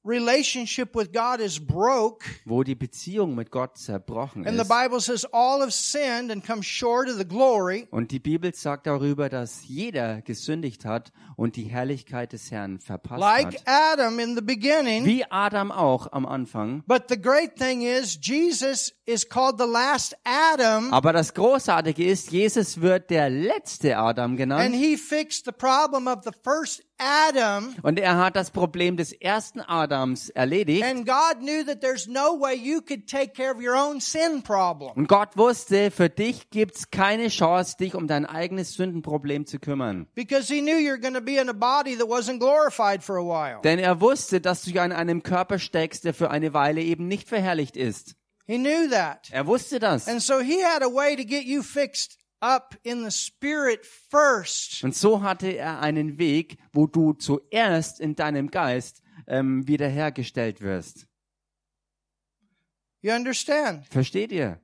relationship 0.06 0.96
with 0.96 1.12
God 1.14 1.40
is 1.40 1.60
broke. 1.60 2.26
wo 2.46 2.64
die 2.64 2.76
Beziehung 2.76 3.36
mit 3.36 3.52
Gott 3.52 3.78
zerbrochen 3.78 4.46
And 4.48 4.60
the. 4.60 4.68
Bible 4.68 5.00
says 5.00 5.26
all 5.32 5.62
have 5.62 5.72
sinned 5.72 6.32
and 6.32 6.46
come 6.46 6.62
short 6.64 7.08
of 7.10 7.18
the 7.18 7.26
glory. 7.28 7.88
Und 7.92 8.12
die 8.12 8.20
Bibel 8.20 8.54
sagt 8.54 8.88
darüber, 8.88 9.30
dass 9.30 9.68
jeder 9.68 10.22
gesündigt 10.22 10.86
hat 10.86 11.12
und 11.36 11.56
die 11.56 11.64
Herrlichkeit 11.64 12.34
des 12.34 12.52
Herrn 12.52 12.80
verpasst 12.80 13.20
Like 13.20 13.56
hat. 13.66 13.68
Adam 13.94 14.20
in 14.20 14.36
the 14.36 14.42
beginning. 14.42 15.06
Wie 15.06 15.24
Adam 15.30 15.72
auch 15.72 16.12
am 16.12 16.26
Anfang. 16.26 16.84
But 16.86 17.04
the 17.10 17.20
great 17.20 17.56
thing 17.58 17.82
is 17.82 18.18
Jesus 18.22 18.94
is 19.06 19.28
called 19.28 19.58
the 19.60 19.66
last 19.68 20.16
Adam, 20.24 20.94
Aber 20.94 21.12
das 21.12 21.34
Großartige 21.34 22.06
ist, 22.06 22.32
Jesus 22.32 22.80
wird 22.80 23.10
der 23.10 23.30
letzte 23.30 23.98
Adam 23.98 24.32
and 24.32 24.38
genannt. 24.38 24.76
he 24.76 24.96
fixed 24.98 25.46
the 25.46 25.52
problem 25.52 26.08
of 26.08 26.24
the 26.24 26.32
first 26.44 26.82
Adam. 26.98 27.76
Und 27.82 28.00
er 28.00 28.18
hat 28.18 28.36
das 28.38 28.52
Problem 28.52 28.96
des 28.96 29.12
ersten 29.12 29.60
Adams 29.60 30.30
erledigt. 30.30 30.84
And 30.86 31.06
God 31.06 31.40
knew 31.42 31.66
that 31.66 31.82
there's 31.82 32.08
no 32.08 32.40
way 32.40 32.56
you 32.56 32.80
could 32.82 33.08
take 33.08 33.34
care 33.34 33.52
of 33.54 33.62
your 33.62 33.76
own 33.76 34.00
sin 34.00 34.42
problem. 34.42 34.92
Und 34.96 35.08
Gott 35.10 35.36
wusste, 35.36 35.92
für 35.92 36.10
dich 36.10 36.50
gibt's 36.50 36.90
keine 36.90 37.28
Chance, 37.28 37.76
dich 37.78 37.96
um 37.96 38.08
dein 38.08 38.26
eigenes 38.26 38.74
Sündenproblem 38.76 39.46
zu 39.46 39.60
kümmern. 39.60 40.08
Because 40.16 40.54
he 40.54 40.62
knew 40.62 40.78
you're 40.78 41.00
going 41.02 41.16
to 41.16 41.22
be 41.22 41.36
in 41.38 41.50
a 41.50 41.54
body 41.54 41.98
that 41.98 42.08
wasn't 42.08 42.40
glorified 42.40 43.04
for 43.04 43.18
a 43.18 43.24
while. 43.24 43.60
Denn 43.64 43.80
er 43.80 44.00
wusste, 44.00 44.40
dass 44.40 44.64
du 44.64 44.72
ja 44.72 44.86
in 44.86 44.94
einem 44.94 45.24
Körper 45.24 45.60
steckst, 45.60 46.06
der 46.06 46.14
für 46.14 46.32
eine 46.32 46.54
Weile 46.54 46.82
eben 46.82 47.08
nicht 47.10 47.28
verherrlicht 47.28 47.76
ist. 47.76 48.16
He 48.46 48.58
knew 48.58 48.90
that. 48.90 49.30
Er 49.32 49.48
wusste 49.48 49.80
das. 49.80 50.08
And 50.08 50.22
so 50.22 50.40
he 50.40 50.62
had 50.62 50.84
a 50.84 50.90
way 50.90 51.16
to 51.16 51.24
get 51.24 51.46
you 51.46 51.64
fixed 51.64 52.18
up 52.42 52.76
in 52.84 53.04
the 53.04 53.12
spirit 53.12 53.86
first. 53.86 54.84
Und 54.84 54.96
so 54.96 55.22
hatte 55.22 55.48
er 55.48 55.80
einen 55.80 56.18
Weg, 56.18 56.58
wo 56.74 56.88
du 56.88 57.14
zuerst 57.14 58.02
in 58.02 58.16
deinem 58.16 58.52
Geist 58.52 59.02
ähm, 59.28 59.66
wiederhergestellt 59.68 60.62
wirst. 60.62 61.08
You 63.02 63.12
understand? 63.14 63.88
Versteht 63.88 64.32
ihr? 64.32 64.60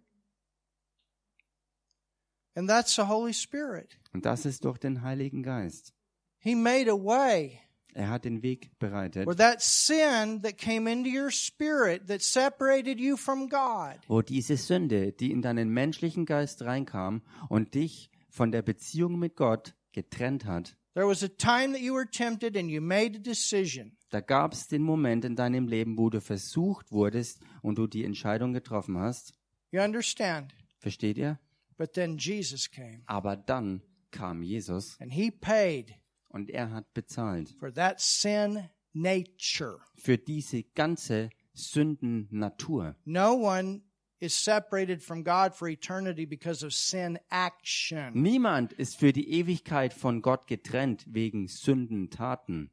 And 2.55 2.69
that's 2.69 2.95
the 2.95 3.03
Holy 3.07 3.33
Spirit. 3.33 3.97
Und 4.13 4.25
das 4.25 4.45
ist 4.45 4.65
durch 4.65 4.77
den 4.77 5.01
Heiligen 5.01 5.43
Geist. 5.43 5.93
He 6.39 6.55
made 6.55 6.89
a 6.89 6.95
way 6.95 7.61
Er 7.93 8.09
hat 8.09 8.25
den 8.25 8.43
Weg 8.43 8.77
bereitet, 8.79 9.25
where 9.25 9.35
that 9.35 9.61
sin 9.61 10.41
that 10.43 10.57
came 10.57 10.89
into 10.89 11.09
your 11.09 11.31
spirit 11.31 12.07
that 12.07 12.21
separated 12.21 12.99
you 12.99 13.17
from 13.17 13.49
God, 13.49 13.97
wo 14.07 14.21
diese 14.21 14.57
Sünde, 14.57 15.11
die 15.11 15.31
in 15.31 15.41
deinen 15.41 15.69
menschlichen 15.69 16.25
Geist 16.25 16.61
reinkam 16.61 17.21
und 17.49 17.73
dich 17.73 18.11
von 18.29 18.51
der 18.51 18.61
Beziehung 18.61 19.17
mit 19.17 19.35
Gott 19.35 19.73
getrennt 19.91 20.45
hat, 20.45 20.75
there 20.93 21.07
was 21.07 21.23
a 21.23 21.27
time 21.27 21.73
that 21.73 21.81
you 21.81 21.93
were 21.93 22.09
tempted 22.09 22.55
and 22.55 22.69
you 22.69 22.79
made 22.81 23.17
a 23.17 23.21
decision. 23.21 23.97
da 24.11 24.21
gab 24.21 24.53
es 24.53 24.67
den 24.67 24.83
Moment 24.83 25.25
in 25.25 25.35
deinem 25.35 25.67
Leben, 25.67 25.97
wo 25.97 26.09
du 26.09 26.21
versucht 26.21 26.91
wurdest 26.91 27.39
und 27.61 27.77
du 27.77 27.87
die 27.87 28.03
Entscheidung 28.05 28.53
getroffen 28.53 28.97
hast. 28.97 29.33
You 29.71 29.81
understand? 29.81 30.53
Versteht 30.79 31.17
ihr? 31.17 31.39
But 31.77 31.93
then 31.93 32.17
Jesus 32.17 32.69
came 32.69 33.01
Aber 33.05 33.35
dann 33.37 33.81
kam 34.11 34.41
Jesus 34.43 34.97
and 34.99 35.13
he 35.13 35.31
paid 35.31 35.93
und 36.29 36.49
er 36.49 36.71
hat 36.71 36.93
bezahlt 36.93 37.49
for 37.59 37.73
that 37.73 37.99
sin 37.99 38.69
nature. 38.93 39.79
für 39.95 40.17
diese 40.17 40.63
ganze 40.63 41.29
Sündennatur. 41.53 42.95
No 43.05 43.33
one 43.33 43.81
is 44.19 44.33
separated 44.35 45.01
from 45.01 45.23
God 45.23 45.53
for 45.53 45.67
eternity 45.67 46.25
because 46.25 46.65
of 46.65 46.73
sin 46.73 47.19
action. 47.29 48.11
Niemand 48.13 48.73
ist 48.73 48.97
für 48.97 49.13
die 49.13 49.29
Ewigkeit 49.31 49.93
von 49.93 50.21
Gott 50.21 50.47
getrennt 50.47 51.05
wegen 51.07 51.47
Sündentaten. 51.47 52.71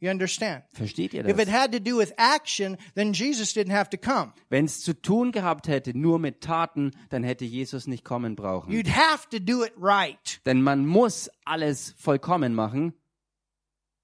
You 0.00 0.10
understand? 0.10 0.62
Versteht 0.72 1.12
ihr 1.12 1.24
If 1.26 1.38
it 1.38 1.48
das? 1.48 1.54
had 1.54 1.72
to 1.72 1.80
do 1.80 1.98
with 1.98 2.12
action, 2.16 2.76
then 2.94 3.12
Jesus 3.12 3.52
didn't 3.52 3.72
have 3.72 3.90
to 3.90 3.96
come. 3.96 4.32
Wenn 4.48 4.64
es 4.66 4.80
zu 4.80 4.92
tun 4.94 5.32
gehabt 5.32 5.66
hätte 5.66 5.96
nur 5.96 6.18
mit 6.18 6.40
Taten, 6.40 6.92
dann 7.10 7.24
hätte 7.24 7.44
Jesus 7.44 7.86
nicht 7.88 8.04
kommen 8.04 8.36
brauchen. 8.36 8.72
You'd 8.72 8.88
have 8.94 9.28
to 9.30 9.38
do 9.40 9.64
it 9.64 9.72
right. 9.76 10.40
Denn 10.46 10.62
man 10.62 10.86
muss 10.86 11.28
alles 11.44 11.94
vollkommen 11.98 12.54
machen. 12.54 12.92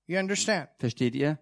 You 0.06 0.18
understand? 0.18 0.68
Versteht 0.78 1.14
ihr? 1.14 1.38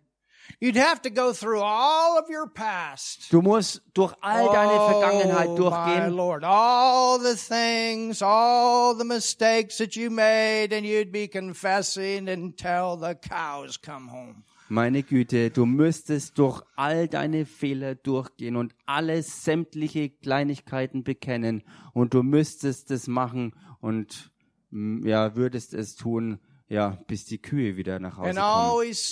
You'd 0.60 0.76
have 0.76 1.00
to 1.02 1.10
go 1.10 1.32
through 1.32 1.60
all 1.62 2.18
of 2.18 2.28
your 2.28 2.48
past. 2.52 3.32
Du 3.32 3.42
musst 3.42 3.82
durch 3.94 4.14
all 4.20 4.52
deine 4.52 4.72
Vergangenheit 4.72 5.48
Oh, 5.48 5.52
my 5.52 5.56
durchgehen. 5.58 6.16
Lord, 6.16 6.44
all 6.44 7.18
the 7.18 7.36
things, 7.36 8.22
all 8.22 8.96
the 8.96 9.04
mistakes 9.04 9.78
that 9.78 9.96
you 9.96 10.10
made, 10.10 10.72
and 10.72 10.84
you'd 10.86 11.12
be 11.12 11.26
confessing 11.28 12.28
until 12.28 12.96
the 12.96 13.14
cows 13.14 13.76
come 13.80 14.08
home. 14.10 14.44
Meine 14.68 15.02
Güte, 15.02 15.50
du 15.50 15.66
müsstest 15.66 16.38
durch 16.38 16.62
all 16.76 17.06
deine 17.06 17.44
Fehler 17.44 17.94
durchgehen 17.94 18.56
und 18.56 18.74
alle 18.86 19.22
sämtliche 19.22 20.08
Kleinigkeiten 20.08 21.04
bekennen 21.04 21.62
und 21.92 22.14
du 22.14 22.22
müsstest 22.22 22.90
es 22.90 23.06
machen 23.06 23.52
und 23.80 24.30
mm, 24.70 25.06
ja, 25.06 25.36
würdest 25.36 25.74
es 25.74 25.94
tun, 25.96 26.38
ja, 26.68 26.96
bis 27.06 27.26
die 27.26 27.36
Kühe 27.36 27.76
wieder 27.76 27.98
nach 27.98 28.16
Hause 28.16 28.30
kommen. 28.30 29.02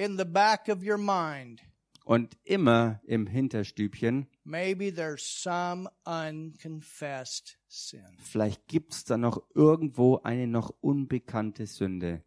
In 0.00 0.16
the 0.16 0.24
back 0.24 0.68
of 0.68 0.82
your 0.82 0.96
mind, 0.98 1.60
Und 2.04 2.36
immer 2.44 3.00
im 3.06 3.26
Hinterstübchen, 3.26 4.26
maybe 4.44 4.92
there's 4.92 5.22
some 5.22 5.88
unconfessed 6.04 7.58
sin. 7.68 8.04
vielleicht 8.18 8.66
gibt's 8.66 9.04
da 9.04 9.16
noch 9.18 9.42
irgendwo 9.54 10.20
eine 10.22 10.46
noch 10.46 10.70
unbekannte 10.80 11.66
Sünde. 11.66 12.24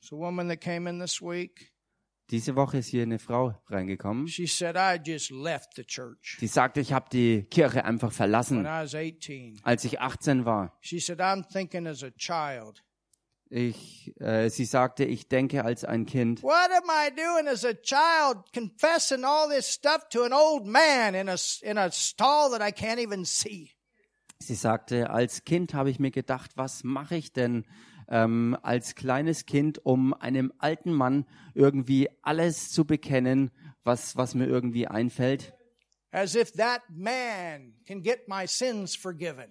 So, 0.00 0.16
a 0.16 0.18
woman 0.20 0.48
that 0.48 0.60
came 0.60 0.88
in 0.88 0.98
this 1.00 1.20
week, 1.22 1.72
Diese 2.30 2.56
Woche 2.56 2.78
ist 2.78 2.88
hier 2.88 3.02
eine 3.04 3.20
Frau 3.20 3.54
reingekommen, 3.68 4.26
she 4.26 4.46
said, 4.48 4.76
I 4.76 4.98
just 5.02 5.30
left 5.30 5.74
the 5.76 5.84
church 5.84 6.38
die 6.40 6.48
sagte, 6.48 6.80
ich 6.80 6.92
habe 6.92 7.08
die 7.10 7.44
Kirche 7.44 7.84
einfach 7.84 8.08
when 8.10 8.16
verlassen, 8.16 8.60
I 8.62 8.82
was 8.82 8.94
18. 8.96 9.60
als 9.62 9.84
ich 9.84 10.00
18 10.00 10.44
war. 10.44 10.76
She 10.80 10.98
said, 10.98 11.20
I'm 11.20 11.44
thinking 11.48 11.86
as 11.86 12.02
a 12.02 12.10
child. 12.10 12.82
Ich, 13.48 14.12
äh, 14.20 14.48
sie 14.50 14.64
sagte, 14.64 15.04
ich 15.04 15.28
denke 15.28 15.64
als 15.64 15.84
ein 15.84 16.04
Kind. 16.04 16.42
What 16.42 16.52
am 16.52 16.90
I 16.90 17.14
doing 17.14 17.46
as 17.46 17.64
a 17.64 17.74
child 17.74 18.52
confessing 18.52 19.24
all 19.24 19.48
this 19.48 19.68
stuff 19.68 20.08
to 20.10 20.24
an 20.24 20.32
old 20.32 20.66
man 20.66 21.14
in 21.14 21.28
a, 21.28 21.36
in 21.62 21.78
a 21.78 21.90
stall 21.92 22.50
that 22.50 22.60
I 22.60 22.72
can't 22.72 22.98
even 22.98 23.24
see? 23.24 23.70
Sie 24.40 24.54
sagte, 24.54 25.10
als 25.10 25.44
Kind 25.44 25.74
habe 25.74 25.90
ich 25.90 25.98
mir 25.98 26.10
gedacht, 26.10 26.52
was 26.56 26.82
mache 26.82 27.16
ich 27.16 27.32
denn 27.32 27.64
ähm, 28.08 28.56
als 28.62 28.94
kleines 28.94 29.46
Kind, 29.46 29.84
um 29.84 30.12
einem 30.12 30.52
alten 30.58 30.92
Mann 30.92 31.24
irgendwie 31.54 32.08
alles 32.22 32.70
zu 32.70 32.84
bekennen, 32.84 33.50
was, 33.84 34.16
was 34.16 34.34
mir 34.34 34.46
irgendwie 34.46 34.88
einfällt? 34.88 35.55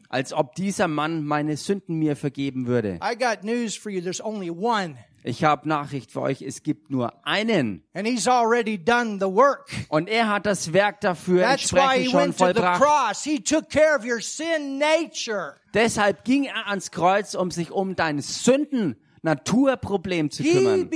Als 0.09 0.33
ob 0.33 0.55
dieser 0.55 0.87
Mann 0.87 1.23
meine 1.23 1.57
Sünden 1.57 1.99
mir 1.99 2.15
vergeben 2.15 2.65
würde. 2.65 2.99
I 3.03 3.15
got 3.15 3.43
news 3.43 3.75
for 3.75 3.91
you. 3.91 4.01
There's 4.01 4.23
only 4.23 4.49
one. 4.49 4.97
Ich 5.27 5.43
habe 5.43 5.67
Nachricht 5.67 6.11
für 6.11 6.21
euch, 6.21 6.43
es 6.43 6.61
gibt 6.61 6.91
nur 6.91 7.25
einen. 7.25 7.83
And 7.93 8.07
he's 8.07 8.27
already 8.27 8.77
done 8.77 9.17
the 9.19 9.25
work. 9.25 9.71
Und 9.89 10.07
er 10.07 10.29
hat 10.29 10.45
das 10.45 10.71
Werk 10.71 11.01
dafür 11.01 11.41
That's 11.41 11.73
why 11.73 11.77
entsprechend 11.77 12.05
he 12.05 12.11
schon 12.11 12.19
went 12.19 12.37
to 12.37 12.45
the 12.45 12.53
vollbracht. 12.53 12.79
cross. 12.81 13.23
He 13.23 13.39
took 13.39 13.67
care 13.69 13.97
of 13.97 14.05
your 14.05 14.21
sin 14.21 14.79
nature. 14.79 15.55
Deshalb 15.73 16.23
ging 16.25 16.43
er 16.45 16.67
ans 16.67 16.91
Kreuz, 16.91 17.33
um 17.33 17.49
sich 17.49 17.71
um 17.71 17.95
dein 17.95 18.21
Sünden-Naturproblem 18.21 20.29
zu 20.29 20.43
He 20.43 20.51
kümmern. 20.51 20.91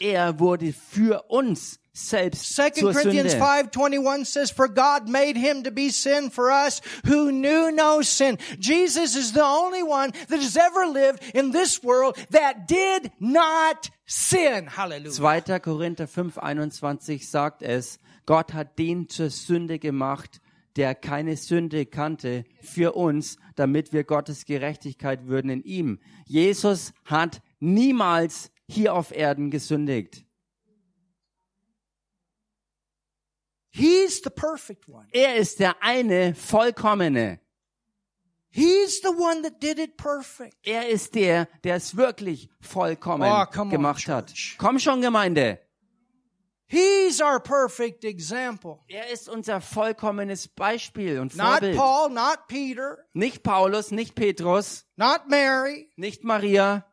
Er 0.00 0.40
wurde 0.40 0.72
für 0.72 1.22
uns 1.28 1.78
selbst 1.98 2.54
2 2.54 2.70
zur 2.70 2.92
Corinthians 2.92 3.32
Sünde. 3.32 3.44
5:21 3.44 4.24
says 4.24 4.50
for 4.50 4.68
God 4.68 5.08
made 5.08 5.38
him 5.38 5.64
to 5.64 5.70
be 5.70 5.90
sin 5.90 6.30
for 6.30 6.50
us 6.50 6.80
who 7.06 7.30
knew 7.30 7.70
no 7.72 8.02
sin. 8.02 8.38
Jesus 8.58 9.16
is 9.16 9.32
the 9.32 9.44
only 9.44 9.82
one 9.82 10.12
that 10.28 10.40
has 10.40 10.56
ever 10.56 10.86
lived 10.86 11.22
in 11.34 11.52
this 11.52 11.82
world 11.82 12.16
that 12.30 12.68
did 12.68 13.10
not 13.18 13.90
sin. 14.06 14.68
Hallelujah. 14.76 15.42
2. 15.42 15.60
Korinther 15.60 16.06
5,21 16.06 17.28
sagt 17.28 17.62
es, 17.62 17.98
Gott 18.26 18.52
hat 18.52 18.78
den 18.78 19.08
zur 19.08 19.30
Sünde 19.30 19.78
gemacht, 19.78 20.40
der 20.76 20.94
keine 20.94 21.36
Sünde 21.36 21.86
kannte, 21.86 22.44
für 22.60 22.92
uns, 22.92 23.36
damit 23.56 23.92
wir 23.92 24.04
Gottes 24.04 24.44
Gerechtigkeit 24.44 25.26
würden 25.26 25.50
in 25.50 25.62
ihm. 25.62 25.98
Jesus 26.26 26.92
hat 27.04 27.40
niemals 27.58 28.50
hier 28.68 28.94
auf 28.94 29.10
Erden 29.12 29.50
gesündigt. 29.50 30.24
He's 33.78 34.20
the 34.22 34.30
perfect 34.30 34.88
one. 34.88 35.06
Er 35.12 35.36
ist 35.36 35.60
der 35.60 35.76
eine 35.82 36.34
vollkommene. 36.34 37.38
He's 38.50 39.00
the 39.02 39.08
one 39.10 39.42
that 39.42 39.62
did 39.62 39.78
it 39.78 39.96
perfect. 39.96 40.56
Er 40.64 40.88
ist 40.88 41.14
der, 41.14 41.46
der 41.64 41.76
es 41.76 41.96
wirklich 41.96 42.48
vollkommen 42.60 43.22
Oh, 43.30 43.44
on, 43.60 43.70
gemacht 43.70 44.08
hat. 44.08 44.28
church. 44.28 44.56
Komm 44.58 44.78
schon, 44.78 45.00
Gemeinde. 45.00 45.60
He's 46.70 47.20
our 47.22 47.40
perfect 47.40 48.04
example. 48.04 48.80
Er 48.88 49.08
ist 49.10 49.28
unser 49.28 49.60
vollkommenes 49.60 50.48
Beispiel 50.48 51.18
und 51.18 51.34
Not 51.36 51.46
Vorbild. 51.46 51.76
Paul, 51.76 52.10
not 52.10 52.38
Peter, 52.48 52.98
Nicht 53.14 53.42
Paulus, 53.42 53.90
nicht 53.90 54.14
Petrus, 54.14 54.84
not 54.96 55.28
Mary. 55.28 55.90
nicht 55.96 56.24
Maria. 56.24 56.84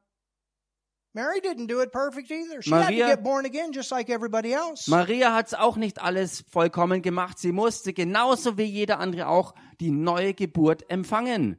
Mary 1.15 1.39
didn't 1.39 1.67
do 1.67 1.79
it 1.81 1.93
perfect 1.93 2.29
either. 2.29 2.61
She 2.61 2.69
had 2.71 2.91
Maria- 2.91 3.05
to 3.05 3.15
get 3.15 3.23
born 3.23 3.45
again 3.45 3.71
just 3.71 3.89
like 3.89 4.09
everybody 4.09 4.51
else. 4.53 4.89
Maria 4.89 5.33
hat's 5.33 5.53
auch 5.53 5.77
nicht 5.77 6.01
alles 6.01 6.43
vollkommen 6.51 7.01
gemacht. 7.01 7.39
Sie 7.39 7.53
musste 7.53 7.93
genauso 7.93 8.57
wie 8.57 8.63
jeder 8.65 8.99
andere 8.99 9.29
auch 9.29 9.55
die 9.79 9.91
neue 9.91 10.33
Geburt 10.33 10.89
empfangen. 10.89 11.57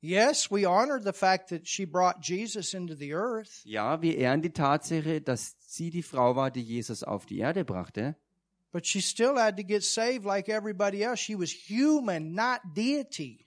Yes, 0.00 0.50
we 0.50 0.64
honor 0.64 1.00
the 1.02 1.12
fact 1.12 1.50
that 1.50 1.66
she 1.68 1.84
brought 1.84 2.22
Jesus 2.22 2.72
into 2.72 2.94
the 2.94 3.12
earth, 3.12 3.60
Ja, 3.64 4.00
wir 4.00 4.16
ehren 4.16 4.40
die 4.42 4.52
Tatsache, 4.52 5.20
dass 5.20 5.56
sie 5.58 5.90
die 5.90 6.04
Frau 6.04 6.34
war, 6.36 6.50
die 6.50 6.62
Jesus 6.62 7.02
auf 7.02 7.26
die 7.26 7.38
Erde 7.40 7.64
brachte. 7.64 8.16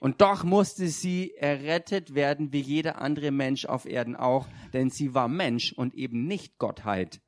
Und 0.00 0.20
doch 0.20 0.44
musste 0.44 0.88
sie 0.88 1.32
errettet 1.36 2.14
werden, 2.14 2.52
wie 2.52 2.60
jeder 2.60 3.00
andere 3.00 3.30
Mensch 3.30 3.64
auf 3.64 3.86
Erden 3.86 4.16
auch, 4.16 4.48
denn 4.72 4.90
sie 4.90 5.14
war 5.14 5.28
Mensch 5.28 5.72
und 5.72 5.94
eben 5.94 6.26
nicht 6.26 6.58
Gottheit. 6.58 7.20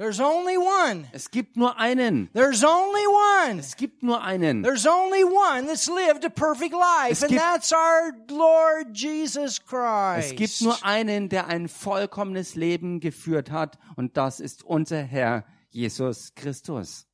There's 0.00 0.18
only 0.18 0.56
one. 0.56 1.08
Es 1.12 1.30
gibt 1.30 1.58
nur 1.58 1.78
einen. 1.78 2.30
There's 2.32 2.64
only 2.64 3.06
one. 3.06 3.58
Es 3.58 3.76
gibt 3.76 4.02
nur 4.02 4.22
einen. 4.22 4.62
There's 4.62 4.86
only 4.86 5.24
one 5.24 5.66
that's 5.66 5.90
lived 5.90 6.24
a 6.24 6.30
perfect 6.30 6.72
life, 6.72 7.22
and 7.22 7.36
that's 7.36 7.70
our 7.70 8.10
Lord 8.30 8.94
Jesus 8.94 9.58
Christ. 9.58 10.30
Es 10.30 10.36
gibt 10.36 10.62
nur 10.62 10.82
einen, 10.86 11.28
der 11.28 11.48
ein 11.48 11.68
vollkommenes 11.68 12.54
Leben 12.54 13.00
geführt 13.00 13.50
hat, 13.50 13.78
und 13.94 14.16
das 14.16 14.40
ist 14.40 14.64
unser 14.64 15.02
Herr 15.02 15.44
Jesus 15.68 16.34
Christus. 16.34 17.06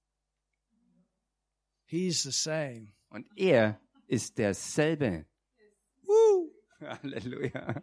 He's 1.86 2.22
the 2.22 2.30
same. 2.30 2.92
Und 3.08 3.26
er 3.34 3.80
ist 4.06 4.38
derselbe. 4.38 5.26
Woo! 6.04 6.52
Halleluja. 6.80 7.82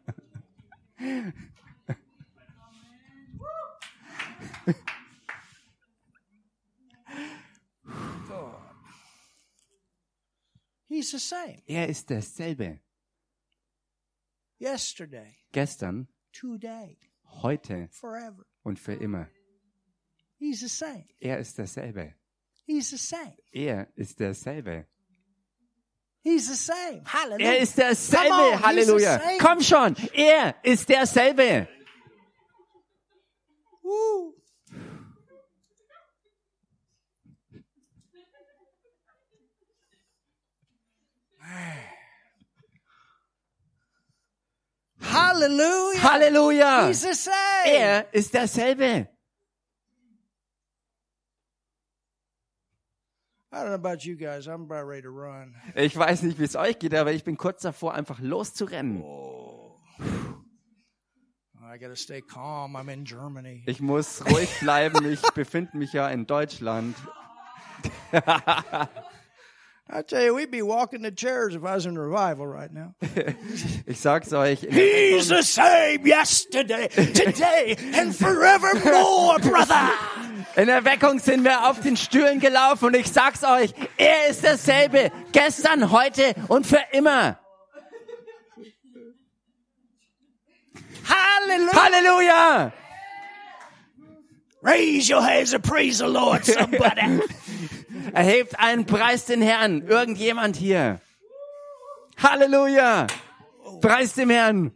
He's 10.93 11.09
the 11.09 11.17
same. 11.19 11.57
Er 11.67 11.87
ist 11.89 12.07
derselbe. 12.07 12.79
Yesterday, 14.59 15.37
Gestern, 15.51 16.07
today, 16.31 16.97
heute 17.41 17.89
forever. 17.91 18.45
und 18.63 18.77
für 18.77 18.93
immer. 18.93 19.27
He's 20.37 20.59
the 20.59 20.67
same. 20.69 21.05
Er 21.19 21.39
ist 21.39 21.57
derselbe. 21.57 22.13
He's 22.67 22.91
the 22.91 22.97
same. 22.97 23.35
Er 23.51 23.87
ist 23.95 24.19
derselbe. 24.19 24.85
He's 26.21 26.47
the 26.47 26.55
same. 26.55 27.01
Hallelujah. 27.05 27.53
Er 27.53 27.59
ist 27.59 27.75
Come 27.75 27.85
on, 27.85 27.89
derselbe. 27.89 28.51
he's 28.53 28.61
Halleluja. 28.63 29.17
the 29.17 29.23
same. 29.25 29.37
Komm 29.39 29.61
schon. 29.61 29.95
Er 30.13 30.55
ist 30.63 30.87
derselbe. 30.89 31.67
Woo! 33.81 34.35
Hallelujah. 45.14 46.03
Halleluja. 46.03 46.93
Same. 46.93 47.34
Er 47.66 48.14
ist 48.14 48.34
derselbe. 48.34 49.07
I 53.51 53.57
don't 53.57 53.68
know 53.68 53.76
about 53.76 54.03
you 54.03 54.16
guys. 54.16 54.47
I'm 54.47 54.64
about 54.64 54.88
ready 54.88 55.03
to 55.03 55.11
run. 55.11 55.53
Ich 55.76 55.95
weiß 55.95 56.24
nicht, 56.24 56.39
wie 56.39 56.43
es 56.43 56.55
euch 56.55 56.80
geht, 56.80 56.95
aber 56.95 57.11
ich 57.11 57.24
bin 57.24 57.38
kurz 57.38 57.61
davor, 57.61 57.93
einfach 57.93 58.20
loszurennen. 58.20 59.03
I 61.61 61.78
got 61.78 61.89
to 61.89 61.95
stay 61.95 62.22
calm. 62.22 62.76
I'm 62.76 62.91
in 62.91 63.03
Germany. 63.03 63.64
Ich 63.68 63.80
muss 63.80 64.26
ruhig 64.26 64.49
bleiben. 64.59 65.05
Ich 65.11 65.22
befinde 65.34 65.78
mich 65.78 65.93
ja 65.93 66.09
in 66.09 66.26
Deutschland. 66.26 66.95
I 69.89 70.01
tell 70.01 70.23
you, 70.23 70.34
we'd 70.34 70.49
be 70.49 70.61
walking 70.61 71.01
the 71.01 71.11
chairs 71.11 71.55
if 71.55 71.63
I 71.63 71.75
was 71.75 71.86
in 71.86 71.97
revival 71.97 72.47
right 72.47 72.71
now. 72.71 72.95
Ich 73.86 73.99
sag's 73.99 74.31
euch. 74.31 74.59
He's 74.59 75.27
the 75.27 75.43
same 75.43 76.07
yesterday, 76.07 76.88
today, 76.88 77.75
and 77.93 78.15
forevermore, 78.15 79.39
brother. 79.39 79.91
In 80.55 80.67
der 80.67 80.86
Weckung 80.86 81.19
sind 81.19 81.43
wir 81.43 81.69
auf 81.69 81.81
den 81.81 81.97
Stühlen 81.97 82.39
gelaufen 82.39 82.86
und 82.86 82.95
ich 82.95 83.11
sag's 83.11 83.43
euch, 83.43 83.73
er 83.97 84.27
ist 84.29 84.43
derselbe, 84.43 85.11
gestern, 85.31 85.91
heute 85.91 86.36
und 86.47 86.67
für 86.67 86.81
immer. 86.91 87.39
Hallelujah. 91.03 91.73
Halleluja! 91.73 92.73
Raise 94.61 95.09
your 95.09 95.21
hands 95.21 95.53
and 95.53 95.63
praise 95.63 95.97
the 95.97 96.07
Lord, 96.07 96.45
somebody. 96.45 97.01
Erhebt 98.14 98.59
einen 98.59 98.86
Preis 98.86 99.26
den 99.26 99.41
Herrn, 99.41 99.82
irgendjemand 99.88 100.55
hier. 100.55 101.01
Halleluja! 102.18 103.07
Preis 103.82 104.14
dem 104.14 104.30
Herrn. 104.30 104.72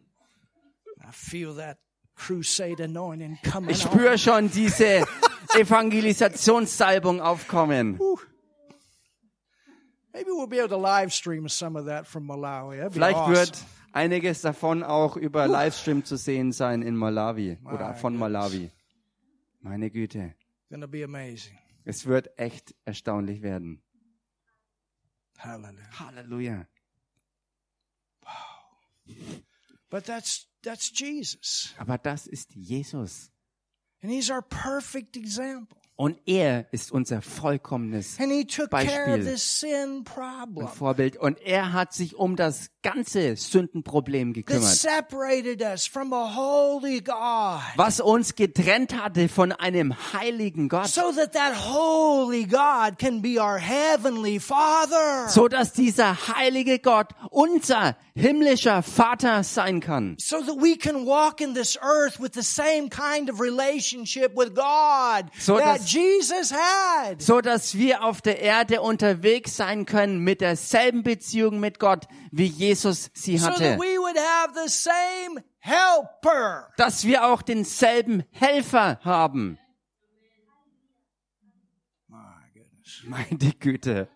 Ich 3.68 3.82
spüre 3.82 4.18
schon 4.18 4.50
diese 4.50 5.06
Evangelisationssalbung 5.54 7.22
aufkommen. 7.22 8.00
Vielleicht 12.92 13.28
wird 13.28 13.66
einiges 13.92 14.42
davon 14.42 14.84
auch 14.84 15.16
über 15.16 15.48
Livestream 15.48 16.04
zu 16.04 16.18
sehen 16.18 16.52
sein 16.52 16.82
in 16.82 16.96
Malawi 16.96 17.60
oder 17.64 17.94
von. 17.94 18.18
Malawi. 18.18 18.72
Meine 19.60 19.92
Güte. 19.92 20.34
Gonna 20.70 20.88
be 20.88 21.04
amazing. 21.04 21.58
Es 21.88 22.06
wird 22.06 22.38
echt 22.38 22.76
erstaunlich 22.84 23.42
werden. 23.42 23.82
Hallelujah. 25.38 26.00
Halleluja. 26.00 26.68
But 29.90 30.04
that's 30.04 30.50
that's 30.62 30.92
Jesus. 30.94 31.74
Aber 31.78 31.98
das 31.98 32.28
ist 32.28 32.54
Jesus. 32.54 33.32
And 34.02 34.12
he's 34.12 34.30
our 34.30 34.42
perfect 34.42 35.16
example. 35.16 35.80
Und 36.00 36.20
er 36.28 36.68
ist 36.72 36.92
unser 36.92 37.24
vollkommenes 37.24 38.18
Beispiel. 38.70 39.36
problem 40.04 40.68
Vorbild. 40.68 41.18
Und 41.18 41.42
er 41.42 41.74
hat 41.74 41.92
sich 41.92 42.16
um 42.16 42.36
das 42.36 42.70
ganze 42.84 43.36
Sündenproblem 43.36 44.32
gekümmert. 44.32 44.64
separated 44.64 45.62
us 45.62 45.88
from 45.88 46.14
a 46.14 46.36
holy 46.36 47.02
God. 47.02 47.62
Was 47.76 48.00
uns 48.00 48.36
getrennt 48.36 48.96
hatte 48.96 49.28
von 49.28 49.52
einem 49.52 49.96
heiligen 50.14 50.70
Gott. 50.70 50.88
So 50.88 51.12
that 51.14 51.34
that 51.34 51.56
holy 51.74 52.46
God 52.46 53.00
can 53.00 53.22
be 53.22 53.42
our 53.42 53.58
heavenly 53.58 54.40
Father. 54.40 55.28
So 55.30 55.48
dass 55.48 55.74
dieser 55.74 56.28
heilige 56.28 56.78
Gott 56.80 57.08
unser 57.32 57.98
himmlischer 58.16 58.84
Vater 58.84 59.44
sein 59.44 59.80
kann. 59.80 60.16
so 60.20 60.42
that 60.42 60.56
we 60.62 60.78
can 60.78 61.06
walk 61.06 61.42
in 61.42 61.54
this 61.56 61.78
earth 61.82 62.20
with 62.20 62.34
the 62.34 62.44
same 62.44 62.90
kind 62.90 63.30
of 63.30 63.40
relationship 63.42 64.32
with 64.36 64.54
God 64.54 65.26
So 65.40 65.58
that 65.58 65.80
dass-. 65.80 65.87
So 67.20 67.42
dass 67.42 67.78
wir 67.78 68.04
auf 68.04 68.22
der 68.22 68.42
Erde 68.42 68.82
unterwegs 68.82 69.56
sein 69.56 69.86
können 69.86 70.20
mit 70.20 70.42
derselben 70.42 71.04
Beziehung 71.04 71.60
mit 71.60 71.80
Gott, 71.80 72.08
wie 72.32 72.46
Jesus 72.46 73.10
sie 73.14 73.38
So 73.38 73.48
hatte. 73.48 73.64
that 73.64 73.80
we 73.80 73.98
would 74.00 74.18
have 74.18 74.54
the 74.54 74.70
same 74.70 75.44
helper. 75.60 76.70
Dass 76.78 77.06
wir 77.06 77.26
auch 77.28 77.42
denselben 77.42 78.24
Helfer 78.32 79.00
haben. 79.04 79.58
Meine 83.06 83.54
Güte. 83.60 84.10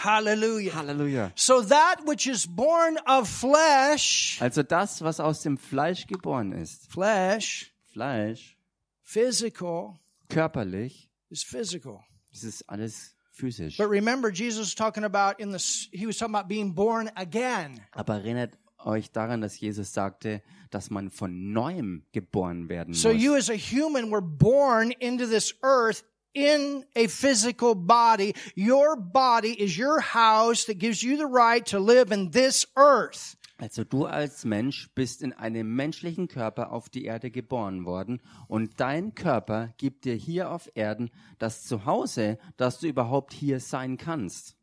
Hallelujah. 0.00 0.72
Halleluja. 0.74 1.32
So 1.34 1.60
that 1.62 1.96
which 2.06 2.26
is 2.28 2.46
born 2.46 2.98
of 3.06 3.28
flesh, 3.28 4.38
Also 4.40 4.62
das, 4.62 5.02
was 5.02 5.18
aus 5.18 5.42
dem 5.42 5.58
Fleisch 5.58 6.06
geboren 6.06 6.52
ist. 6.52 6.90
flesh, 6.90 7.72
Fleisch, 7.92 8.56
physical, 9.02 9.98
körperlich, 10.28 11.10
is 11.30 11.42
physical. 11.42 12.00
das 12.32 12.44
ist 12.44 12.62
alles 12.68 13.14
physisch. 13.32 13.76
But 13.76 13.90
remember, 13.90 14.30
Jesus 14.30 14.74
talking 14.74 15.04
about 15.04 15.40
in 15.42 15.50
the, 15.52 15.58
he 15.92 16.06
was 16.06 16.16
talking 16.16 16.34
about 16.34 16.48
being 16.48 16.72
born 16.74 17.10
again. 17.16 17.80
Aber 17.92 18.14
erinnert 18.18 18.56
euch 18.84 19.10
daran, 19.10 19.40
dass 19.40 19.58
Jesus 19.58 19.92
sagte, 19.92 20.42
dass 20.70 20.90
man 20.90 21.10
von 21.10 21.52
neuem 21.52 22.04
geboren 22.12 22.68
werden 22.68 22.94
So 22.94 23.10
you 23.10 23.32
muss. 23.32 23.48
as 23.48 23.50
a 23.50 23.56
human 23.56 24.10
were 24.12 24.22
born 24.22 24.92
into 25.00 25.26
this 25.26 25.54
earth 25.64 26.04
in 26.34 26.84
a 26.94 27.06
physical 27.08 27.74
body. 27.74 28.34
Your 28.56 28.96
body 28.96 29.52
is 29.60 29.76
your 29.78 30.00
house 30.00 30.66
that 30.66 30.78
gives 30.78 31.02
you 31.02 31.16
the 31.16 31.26
right 31.26 31.64
to 31.66 31.78
live 31.78 32.12
in 32.12 32.30
this 32.30 32.66
earth. 32.76 33.36
Also 33.60 33.82
du 33.82 34.04
als 34.06 34.44
Mensch 34.44 34.88
bist 34.94 35.20
in 35.20 35.32
einem 35.32 35.74
menschlichen 35.74 36.28
Körper 36.28 36.70
auf 36.70 36.88
die 36.88 37.04
Erde 37.04 37.32
geboren 37.32 37.84
worden 37.84 38.20
und 38.46 38.78
dein 38.78 39.16
Körper 39.16 39.74
gibt 39.78 40.04
dir 40.04 40.14
hier 40.14 40.52
auf 40.52 40.70
Erden 40.74 41.10
das 41.40 41.64
Zuhause, 41.64 42.38
dass 42.56 42.78
du 42.78 42.86
überhaupt 42.86 43.32
hier 43.32 43.58
sein 43.58 43.96
kannst. 43.96 44.54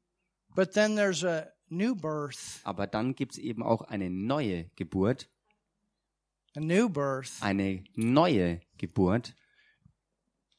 But 0.56 0.72
then 0.72 0.96
there's 0.96 1.26
a 1.26 1.48
new 1.68 1.94
birth, 1.94 2.62
Aber 2.64 2.88
dann 2.88 3.16
gibt's 3.16 3.38
eben 3.38 3.64
auch 3.64 3.82
eine 3.82 4.10
neue 4.10 4.70
Geburt, 4.78 5.30
a 6.56 6.62
new 6.62 6.88
birth. 6.88 7.32
eine 7.42 7.84
neue 7.96 8.62
Geburt. 8.78 9.36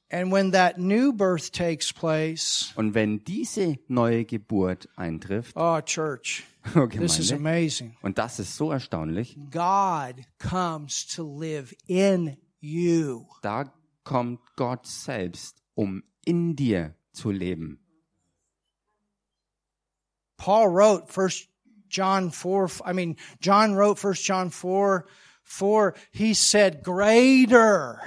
And 0.09 0.31
when 0.31 0.53
that 0.53 0.79
new 0.79 1.13
birth 1.13 1.51
takes 1.51 1.93
place, 1.93 2.73
Und 2.77 2.95
wenn 2.95 3.25
diese 3.25 3.77
neue 3.89 4.25
Geburt 4.25 4.89
eintrifft, 4.97 5.53
oh, 5.57 5.81
church, 5.81 6.45
oh 6.77 6.87
this 6.87 7.19
is 7.19 7.33
amazing. 7.33 7.97
und 8.03 8.17
das 8.17 8.39
ist 8.39 8.57
so 8.57 8.71
erstaunlich, 8.71 9.37
God 9.51 10.23
comes 10.39 11.07
to 11.17 11.25
live 11.25 11.75
in 11.89 12.37
you. 12.61 13.27
da 13.43 13.73
kommt 14.05 14.39
Gott 14.55 14.87
selbst, 14.87 15.61
um 15.75 16.05
in 16.25 16.55
dir 16.55 16.95
zu 17.13 17.31
leben. 17.33 17.81
Paul 20.37 20.69
wrote 20.69 21.09
First 21.13 21.49
John 21.89 22.31
4, 22.31 22.69
I 22.85 22.93
mean, 22.93 23.17
John 23.41 23.75
wrote 23.75 23.99
First 23.99 24.25
John 24.25 24.51
4, 24.51 25.07
4, 25.43 25.95
he 26.13 26.35
said, 26.35 26.83
greater. 26.85 28.01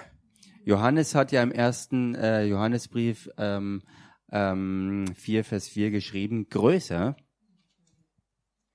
Johannes 0.66 1.16
hat 1.16 1.32
ja 1.32 1.42
im 1.44 1.52
ersten 1.52 2.16
äh, 2.16 2.44
Johannesbrief 2.44 3.30
ähm, 3.38 3.82
ähm, 4.32 5.06
4, 5.16 5.44
Vers 5.44 5.68
4 5.68 5.92
geschrieben, 5.92 6.48
größer. 6.50 7.16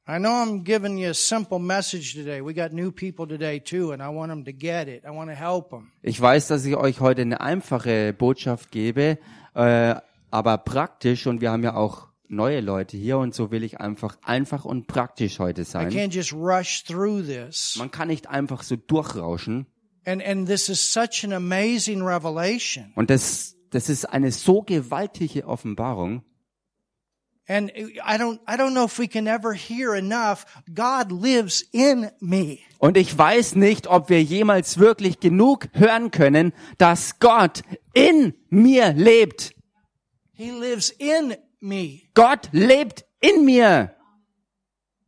I 0.06 0.18
know 0.18 0.30
I'm 0.30 0.64
giving 0.64 0.98
you 0.98 1.08
a 1.08 1.14
simple 1.14 1.58
message 1.58 2.14
today. 2.14 2.44
We 2.44 2.52
got 2.52 2.72
new 2.74 2.92
people 2.92 3.26
today 3.26 3.58
too, 3.58 3.90
and 3.92 4.02
I 4.02 4.14
want 4.14 4.30
them 4.30 4.44
to 4.44 4.52
get 4.52 4.86
it. 4.86 5.04
I 5.04 5.10
want 5.10 5.30
to 5.30 5.36
help 5.36 5.70
them. 5.70 5.92
Ich 6.02 6.20
weiß, 6.20 6.48
dass 6.48 6.64
ich 6.66 6.76
euch 6.76 7.00
heute 7.00 7.22
eine 7.22 7.40
einfache 7.40 8.12
Botschaft 8.12 8.70
gebe, 8.70 9.18
äh, 9.54 9.94
aber 10.30 10.58
praktisch 10.58 11.26
und 11.26 11.40
wir 11.40 11.50
haben 11.50 11.62
ja 11.62 11.74
auch 11.74 12.08
neue 12.28 12.60
Leute 12.60 12.98
hier 12.98 13.16
und 13.16 13.34
so 13.34 13.50
will 13.50 13.62
ich 13.62 13.80
einfach 13.80 14.18
einfach 14.22 14.66
und 14.66 14.88
praktisch 14.88 15.38
heute 15.38 15.62
I 15.62 15.64
sein. 15.64 15.90
can't 15.90 16.12
just 16.12 16.34
rush 16.34 16.84
through 16.84 17.22
this. 17.24 17.76
Man 17.78 17.90
kann 17.90 18.08
nicht 18.08 18.28
einfach 18.28 18.62
so 18.62 18.76
durchrauschen 18.76 19.66
And, 20.06 20.22
and 20.22 20.46
this 20.46 20.68
is 20.68 20.80
such 20.80 21.24
an 21.24 21.32
amazing 21.32 22.02
revelation. 22.02 22.92
und 22.94 23.10
das 23.10 23.56
das 23.70 23.88
ist 23.88 24.04
eine 24.04 24.30
so 24.30 24.62
gewaltige 24.62 25.46
Offenbarung 25.46 26.22
And 27.46 27.70
I 27.76 28.16
don't, 28.16 28.40
I 28.46 28.56
don't 28.56 28.72
know 28.72 28.84
if 28.84 28.98
we 28.98 29.06
can 29.06 29.26
ever 29.26 29.52
hear 29.52 29.94
enough. 29.94 30.46
God 30.72 31.12
lives 31.12 31.62
in 31.72 32.10
me. 32.20 32.60
und 32.78 32.96
ich 32.96 33.16
weiß 33.16 33.56
nicht, 33.56 33.86
ob 33.86 34.08
wir 34.08 34.22
jemals 34.22 34.78
wirklich 34.78 35.20
genug 35.20 35.68
hören 35.74 36.10
können, 36.10 36.54
dass 36.78 37.18
Gott 37.18 37.62
in 37.92 38.34
mir 38.48 38.94
lebt. 38.94 39.54
He 40.32 40.50
lives 40.50 40.90
in 40.90 41.36
me. 41.60 42.00
Gott 42.14 42.48
lebt 42.52 43.04
in 43.20 43.44
mir. 43.44 43.94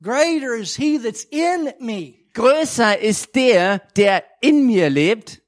Greater 0.02 0.54
is 0.54 0.76
he 0.76 0.98
that's 0.98 1.24
in 1.30 1.72
me. 1.80 2.25
Größer 2.36 2.98
ist 2.98 3.34
der, 3.34 3.78
der 3.96 4.22
in 4.42 4.66
mir 4.66 4.90
lebt. 4.90 5.40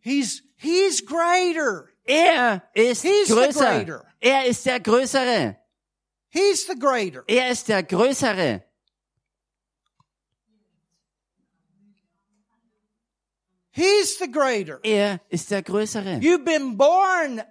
He's, 0.00 0.42
he's 0.56 1.00
greater. 1.06 1.88
Er 2.04 2.60
ist 2.74 3.02
He's 3.02 3.28
the 3.28 3.34
größer. 3.34 3.60
greater. 3.60 4.04
Er 4.20 4.46
ist 4.46 4.66
der 4.66 4.80
Größere. 4.80 5.56
He's 6.28 6.66
the 6.66 6.74
greater. 6.76 7.22
Er 7.28 7.50
ist 7.50 7.68
der 7.68 7.84
Größere. 7.84 8.64
He's 13.70 14.18
the 14.18 14.28
greater. 14.30 14.80
Er 14.82 15.20
ist 15.28 15.52
der 15.52 15.62
Größere. 15.62 16.18
You've 16.20 16.44
been 16.44 16.76
born 16.76 17.42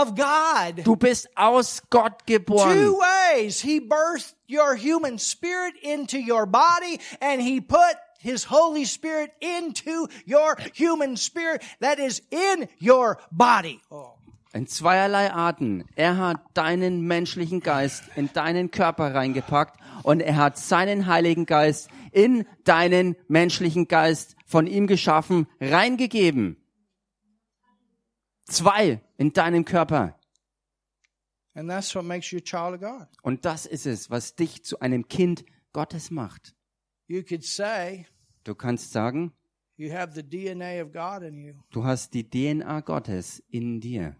of 0.00 0.14
God. 0.14 0.84
Du 0.84 0.96
bist 0.96 1.28
aus 1.36 1.82
Gott 1.90 2.20
Two 2.26 2.38
geboren. 2.38 2.94
ways. 2.94 3.60
He 3.60 3.80
birthed 3.80 4.34
your 4.48 4.74
human 4.76 5.18
spirit 5.18 5.74
into 5.82 6.18
your 6.18 6.46
body 6.46 7.00
and 7.20 7.40
he 7.40 7.60
put 7.60 7.96
his 8.18 8.44
Holy 8.44 8.84
Spirit 8.84 9.30
into 9.40 10.08
your 10.26 10.56
human 10.74 11.16
spirit 11.16 11.62
that 11.80 11.98
is 11.98 12.22
in 12.30 12.68
your 12.80 13.18
body. 13.30 13.80
Oh. 13.90 14.12
In 14.52 14.66
zweierlei 14.66 15.32
Arten. 15.32 15.84
Er 15.96 16.16
hat 16.16 16.40
deinen 16.54 17.02
menschlichen 17.02 17.60
Geist 17.60 18.04
in 18.16 18.32
deinen 18.32 18.70
Körper 18.70 19.14
reingepackt 19.14 19.78
und 20.02 20.20
er 20.20 20.36
hat 20.36 20.56
seinen 20.56 21.06
Heiligen 21.06 21.44
Geist 21.44 21.90
in 22.10 22.46
deinen 22.64 23.16
menschlichen 23.28 23.86
Geist 23.86 24.34
von 24.46 24.66
ihm 24.66 24.86
geschaffen 24.86 25.46
reingegeben. 25.60 26.56
Zwei 28.46 29.00
in 29.18 29.32
deinem 29.32 29.64
Körper. 29.64 30.18
And 31.54 31.70
that's 31.70 31.94
what 31.94 32.04
makes 32.04 32.30
you 32.32 32.38
a 32.38 32.42
child 32.42 32.74
of 32.74 32.80
God. 32.80 33.06
Und 33.22 33.44
das 33.44 33.64
ist 33.64 33.86
es, 33.86 34.10
was 34.10 34.34
dich 34.34 34.62
zu 34.62 34.80
einem 34.80 35.08
Kind 35.08 35.44
Gottes 35.72 36.10
macht. 36.10 36.54
You 37.06 37.22
could 37.22 37.44
say 37.44 38.06
Du 38.44 38.54
kannst 38.54 38.92
sagen, 38.92 39.32
du 39.76 39.92
hast 39.92 40.14
die 42.14 42.30
DNA 42.30 42.80
Gottes 42.80 43.42
in 43.48 43.80
dir. 43.80 44.16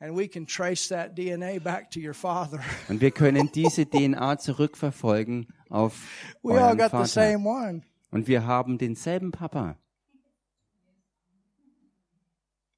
And 0.00 0.16
we 0.16 0.28
can 0.28 0.46
trace 0.46 0.88
that 0.88 1.16
DNA 1.16 1.58
back 1.58 1.90
to 1.90 2.00
your 2.00 2.14
father. 2.14 2.60
Und 2.88 3.00
wir 3.00 3.10
können 3.10 3.50
diese 3.52 3.84
DNA 3.84 4.38
zurückverfolgen 4.38 5.48
auf 5.68 6.00
We 6.42 6.52
all 6.52 6.60
euren 6.60 6.78
got 6.78 6.86
the 6.86 6.90
Vater. 6.90 7.06
same 7.06 7.44
one. 7.46 7.82
Und 8.10 8.28
wir 8.28 8.46
haben 8.46 8.78
denselben 8.78 9.32
Papa. 9.32 9.76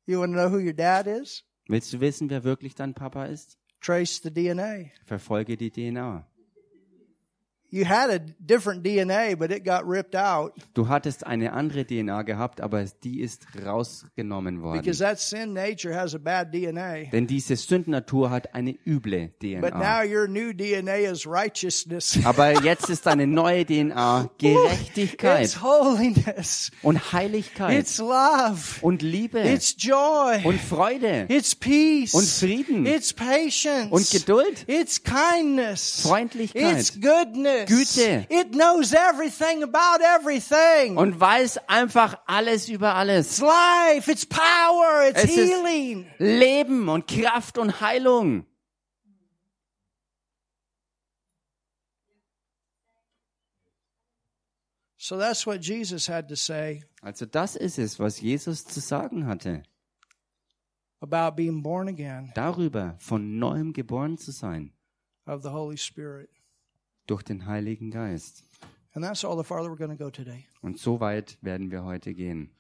You 0.07 0.21
want 0.21 0.33
to 0.33 0.37
know 0.37 0.49
who 0.49 0.59
your 0.59 0.73
dad 0.73 1.07
is? 1.07 1.45
Willst 1.69 1.93
du 1.93 2.01
wissen, 2.01 2.31
wer 2.31 2.43
wirklich 2.45 2.75
dein 2.75 2.95
Papa 2.95 3.27
ist? 3.27 3.59
Trace 3.81 4.21
the 4.23 4.31
DNA. 4.31 4.91
Verfolge 5.05 5.57
die 5.57 5.71
DNA. 5.71 6.27
You 7.73 7.85
had 7.89 8.11
a 8.11 8.19
different 8.41 8.85
DNA, 8.85 9.37
but 9.37 9.53
it 9.53 9.65
got 9.65 9.87
ripped 9.87 10.17
out 10.17 10.53
Du 10.75 10.89
hattest 10.89 11.25
eine 11.27 11.53
andere 11.53 11.85
DNA 11.85 12.23
gehabt, 12.23 12.61
aber 12.61 12.85
die 13.05 13.21
ist 13.21 13.47
rausgenommen 13.65 14.61
worden. 14.63 14.81
because 14.81 14.99
that 14.99 15.21
sin 15.21 15.53
nature 15.53 15.95
has 15.95 16.15
a 16.15 16.19
bad 16.19 16.53
DNA. 16.53 17.11
Denn 17.13 17.27
diese 17.27 17.55
Sündnatur 17.57 18.31
hat 18.31 18.55
eine 18.55 18.77
üble 18.85 19.29
But 19.41 19.75
now 19.75 20.03
DNA. 20.03 20.05
your 20.05 20.27
new 20.27 20.53
DNA 20.53 20.97
is 21.11 21.27
righteousness. 21.27 22.19
Aber 22.25 22.63
jetzt 22.65 22.91
ist 22.91 23.07
eine 23.07 23.27
neue 23.27 23.65
DNA 23.65 24.23
It's 24.25 24.39
Gerechtigkeit 24.39 25.63
holiness. 25.63 26.71
und 26.83 27.13
Heiligkeit 27.13 27.79
It's 27.79 27.99
love. 27.99 28.81
und 28.83 29.03
Liebe 29.03 29.41
It's 29.43 29.75
joy. 29.79 30.41
und 30.45 30.61
Freude 30.61 31.27
It's 31.29 31.55
peace. 31.55 32.15
und 32.15 32.25
Frieden 32.25 32.87
It's 32.87 33.13
patience. 33.13 33.91
und 33.91 34.11
Geduld, 34.11 34.65
It's 34.67 35.01
kindness. 35.03 36.01
Freundlichkeit 36.03 36.79
It's 36.79 37.01
goodness. 37.01 37.60
Güte. 37.67 38.27
It 38.31 38.53
knows 38.53 38.93
everything 38.93 39.63
about 39.63 40.03
everything. 40.03 40.97
und 40.97 41.19
weiß 41.19 41.59
einfach 41.69 42.19
alles 42.27 42.69
über 42.69 42.95
alles. 42.95 43.39
it's 43.39 43.41
life. 43.41 44.11
It's 44.11 44.27
power. 44.27 45.09
It's 45.09 45.25
Es 45.25 45.37
ist- 45.37 45.51
healing. 45.53 46.07
Leben 46.19 46.89
und 46.89 47.07
Kraft 47.07 47.59
und 47.59 47.81
Heilung. 47.81 48.47
So 54.97 55.17
that's 55.17 55.47
what 55.47 55.61
Jesus 55.67 56.07
had 56.07 56.29
to 56.29 56.37
say 56.37 56.83
Also 57.03 57.25
das 57.27 57.57
ist 57.57 57.79
es, 57.79 57.99
was 57.99 58.21
Jesus 58.21 58.65
zu 58.65 58.81
sagen 58.81 59.27
hatte. 59.27 59.63
about 61.01 61.37
being 61.37 61.63
born 61.63 61.89
again 61.89 62.31
Darüber, 62.35 62.95
von 62.99 63.39
neuem 63.39 63.73
geboren 63.73 64.19
zu 64.19 64.33
sein, 64.33 64.73
of 65.27 65.43
the 65.43 65.49
Holy 65.51 65.79
Spirit. 65.79 66.29
Durch 67.11 67.23
den 67.23 67.47
Heiligen 67.47 67.91
Geist. 67.91 68.45
And 68.93 69.05
that's 69.05 69.25
all 69.25 69.37
the 69.37 69.45
farther 69.45 69.71
we're 69.71 69.77
going 69.77 69.97
to 69.97 70.03
go 70.03 70.11
today. 70.11 70.47
Und 70.63 70.79
so 70.79 71.01
weit 71.01 71.39
werden 71.43 71.71
wir 71.71 71.85
heute 71.85 72.15
gehen. 72.15 72.51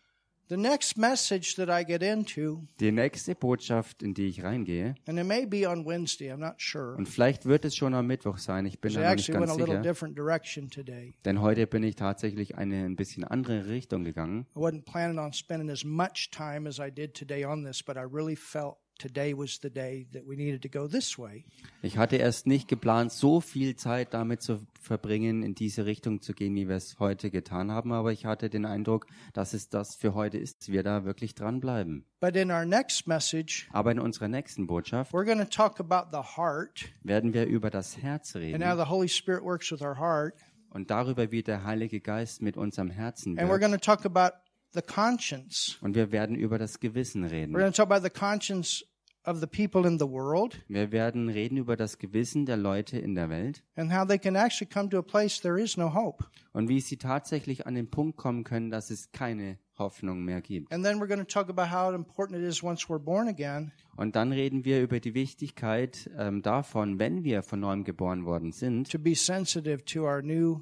The 0.48 0.56
next 0.56 0.98
message 0.98 1.54
that 1.54 1.68
I 1.68 1.84
get 1.84 2.02
into, 2.02 2.64
Die 2.80 2.90
nächste 2.90 3.36
Botschaft, 3.36 4.02
in 4.02 4.14
die 4.14 4.26
ich 4.26 4.42
reingehe, 4.42 4.96
and 5.06 5.16
it 5.16 5.24
may 5.24 5.46
be 5.46 5.64
on 5.68 5.86
Wednesday, 5.86 6.32
I'm 6.32 6.38
not 6.38 6.54
sure. 6.60 6.96
und 6.96 7.08
vielleicht 7.08 7.46
wird 7.46 7.64
es 7.64 7.76
schon 7.76 7.94
am 7.94 8.08
Mittwoch 8.08 8.38
sein, 8.38 8.66
ich 8.66 8.80
bin 8.80 8.92
noch 8.94 9.14
nicht 9.14 9.30
ganz 9.30 9.54
sicher, 9.54 11.14
denn 11.24 11.40
heute 11.40 11.68
bin 11.68 11.84
ich 11.84 11.94
tatsächlich 11.94 12.56
eine 12.58 12.84
ein 12.84 12.96
bisschen 12.96 13.22
andere 13.22 13.68
Richtung 13.68 14.02
gegangen. 14.02 14.48
I 14.56 14.58
wasn't 14.58 14.84
planning 14.86 15.20
on 15.20 15.32
spending 15.32 15.70
as 15.70 15.84
much 15.84 16.30
time 16.32 16.68
as 16.68 16.80
I 16.80 16.90
did 16.90 17.14
today 17.14 17.44
on 17.44 17.64
this, 17.64 17.80
but 17.80 17.96
I 17.96 18.00
really 18.00 18.34
felt 18.34 18.78
today 19.00 19.34
was 19.36 19.58
the 19.62 19.70
day 19.70 20.06
that 20.12 20.22
we 20.26 20.36
needed 20.36 20.62
to 20.62 20.68
go 20.68 20.86
this 20.86 21.18
way. 21.18 21.44
Ich 21.82 21.96
hatte 21.98 22.16
erst 22.16 22.46
nicht 22.46 22.68
geplant, 22.68 23.12
so 23.12 23.40
viel 23.40 23.74
Zeit 23.76 24.12
damit 24.14 24.42
zu 24.42 24.60
verbringen, 24.80 25.42
in 25.42 25.54
diese 25.54 25.86
Richtung 25.86 26.20
zu 26.20 26.32
gehen, 26.34 26.54
wie 26.54 26.68
wir 26.68 26.76
es 26.76 26.98
heute 26.98 27.30
getan 27.30 27.70
haben, 27.70 27.92
aber 27.92 28.12
ich 28.12 28.26
hatte 28.26 28.50
den 28.50 28.64
Eindruck, 28.64 29.06
dass 29.32 29.52
es 29.54 29.68
das 29.68 29.94
für 29.94 30.14
heute 30.14 30.38
ist, 30.38 30.70
wir 30.70 30.82
da 30.82 31.04
wirklich 31.04 31.34
dranbleiben. 31.34 32.04
But 32.20 32.36
in 32.36 32.50
our 32.50 32.64
next 32.64 33.06
message, 33.06 33.68
Aber 33.72 33.90
in 33.92 33.98
unserer 33.98 34.28
nächsten 34.28 34.66
Botschaft 34.66 35.12
we're 35.14 35.24
going 35.24 35.38
to 35.38 35.44
talk 35.44 35.80
about 35.80 36.10
the 36.16 36.36
heart 36.36 36.90
werden 37.02 37.32
wir 37.32 37.46
über 37.46 37.70
das 37.70 37.96
Herz 37.96 38.34
and 38.36 38.44
reden 38.44 38.64
how 38.68 38.76
the 38.76 38.90
Holy 38.90 39.08
Spirit 39.08 39.42
works 39.42 39.70
with 39.72 39.80
our 39.82 39.98
heart. 39.98 40.34
und 40.70 40.90
darüber, 40.90 41.30
wie 41.32 41.42
der 41.42 41.64
Heilige 41.64 42.00
Geist 42.00 42.42
mit 42.42 42.56
unserem 42.56 42.90
Herzen 42.90 43.38
And 43.38 43.48
we're 43.48 43.52
wirkt. 43.54 43.60
going 43.64 43.72
to 43.72 43.78
talk 43.78 44.04
about 44.06 44.36
the 44.72 44.82
conscience. 44.82 45.76
Und 45.80 45.94
wir 45.96 46.12
werden 46.12 46.36
über 46.36 46.58
das 46.58 46.78
Gewissen 46.78 47.24
We're 47.26 47.30
reden. 47.32 47.52
going 47.54 47.72
to 47.72 47.76
talk 47.76 47.90
about 47.90 48.04
the 48.06 48.10
conscience 48.10 48.84
of 49.26 49.40
the 49.40 49.46
people 49.46 49.86
in 49.88 49.98
the 49.98 50.06
world 50.08 50.60
Wir 50.68 50.92
werden 50.92 51.28
reden 51.28 51.56
über 51.58 51.76
das 51.76 51.98
Gewissen 51.98 52.46
der 52.46 52.56
Leute 52.56 52.98
in 52.98 53.14
der 53.14 53.28
Welt 53.28 53.62
and 53.76 53.92
how 53.94 54.06
they 54.06 54.18
can 54.18 54.36
actually 54.36 54.70
come 54.70 54.88
to 54.88 54.98
a 54.98 55.02
place 55.02 55.40
there 55.40 55.60
is 55.60 55.76
no 55.76 55.92
hope. 55.94 56.24
und 56.52 56.68
wie 56.68 56.80
sie 56.80 56.96
tatsächlich 56.96 57.66
an 57.66 57.74
den 57.74 57.90
Punkt 57.90 58.16
kommen 58.16 58.44
können, 58.44 58.70
dass 58.70 58.90
es 58.90 59.12
keine 59.12 59.58
Hoffnung 59.78 60.24
mehr 60.24 60.40
gibt. 60.42 60.72
And 60.72 60.84
then 60.84 60.98
we're 61.00 61.06
going 61.08 61.20
to 61.20 61.24
talk 61.24 61.48
about 61.48 61.70
how 61.74 61.94
important 61.94 62.38
it 62.42 62.46
is 62.46 62.62
once 62.62 62.86
we're 62.88 62.98
born 62.98 63.28
again 63.28 63.72
Und 63.96 64.16
dann 64.16 64.32
reden 64.32 64.64
wir 64.64 64.82
über 64.82 65.00
die 65.00 65.14
Wichtigkeit 65.14 66.10
ähm, 66.18 66.42
davon, 66.42 66.98
wenn 66.98 67.24
wir 67.24 67.42
von 67.42 67.60
neuem 67.60 67.84
geboren 67.84 68.24
worden 68.24 68.52
sind, 68.52 68.90
to 68.90 68.98
be 68.98 69.14
sensitive 69.14 69.84
to 69.84 70.02
our 70.04 70.22
new 70.22 70.60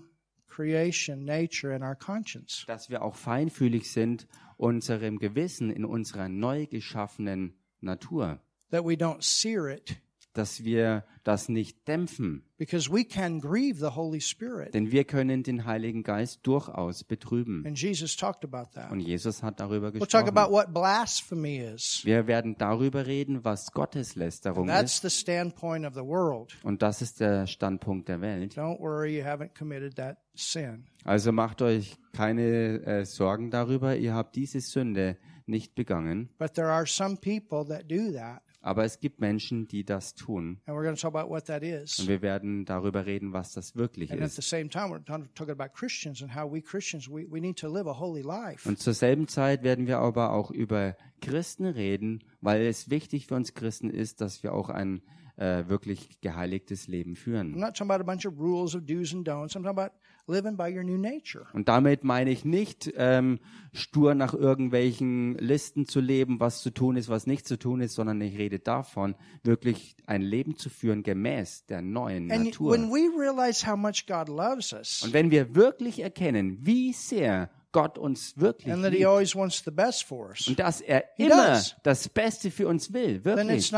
creation, 0.48 1.24
nature, 1.24 1.74
and 1.74 1.84
our 1.84 1.94
conscience. 1.94 2.64
dass 2.66 2.90
wir 2.90 3.02
auch 3.02 3.14
feinfühlig 3.14 3.90
sind 3.92 4.26
unserem 4.56 5.18
Gewissen 5.18 5.70
in 5.70 5.84
unserer 5.84 6.28
neu 6.28 6.66
geschaffenen 6.66 7.54
Natur, 7.80 8.40
That 8.70 8.84
we 8.84 8.94
don't 8.94 9.22
sear 9.22 9.68
it 9.68 10.00
dass 10.38 10.62
wir 10.62 11.04
das 11.24 11.48
nicht 11.48 11.86
dämpfen, 11.88 12.44
because 12.58 12.90
we 12.90 13.04
can 13.04 13.40
grieve 13.40 13.78
the 13.80 13.96
Holy 13.96 14.20
Spirit. 14.20 14.72
denn 14.72 14.92
wir 14.92 15.04
können 15.04 15.42
den 15.42 15.64
Heiligen 15.64 16.04
Geist 16.04 16.40
durchaus 16.44 17.02
betrüben. 17.02 17.66
And 17.66 17.76
Jesus 17.78 18.16
talked 18.16 18.44
about 18.44 18.70
that. 18.74 18.90
Und 18.92 19.00
Jesus 19.00 19.42
hat 19.42 19.58
darüber 19.58 19.88
We'll 19.88 20.06
talk 20.06 20.28
about 20.28 20.50
gesprochen. 20.50 20.52
what 20.52 20.72
blasphemy 20.72 21.58
is. 21.58 22.02
Wir 22.04 22.26
werden 22.28 22.56
darüber 22.56 23.06
reden, 23.06 23.44
was 23.44 23.72
Gotteslästerung 23.72 24.68
That's 24.68 24.94
ist. 24.94 25.02
the 25.02 25.10
standpoint 25.10 25.84
of 25.84 25.94
the 25.94 26.04
world. 26.04 26.56
Und 26.62 26.82
das 26.82 27.02
ist 27.02 27.18
der 27.20 27.46
Standpunkt 27.48 28.08
der 28.08 28.20
Welt. 28.20 28.56
Don't 28.56 28.78
worry, 28.78 29.18
you 29.18 29.24
haven't 29.24 29.58
committed 29.58 29.96
that 29.96 30.18
sin. 30.34 30.84
Also 31.04 31.32
macht 31.32 31.62
euch 31.62 31.96
keine 32.12 32.80
äh, 32.86 33.04
Sorgen 33.04 33.50
darüber, 33.50 33.96
ihr 33.96 34.14
habt 34.14 34.36
diese 34.36 34.60
Sünde 34.60 35.16
nicht 35.46 35.74
begangen. 35.74 36.28
But 36.38 36.54
there 36.54 36.68
are 36.68 36.86
some 36.86 37.16
people 37.16 37.66
that 37.66 37.90
do 37.90 38.12
that. 38.12 38.42
Aber 38.60 38.84
es 38.84 38.98
gibt 38.98 39.20
Menschen, 39.20 39.68
die 39.68 39.84
das 39.84 40.14
tun. 40.14 40.60
And 40.66 40.76
we're 40.76 40.82
going 40.82 40.96
to 40.96 41.00
talk 41.00 41.14
about 41.14 41.30
what 41.32 41.46
that 41.46 41.62
Und 41.62 42.08
wir 42.08 42.22
werden 42.22 42.64
darüber 42.64 43.06
reden, 43.06 43.32
was 43.32 43.52
das 43.52 43.76
wirklich 43.76 44.10
And 44.12 44.20
at 44.20 44.30
the 44.32 44.38
ist. 44.40 44.48
same 44.48 44.68
time, 44.68 44.86
we're 44.90 45.04
talking 45.04 45.28
talking 45.34 45.52
about 45.58 45.72
Christians 45.74 46.22
and 46.22 46.34
how 46.34 46.52
we 46.52 46.60
Christians, 46.60 47.08
we, 47.08 47.26
we 47.30 47.40
need 47.40 47.56
to 47.58 47.68
live 47.72 47.86
a 47.86 47.98
holy 47.98 48.22
life. 48.22 48.68
Und 48.68 48.78
zur 48.78 48.94
selben 48.94 49.28
Zeit 49.28 49.62
werden 49.62 49.86
wir 49.86 49.98
aber 49.98 50.32
auch 50.32 50.50
über 50.50 50.96
Christen 51.20 51.66
reden, 51.66 52.24
weil 52.40 52.62
es 52.66 52.90
wichtig 52.90 53.26
für 53.26 53.34
uns 53.34 53.54
Christen 53.54 53.90
ist, 53.90 54.20
dass 54.20 54.42
wir 54.42 54.52
auch 54.54 54.68
ein 54.70 55.02
äh, 55.36 55.68
wirklich 55.68 56.20
geheiligtes 56.20 56.88
Leben 56.88 57.14
führen. 57.14 57.52
not 57.52 57.76
talking 57.76 57.90
about 57.92 58.00
a 58.02 58.04
bunch 58.14 58.26
of 58.26 58.38
rules 58.40 58.74
of 58.74 58.84
do's 58.86 59.14
and 59.14 59.26
don'ts. 59.28 59.54
I'm 59.56 59.62
talking 59.62 59.66
about 59.78 59.92
living 60.26 60.56
by 60.56 60.64
your 60.76 60.82
new 60.82 60.98
nature. 60.98 61.46
Und 61.52 61.68
damit 61.68 62.02
meine 62.02 62.30
ich 62.30 62.44
nicht, 62.44 62.92
ähm, 62.96 63.38
stur 63.72 64.14
nach 64.16 64.34
irgendwelchen 64.34 65.38
Listen 65.38 65.86
zu 65.86 66.00
leben, 66.00 66.40
was 66.40 66.60
zu 66.60 66.70
tun 66.70 66.96
ist, 66.96 67.08
was 67.08 67.26
nicht 67.28 67.46
zu 67.46 67.56
tun 67.56 67.80
ist, 67.80 67.94
sondern 67.94 68.20
ich 68.20 68.36
rede 68.36 68.58
davon, 68.58 69.14
wirklich 69.44 69.96
ein 70.06 70.22
Leben 70.22 70.56
zu 70.56 70.70
führen 70.70 71.02
gemäß 71.04 71.66
der 71.66 71.82
neuen 71.82 72.30
And 72.32 72.46
Natur. 72.46 72.72
when 72.72 72.90
we 72.90 73.08
realize 73.18 73.64
how 73.64 73.76
much 73.76 74.06
God 74.08 74.28
loves 74.28 74.72
us 74.72 75.02
Und 75.04 75.12
wenn 75.12 75.30
wir 75.30 75.54
wirklich 75.54 76.00
erkennen, 76.00 76.58
wie 76.66 76.92
sehr 76.92 77.48
Gott 77.72 77.98
uns 77.98 78.36
wirklich 78.36 78.72
and 78.72 78.82
that 78.82 78.92
He 78.92 78.98
liebt 78.98 79.08
always 79.08 79.34
wants 79.34 79.62
the 79.64 79.70
best 79.70 80.04
for 80.04 80.30
us, 80.30 80.46
und 80.48 80.58
dass 80.58 80.80
er 80.80 81.04
immer 81.18 81.62
das 81.82 82.08
Beste 82.08 82.50
für 82.50 82.66
uns 82.68 82.92
will, 82.92 83.24
wirklich, 83.24 83.70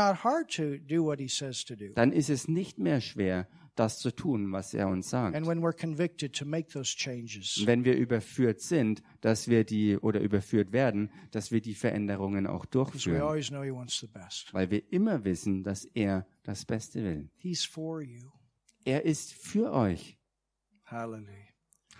dann 1.95 2.11
ist 2.13 2.29
es 2.29 2.47
nicht 2.47 2.79
mehr 2.79 3.01
schwer, 3.01 3.47
das 3.75 3.99
zu 3.99 4.11
tun, 4.11 4.51
was 4.51 4.73
er 4.73 4.87
uns 4.87 5.09
sagt. 5.09 5.35
And 5.35 5.47
when 5.47 5.59
we're 5.59 5.77
convicted 5.77 6.33
to 6.35 6.45
make 6.45 6.69
those 6.69 6.95
changes. 6.95 7.57
Und 7.57 7.67
wenn 7.67 7.83
wir 7.83 7.95
überführt 7.95 8.61
sind, 8.61 9.01
dass 9.21 9.47
wir 9.47 9.63
die 9.63 9.97
oder 9.97 10.19
überführt 10.19 10.71
werden, 10.71 11.09
dass 11.31 11.51
wir 11.51 11.61
die 11.61 11.73
Veränderungen 11.73 12.47
auch 12.47 12.65
durchführen, 12.65 13.21
weil 13.21 14.71
wir 14.71 14.91
immer 14.91 15.23
wissen, 15.23 15.63
dass 15.63 15.85
er 15.85 16.27
das 16.43 16.65
Beste 16.65 17.03
will. 17.03 17.29
Er 18.83 19.05
ist 19.05 19.33
für 19.33 19.71
euch. 19.71 20.17
Hallelujah. 20.85 21.50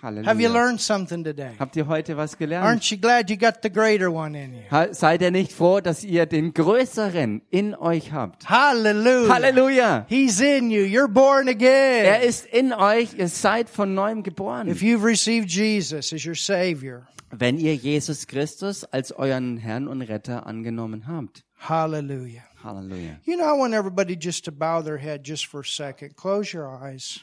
Halleluja. 0.01 0.25
Have 0.25 0.41
you 0.41 0.49
learned 0.49 0.79
something 0.81 1.23
today? 1.23 1.51
Habt 1.59 1.75
ihr 1.75 1.85
heute 1.87 2.17
was 2.17 2.35
gelernt? 2.37 2.65
Aren't 2.65 2.89
you 2.91 2.97
glad 2.97 3.29
you 3.29 3.37
got 3.37 3.61
the 3.61 3.69
greater 3.69 4.11
one 4.11 4.35
in 4.35 4.53
you? 4.55 4.93
Seid 4.93 5.21
ihr 5.21 5.29
nicht 5.31 5.51
froh, 5.51 5.79
dass 5.79 6.03
ihr 6.03 6.25
den 6.25 6.53
Größeren 6.53 7.41
in 7.51 7.75
euch 7.75 8.11
habt? 8.11 8.49
Hallelujah. 8.49 9.33
Halleluja! 9.33 10.05
He's 10.09 10.39
in 10.41 10.71
you. 10.71 10.81
You're 10.83 11.07
born 11.07 11.47
Er 11.47 11.51
again. 11.51 12.21
ist 12.23 12.45
in 12.47 12.73
euch, 12.73 13.13
ihr 13.17 13.27
seid 13.27 13.69
von 13.69 13.93
neuem 13.93 14.23
geboren. 14.23 14.67
If 14.67 14.81
you've 14.81 15.03
received 15.05 15.49
Jesus 15.49 16.11
as 16.13 16.25
your 16.25 16.35
Savior, 16.35 17.07
Wenn 17.29 17.57
ihr 17.57 17.75
Jesus 17.75 18.25
Christus 18.27 18.83
als 18.83 19.11
euren 19.13 19.57
Herrn 19.57 19.87
und 19.87 20.01
Retter 20.01 20.45
angenommen 20.47 21.07
habt. 21.07 21.43
hallelujah. 21.59 22.43
Halleluja. 22.63 23.19
You 23.25 23.37
know, 23.37 23.45
I 23.45 23.57
want 23.57 23.73
everybody 23.73 24.15
just 24.19 24.45
to 24.45 24.51
bow 24.51 24.81
their 24.83 24.97
head 24.97 25.23
just 25.25 25.45
for 25.47 25.61
a 25.61 25.63
second. 25.63 26.15
Close 26.15 26.53
your 26.55 26.67
eyes. 26.67 27.21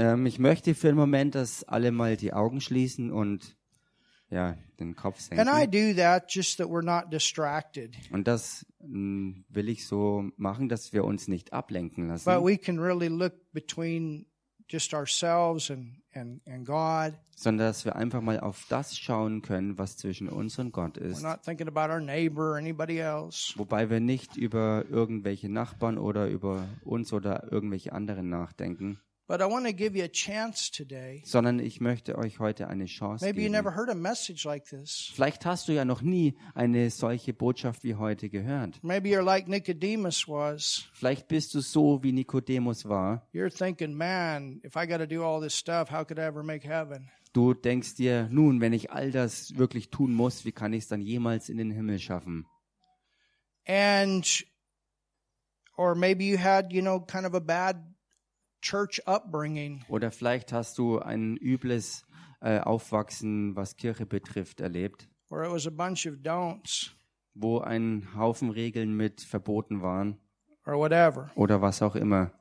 Ähm, 0.00 0.24
ich 0.24 0.38
möchte 0.38 0.74
für 0.74 0.88
einen 0.88 0.96
Moment, 0.96 1.34
dass 1.34 1.62
alle 1.64 1.92
mal 1.92 2.16
die 2.16 2.32
Augen 2.32 2.60
schließen 2.62 3.12
und 3.12 3.54
ja, 4.30 4.56
den 4.78 4.96
Kopf 4.96 5.18
And 5.30 5.40
I 5.50 5.68
senken. 5.68 5.94
do 5.94 6.00
that 6.00 6.32
just 6.32 6.56
that 6.58 6.68
we're 6.68 6.82
not 6.84 7.12
distracted. 7.12 7.94
Und 8.10 8.26
das 8.26 8.64
mh, 8.80 9.42
will 9.50 9.68
ich 9.68 9.86
so 9.86 10.30
machen, 10.36 10.68
dass 10.70 10.92
wir 10.94 11.04
uns 11.04 11.28
nicht 11.28 11.52
ablenken 11.52 12.06
But 12.08 12.24
lassen, 12.24 12.44
we 12.46 12.56
can 12.56 12.78
really 12.78 13.08
look 13.08 13.34
between 13.52 14.24
just 14.70 14.94
ourselves 14.94 15.70
and, 15.70 15.96
and, 16.14 16.40
and 16.48 16.64
God. 16.64 17.18
sondern 17.36 17.66
dass 17.66 17.84
wir 17.84 17.96
einfach 17.96 18.20
mal 18.22 18.38
auf 18.40 18.64
das 18.70 18.96
schauen 18.96 19.42
können, 19.42 19.76
was 19.78 19.96
zwischen 19.98 20.28
uns 20.28 20.58
und 20.60 20.70
Gott 20.72 20.96
We're 20.96 21.10
ist. 21.10 21.22
not 21.22 21.42
thinking 21.42 21.66
about 21.68 21.92
our 21.92 22.00
neighbor 22.00 22.52
or 22.52 22.56
anybody 22.56 22.98
else. 23.00 23.52
Wobei 23.56 23.90
wir 23.90 24.00
nicht 24.00 24.36
über 24.36 24.84
irgendwelche 24.88 25.48
Nachbarn 25.50 25.98
oder 25.98 26.28
über 26.28 26.66
uns 26.84 27.12
oder 27.12 27.52
irgendwelche 27.52 27.92
anderen 27.92 28.28
nachdenken, 28.30 29.00
But 29.30 29.40
I 29.40 29.44
want 29.44 29.64
to 29.66 29.72
give 29.72 29.96
you 29.96 30.02
a 30.02 30.08
chance 30.08 30.72
today. 30.72 31.22
sondern 31.24 31.60
ich 31.60 31.80
möchte 31.80 32.18
euch 32.18 32.40
heute 32.40 32.66
eine 32.66 32.86
Chance 32.86 33.24
Maybe 33.24 33.42
you 33.42 33.48
geben. 33.48 33.52
never 33.52 33.76
heard 33.76 33.88
a 33.88 33.94
message 33.94 34.44
like 34.44 34.64
this. 34.64 35.12
Vielleicht 35.14 35.46
hast 35.46 35.68
du 35.68 35.72
ja 35.72 35.84
noch 35.84 36.02
nie 36.02 36.36
eine 36.56 36.90
solche 36.90 37.32
Botschaft 37.32 37.84
wie 37.84 37.94
heute 37.94 38.28
gehört. 38.28 38.82
Maybe 38.82 39.10
you're 39.10 39.22
like 39.22 39.46
Nicodemus 39.46 40.26
was. 40.26 40.88
Vielleicht 40.94 41.28
bist 41.28 41.54
du 41.54 41.60
so, 41.60 42.02
wie 42.02 42.10
Nikodemus 42.10 42.88
war. 42.88 43.24
You're 43.32 43.56
thinking, 43.56 43.94
man, 43.94 44.60
if 44.64 44.74
I 44.74 44.84
got 44.84 44.98
to 44.98 45.06
do 45.06 45.22
all 45.24 45.40
this 45.40 45.56
stuff, 45.56 45.92
how 45.92 46.04
could 46.04 46.18
I 46.18 46.22
ever 46.22 46.42
make 46.42 46.66
heaven? 46.66 47.08
Du 47.32 47.54
denkst 47.54 47.94
dir, 47.94 48.26
nun, 48.32 48.60
wenn 48.60 48.72
ich 48.72 48.90
all 48.90 49.12
das 49.12 49.56
wirklich 49.56 49.90
tun 49.90 50.12
muss, 50.12 50.44
wie 50.44 50.50
kann 50.50 50.72
ich 50.72 50.80
es 50.82 50.88
dann 50.88 51.00
jemals 51.02 51.48
in 51.48 51.56
den 51.56 51.70
Himmel 51.70 52.00
schaffen? 52.00 52.46
And, 53.64 54.44
or 55.76 55.94
maybe 55.94 56.24
you 56.24 56.36
had, 56.36 56.72
you 56.72 56.82
know, 56.82 56.98
kind 56.98 57.24
of 57.24 57.34
a 57.34 57.38
bad 57.38 57.76
church 58.60 59.00
upbringing. 59.06 59.84
Oder 59.88 60.10
vielleicht 60.10 60.52
hast 60.52 60.78
du 60.78 60.98
ein 60.98 61.36
übles 61.36 62.04
äh, 62.40 62.58
Aufwachsen, 62.60 63.54
was 63.56 63.76
Kirche 63.76 64.06
betrifft, 64.06 64.60
erlebt, 64.60 65.08
where 65.28 65.44
it 65.44 65.52
was 65.52 65.66
a 65.66 65.70
bunch 65.70 66.06
of 66.06 66.14
don'ts 66.22 66.90
wo 67.34 67.58
ein 67.60 68.08
Haufen 68.16 68.50
Regeln 68.50 68.96
mit 68.96 69.20
verboten 69.20 69.82
waren 69.82 70.18
or 70.66 70.74
whatever. 70.78 71.30
oder 71.36 71.62
was 71.62 71.80
auch 71.82 71.94
immer. 71.96 72.32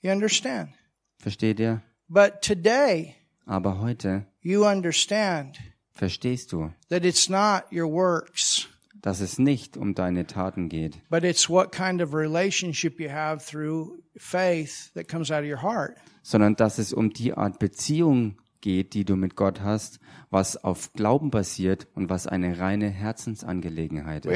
You 0.00 0.10
understand? 0.10 0.70
Versteht 1.18 1.60
ihr? 1.60 1.82
But 2.08 2.40
today, 2.40 3.14
Aber 3.46 3.80
heute 3.80 4.26
you 4.40 4.64
understand 4.66 5.58
verstehst 5.92 6.52
du, 6.52 6.72
that 6.88 7.04
it's 7.04 7.28
not 7.28 7.64
your 7.72 7.90
works, 7.92 8.68
dass 9.02 9.20
es 9.20 9.38
nicht 9.38 9.76
um 9.76 9.94
deine 9.94 10.26
Taten 10.26 10.68
geht, 10.68 10.98
but 11.10 11.24
it's 11.24 11.48
what 11.48 11.72
kind 11.72 12.02
of 12.02 12.14
relationship 12.14 13.00
you 13.00 13.10
have 13.10 13.44
through 13.44 13.98
faith 14.16 14.92
that 14.94 15.08
comes 15.08 15.30
out 15.30 15.40
of 15.42 15.50
your 15.50 15.62
heart. 15.62 15.96
sondern 16.22 16.56
dass 16.56 16.78
es 16.78 16.92
um 16.92 17.10
die 17.10 17.32
Art 17.32 17.58
Beziehung 17.58 18.36
geht, 18.60 18.94
die 18.94 19.04
du 19.04 19.16
mit 19.16 19.36
Gott 19.36 19.60
hast, 19.60 20.00
was 20.30 20.62
auf 20.62 20.92
Glauben 20.92 21.30
basiert 21.30 21.86
und 21.94 22.10
was 22.10 22.26
eine 22.26 22.58
reine 22.58 22.90
Herzensangelegenheit 22.90 24.26
ist. 24.26 24.32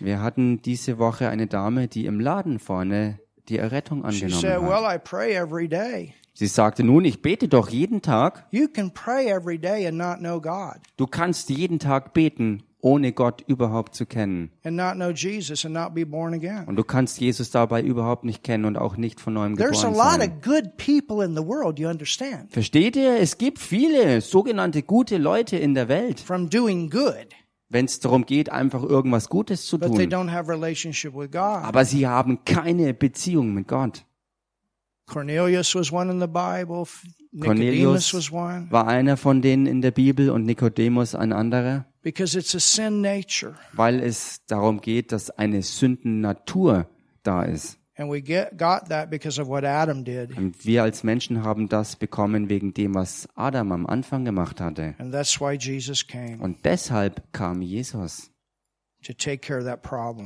Wir 0.00 0.20
hatten 0.20 0.62
diese 0.62 0.98
Woche 0.98 1.28
eine 1.28 1.46
Dame, 1.46 1.88
die 1.88 2.06
im 2.06 2.20
Laden 2.20 2.58
vorne 2.58 3.18
die 3.48 3.58
Errettung 3.58 4.04
angenommen 4.04 4.40
said, 4.40 4.60
"Well, 4.62 4.84
hat. 4.84 6.14
I 6.36 6.40
pray 6.40 6.40
every 6.40 6.40
day." 6.40 6.40
Sie 6.40 6.46
sagte, 6.46 6.82
nun, 6.82 7.04
ich 7.04 7.22
bete 7.22 7.48
doch 7.48 7.68
jeden 7.68 8.02
Tag. 8.02 8.46
Du 10.96 11.06
kannst 11.06 11.48
jeden 11.50 11.78
Tag 11.78 12.12
beten, 12.12 12.62
ohne 12.80 13.12
Gott 13.12 13.42
überhaupt 13.46 13.94
zu 13.94 14.04
kennen. 14.04 14.50
Und 14.64 14.76
du 16.76 16.84
kannst 16.84 17.20
Jesus 17.20 17.50
dabei 17.50 17.82
überhaupt 17.82 18.24
nicht 18.24 18.42
kennen 18.42 18.64
und 18.64 18.76
auch 18.76 18.96
nicht 18.96 19.20
von 19.20 19.34
neuem 19.34 19.56
There's 19.56 19.84
a 19.84 19.88
geboren 19.88 20.10
lot 20.12 20.20
sein. 20.20 20.32
of 20.32 20.42
good 20.42 20.76
people 20.76 21.24
in 21.24 21.36
the 21.36 21.46
world, 21.46 21.78
you 21.78 21.88
understand, 21.88 22.52
Versteht 22.52 22.96
ihr? 22.96 23.16
Es 23.20 23.38
gibt 23.38 23.58
viele 23.58 24.20
sogenannte 24.20 24.82
gute 24.82 25.18
Leute 25.18 25.56
in 25.56 25.74
der 25.74 25.88
Welt, 25.88 26.20
from 26.20 26.50
doing 26.50 26.90
good, 26.90 27.28
wenn 27.70 27.86
es 27.86 28.00
darum 28.00 28.26
geht, 28.26 28.50
einfach 28.50 28.82
irgendwas 28.82 29.28
Gutes 29.28 29.66
zu 29.66 29.78
but 29.78 29.94
they 29.94 30.06
tun. 30.08 30.26
don't 30.26 30.30
have 30.32 30.50
relationship 30.50 31.14
with 31.14 31.30
God. 31.30 31.62
Aber 31.64 31.84
sie 31.84 32.06
haben 32.06 32.44
keine 32.44 32.92
Beziehung 32.92 33.54
mit 33.54 33.68
Gott. 33.68 34.04
Cornelius 35.06 35.74
was 35.74 35.92
one 35.92 36.10
in 36.10 36.20
the 36.20 36.26
Bible. 36.26 36.86
Nicodemus 37.32 37.46
Cornelius 37.46 38.14
was 38.14 38.32
one. 38.32 38.66
war 38.70 38.86
einer 38.86 39.16
von 39.16 39.42
denen 39.42 39.66
in 39.66 39.82
der 39.82 39.90
Bibel 39.90 40.30
und 40.30 40.44
Nikodemus 40.46 41.14
ein 41.14 41.32
anderer, 41.32 41.86
Because 42.02 42.38
it's 42.38 42.54
a 42.54 42.58
sin 42.60 43.00
nature. 43.00 43.54
weil 43.72 44.00
es 44.00 44.44
darum 44.46 44.80
geht, 44.80 45.10
dass 45.12 45.30
eine 45.30 45.62
Sündennatur 45.62 46.86
da 47.22 47.42
ist. 47.42 47.78
And 47.96 48.10
we 48.10 48.20
get, 48.20 48.58
got 48.58 48.88
that 48.88 49.08
because 49.08 49.40
of 49.40 49.46
what 49.46 49.64
Adam 49.64 50.04
did. 50.04 50.36
Und 50.36 50.64
wir 50.66 50.82
als 50.82 51.04
Menschen 51.04 51.44
haben 51.44 51.68
das 51.68 51.94
bekommen 51.96 52.48
wegen 52.48 52.74
dem, 52.74 52.94
was 52.94 53.28
Adam 53.36 53.70
am 53.70 53.86
Anfang 53.86 54.24
gemacht 54.24 54.60
hatte. 54.60 54.94
And 54.98 55.12
that's 55.12 55.40
why 55.40 55.52
Jesus 55.58 56.04
came, 56.06 56.38
Und 56.40 56.64
deshalb 56.64 57.22
kam 57.32 57.62
Jesus, 57.62 58.30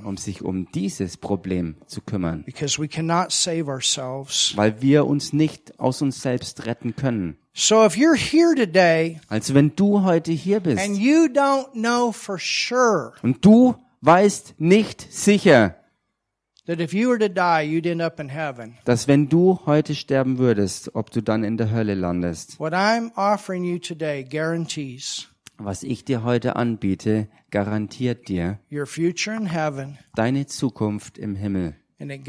um 0.05 0.16
sich 0.16 0.43
um 0.43 0.70
dieses 0.72 1.16
Problem 1.16 1.76
zu 1.87 2.01
kümmern. 2.01 2.45
Because 2.45 2.81
we 2.81 2.89
cannot 2.89 3.33
save 3.33 3.66
ourselves. 3.66 4.53
Weil 4.57 4.81
wir 4.83 5.07
uns 5.07 5.33
nicht 5.33 5.79
aus 5.79 6.03
uns 6.03 6.22
selbst 6.22 6.66
retten 6.66 6.95
können. 6.97 7.37
So 7.55 7.85
if 7.85 7.97
you're 7.97 8.16
here 8.16 8.55
today 8.55 9.20
Also 9.29 9.53
wenn 9.55 9.74
du 9.74 10.03
heute 10.05 10.31
hier 10.31 10.61
bist 10.61 10.79
and 10.81 10.97
you 10.97 11.24
don't 11.24 11.72
know 11.72 12.12
for 12.12 12.39
sure 12.39 13.14
und 13.22 13.45
du 13.45 13.74
weißt 14.01 14.55
nicht 14.59 15.12
sicher, 15.12 15.74
that 16.66 16.79
if 16.81 16.93
you 16.93 17.09
were 17.09 17.18
to 17.18 17.29
die, 17.29 17.62
you'd 17.64 17.85
end 17.85 18.01
up 18.01 18.20
in 18.20 18.29
heaven, 18.29 18.74
dass 18.85 19.09
wenn 19.09 19.29
du 19.29 19.59
heute 19.66 19.97
sterben 19.97 20.39
würdest, 20.39 20.95
ob 20.95 21.11
du 21.11 21.20
dann 21.20 21.43
in 21.43 21.57
der 21.57 21.72
Hölle 21.72 21.95
landest. 21.95 22.61
what 22.61 22.72
I'm 22.72 23.11
offering 23.16 23.64
you 23.64 23.79
today 23.81 24.22
guarantees 24.22 25.26
Was 25.59 25.82
ich 25.82 26.04
dir 26.04 26.22
heute 26.22 26.54
anbiete, 26.54 27.26
garantiert 27.50 28.28
dir 28.28 28.61
your 28.70 28.86
future 28.86 29.36
in 29.36 29.46
heaven 29.46 29.98
deine 30.14 30.46
Zukunft 30.46 31.18
im 31.18 31.34
Himmel. 31.34 31.74
Und 32.00 32.11
es 32.11 32.22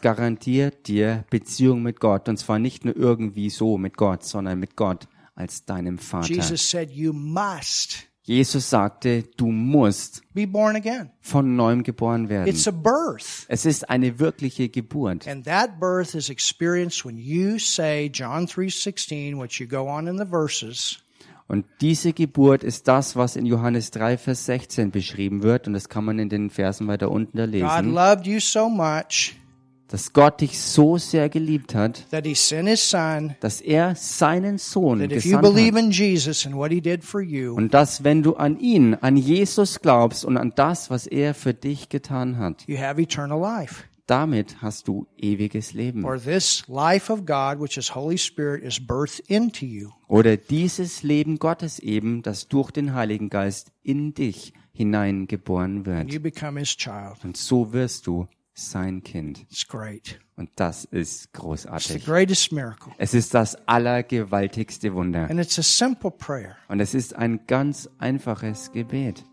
garantiert 0.00 0.86
dir 0.86 1.24
Beziehung 1.30 1.82
mit 1.82 1.98
Gott. 1.98 2.28
Und 2.28 2.38
zwar 2.38 2.60
nicht 2.60 2.84
nur 2.84 2.96
irgendwie 2.96 3.50
so 3.50 3.76
mit 3.76 3.96
Gott, 3.96 4.22
sondern 4.22 4.60
mit 4.60 4.76
Gott 4.76 5.08
als 5.34 5.64
deinem 5.64 5.98
Vater. 5.98 6.32
Jesus 6.32 6.70
said, 6.70 6.88
You 6.90 7.12
must 7.12 8.07
Jesus 8.28 8.68
sagte, 8.68 9.22
du 9.38 9.46
musst 9.46 10.22
von 11.22 11.56
neuem 11.56 11.82
geboren 11.82 12.28
werden. 12.28 12.46
It's 12.46 12.68
a 12.68 12.70
birth. 12.70 13.46
Es 13.48 13.64
ist 13.64 13.88
eine 13.88 14.18
wirkliche 14.18 14.68
Geburt. 14.68 15.26
And 15.26 15.46
that 15.46 15.80
birth 15.80 16.14
is 16.14 16.28
experienced 16.28 17.06
when 17.06 17.16
you 17.16 17.58
say 17.58 18.10
John 18.12 18.46
3:16, 18.46 19.40
which 19.40 19.58
you 19.60 19.66
go 19.66 19.88
on 19.88 20.06
in 20.06 20.18
the 20.18 20.26
verses, 20.26 20.98
Und 21.46 21.64
diese 21.80 22.12
Geburt 22.12 22.62
ist 22.62 22.86
das, 22.86 23.16
was 23.16 23.34
in 23.34 23.46
Johannes 23.46 23.90
3, 23.92 24.18
Vers 24.18 24.44
16 24.44 24.90
beschrieben 24.90 25.42
wird. 25.42 25.66
Und 25.66 25.72
das 25.72 25.88
kann 25.88 26.04
man 26.04 26.18
in 26.18 26.28
den 26.28 26.50
Versen 26.50 26.86
weiter 26.86 27.10
unten 27.10 27.38
da 27.38 27.46
God 27.46 27.54
lesen. 27.54 27.94
loved 27.94 28.26
you 28.26 28.40
so 28.40 28.68
much 28.68 29.36
Dass 29.88 30.12
Gott 30.12 30.42
dich 30.42 30.60
so 30.60 30.98
sehr 30.98 31.28
geliebt 31.28 31.74
hat, 31.74 32.06
son 32.76 33.34
dass 33.40 33.60
er 33.60 33.94
seinen 33.96 34.58
Sohn 34.58 35.00
gesandt 35.08 35.46
hat. 35.46 35.54
you, 37.22 37.54
Und 37.54 37.72
dass, 37.72 38.04
wenn 38.04 38.22
du 38.22 38.36
an 38.36 38.58
ihn, 38.60 38.94
an 38.94 39.16
Jesus 39.16 39.80
glaubst 39.80 40.24
und 40.24 40.36
an 40.36 40.52
das, 40.54 40.90
was 40.90 41.06
er 41.06 41.32
für 41.34 41.54
dich 41.54 41.88
getan 41.88 42.36
hat, 42.36 42.64
damit 44.08 44.62
hast 44.62 44.88
du 44.88 45.06
ewiges 45.16 45.74
Leben. 45.74 46.04
Oder 50.08 50.36
dieses 50.36 51.02
Leben 51.02 51.38
Gottes 51.38 51.78
eben, 51.78 52.22
das 52.22 52.48
durch 52.48 52.70
den 52.70 52.94
Heiligen 52.94 53.28
Geist 53.28 53.70
in 53.82 54.14
dich 54.14 54.54
hineingeboren 54.72 55.84
wird. 55.84 56.10
Und 57.24 57.36
so 57.36 57.72
wirst 57.72 58.06
du 58.06 58.28
sein 58.58 59.02
Kind. 59.02 59.46
It's 59.50 59.66
great. 59.66 60.20
Und 60.36 60.50
das 60.56 60.84
ist 60.84 60.92
It's 60.92 61.22
the 61.32 61.38
großartig. 61.40 62.04
greatest 62.04 62.52
miracle. 62.52 62.92
Es 62.98 63.14
ist 63.14 63.34
das 63.34 63.56
allergewaltigste 63.68 64.92
Wunder. 64.94 65.28
And 65.30 65.40
it's 65.40 65.58
a 65.58 65.62
simple 65.62 66.10
prayer. 66.10 66.56
Und 66.68 66.80
es 66.80 66.94
ist 66.94 67.14
ein 67.16 67.40
ganz 67.46 67.88
einfaches 67.98 68.72
Gebet. 68.72 69.24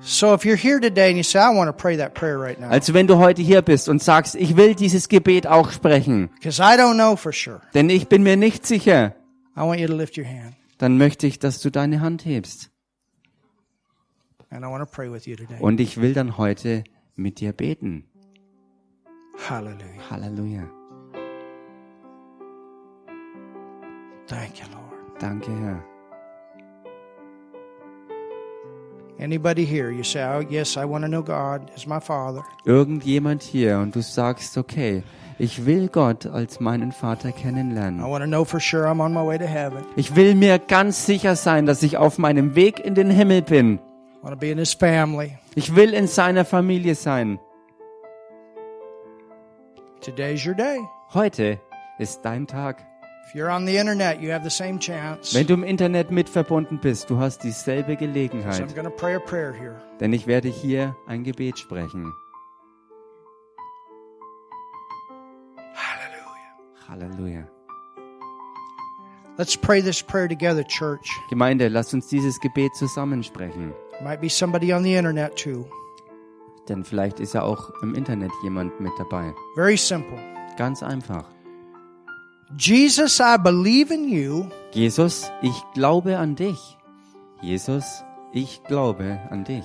So 0.00 0.34
if 0.34 0.42
you're 0.44 0.56
here 0.56 0.80
today 0.80 1.08
and 1.08 1.16
you 1.16 1.22
say, 1.22 1.38
I 1.38 1.54
want 1.56 1.68
to 1.68 1.72
pray 1.72 1.96
that 1.96 2.14
prayer 2.14 2.38
right 2.38 2.58
now, 2.58 2.68
Also 2.68 2.94
wenn 2.94 3.06
du 3.06 3.18
heute 3.18 3.42
hier 3.42 3.62
bist 3.62 3.88
und 3.88 4.02
sagst, 4.02 4.34
ich 4.34 4.56
will 4.56 4.74
dieses 4.74 5.08
Gebet 5.08 5.46
auch 5.46 5.70
sprechen, 5.70 6.30
because 6.34 6.60
I 6.60 6.76
don't 6.76 6.94
know 6.94 7.14
for 7.16 7.32
sure, 7.32 7.60
denn 7.74 7.88
ich 7.90 8.08
bin 8.08 8.22
mir 8.24 8.36
nicht 8.36 8.66
sicher, 8.66 9.14
I 9.56 9.60
want 9.60 9.78
you 9.80 9.86
to 9.86 9.94
lift 9.96 10.18
your 10.18 10.26
hand 10.26 10.56
dann 10.78 10.98
möchte 10.98 11.26
ich, 11.28 11.38
dass 11.38 11.60
du 11.60 11.70
deine 11.70 12.00
Hand 12.00 12.24
hebst. 12.24 12.70
and 14.50 14.64
I 14.64 14.68
want 14.68 14.82
to 14.82 14.90
pray 14.90 15.10
with 15.10 15.26
you 15.26 15.36
today. 15.36 15.58
Und 15.60 15.78
ich 15.80 16.00
will 16.00 16.12
dann 16.12 16.36
heute 16.38 16.82
mit 17.16 17.40
dir 17.40 17.52
beten. 17.52 18.04
Hallelujah. 19.48 20.10
Halleluja. 20.10 20.62
Thank 24.26 24.58
you, 24.60 24.66
Lord. 24.72 25.20
Danke, 25.20 25.50
Herr. 25.60 25.84
Anybody 29.18 29.64
here, 29.64 29.90
you 29.92 30.02
say, 30.02 30.22
oh, 30.24 30.40
yes, 30.40 30.76
I 30.76 30.84
want 30.84 31.04
to 31.04 31.08
know 31.08 31.22
God 31.22 31.70
as 31.76 31.86
my 31.86 32.00
Father. 32.00 32.42
Irgendjemand 32.64 33.42
hier 33.42 33.78
und 33.78 33.94
du 33.94 34.02
sagst, 34.02 34.58
okay, 34.58 35.02
ich 35.38 35.66
will 35.66 35.88
Gott 35.88 36.26
als 36.26 36.58
meinen 36.58 36.90
Vater 36.90 37.28
I 37.28 37.32
kennenlernen. 37.32 38.02
want 38.02 38.24
to 38.24 38.28
know 38.28 38.44
for 38.44 38.58
sure 38.60 38.86
I'm 38.86 39.00
on 39.00 39.12
my 39.12 39.24
way 39.24 39.38
to 39.38 39.46
heaven. 39.46 39.84
Ich 39.96 40.16
will 40.16 40.34
mir 40.34 40.58
ganz 40.58 41.06
sicher 41.06 41.36
sein, 41.36 41.64
dass 41.66 41.82
ich 41.84 41.96
auf 41.96 42.18
meinem 42.18 42.56
Weg 42.56 42.80
in 42.84 42.94
den 42.96 43.08
Himmel 43.10 43.42
bin. 43.42 43.76
I 43.76 44.22
want 44.22 44.34
to 44.34 44.36
be 44.40 44.50
in 44.50 44.58
His 44.58 44.74
family. 44.74 45.38
Ich 45.56 45.76
will 45.76 45.94
in 45.94 46.06
seiner 46.06 46.44
Familie 46.44 46.94
sein. 46.94 47.38
Today's 50.00 50.44
your 50.44 50.54
day. 50.54 50.80
Heute 51.12 51.60
ist 51.98 52.22
dein 52.22 52.46
Tag. 52.46 52.84
If 53.26 53.34
you're 53.34 53.50
on 53.50 53.64
the 53.64 53.76
internet, 53.76 54.20
you 54.20 54.32
have 54.32 54.42
the 54.42 54.50
same 54.50 54.78
chance. 54.78 55.34
Wenn 55.34 55.46
du 55.46 55.54
im 55.54 55.62
Internet 55.62 56.10
mit 56.10 56.28
verbunden 56.28 56.78
bist, 56.80 57.08
du 57.08 57.18
hast 57.18 57.42
dieselbe 57.42 57.92
So 57.92 57.98
Gelegenheit. 57.98 58.60
I'm 58.60 58.74
going 58.74 58.84
to 58.84 58.90
pray 58.90 59.14
a 59.14 59.20
prayer 59.20 59.52
here. 59.52 59.80
Denn 60.00 60.12
ich 60.12 60.26
werde 60.26 60.48
hier 60.48 60.96
ein 61.06 61.22
Gebet 61.24 61.58
sprechen. 61.58 62.12
Halleluja. 66.88 67.48
Let's 69.36 69.56
pray 69.56 69.82
this 69.82 70.02
prayer 70.02 70.28
together, 70.28 70.62
church. 70.64 71.08
Gemeinde, 71.28 71.68
lasst 71.68 71.92
uns 71.92 72.06
dieses 72.08 72.38
Gebet 72.40 72.74
zusammensprechen. 72.76 73.72
Might 74.02 74.20
be 74.20 74.28
somebody 74.28 74.72
on 74.72 74.82
the 74.82 74.94
internet 74.94 75.36
too. 75.36 75.66
Denn 76.68 76.84
vielleicht 76.84 77.20
ist 77.20 77.34
ja 77.34 77.42
auch 77.42 77.70
im 77.82 77.94
Internet 77.94 78.32
jemand 78.42 78.80
mit 78.80 78.92
dabei. 78.98 79.34
Very 79.54 79.76
simple. 79.76 80.18
Ganz 80.56 80.82
einfach. 80.82 81.24
Jesus, 82.58 83.20
I 83.20 83.36
believe 83.38 83.92
in 83.92 84.08
you. 84.08 84.46
Jesus, 84.72 85.30
ich 85.42 85.62
glaube 85.74 86.18
an 86.18 86.36
dich. 86.36 86.78
Jesus, 87.42 88.04
ich 88.32 88.62
glaube 88.64 89.20
an 89.30 89.44
dich. 89.44 89.64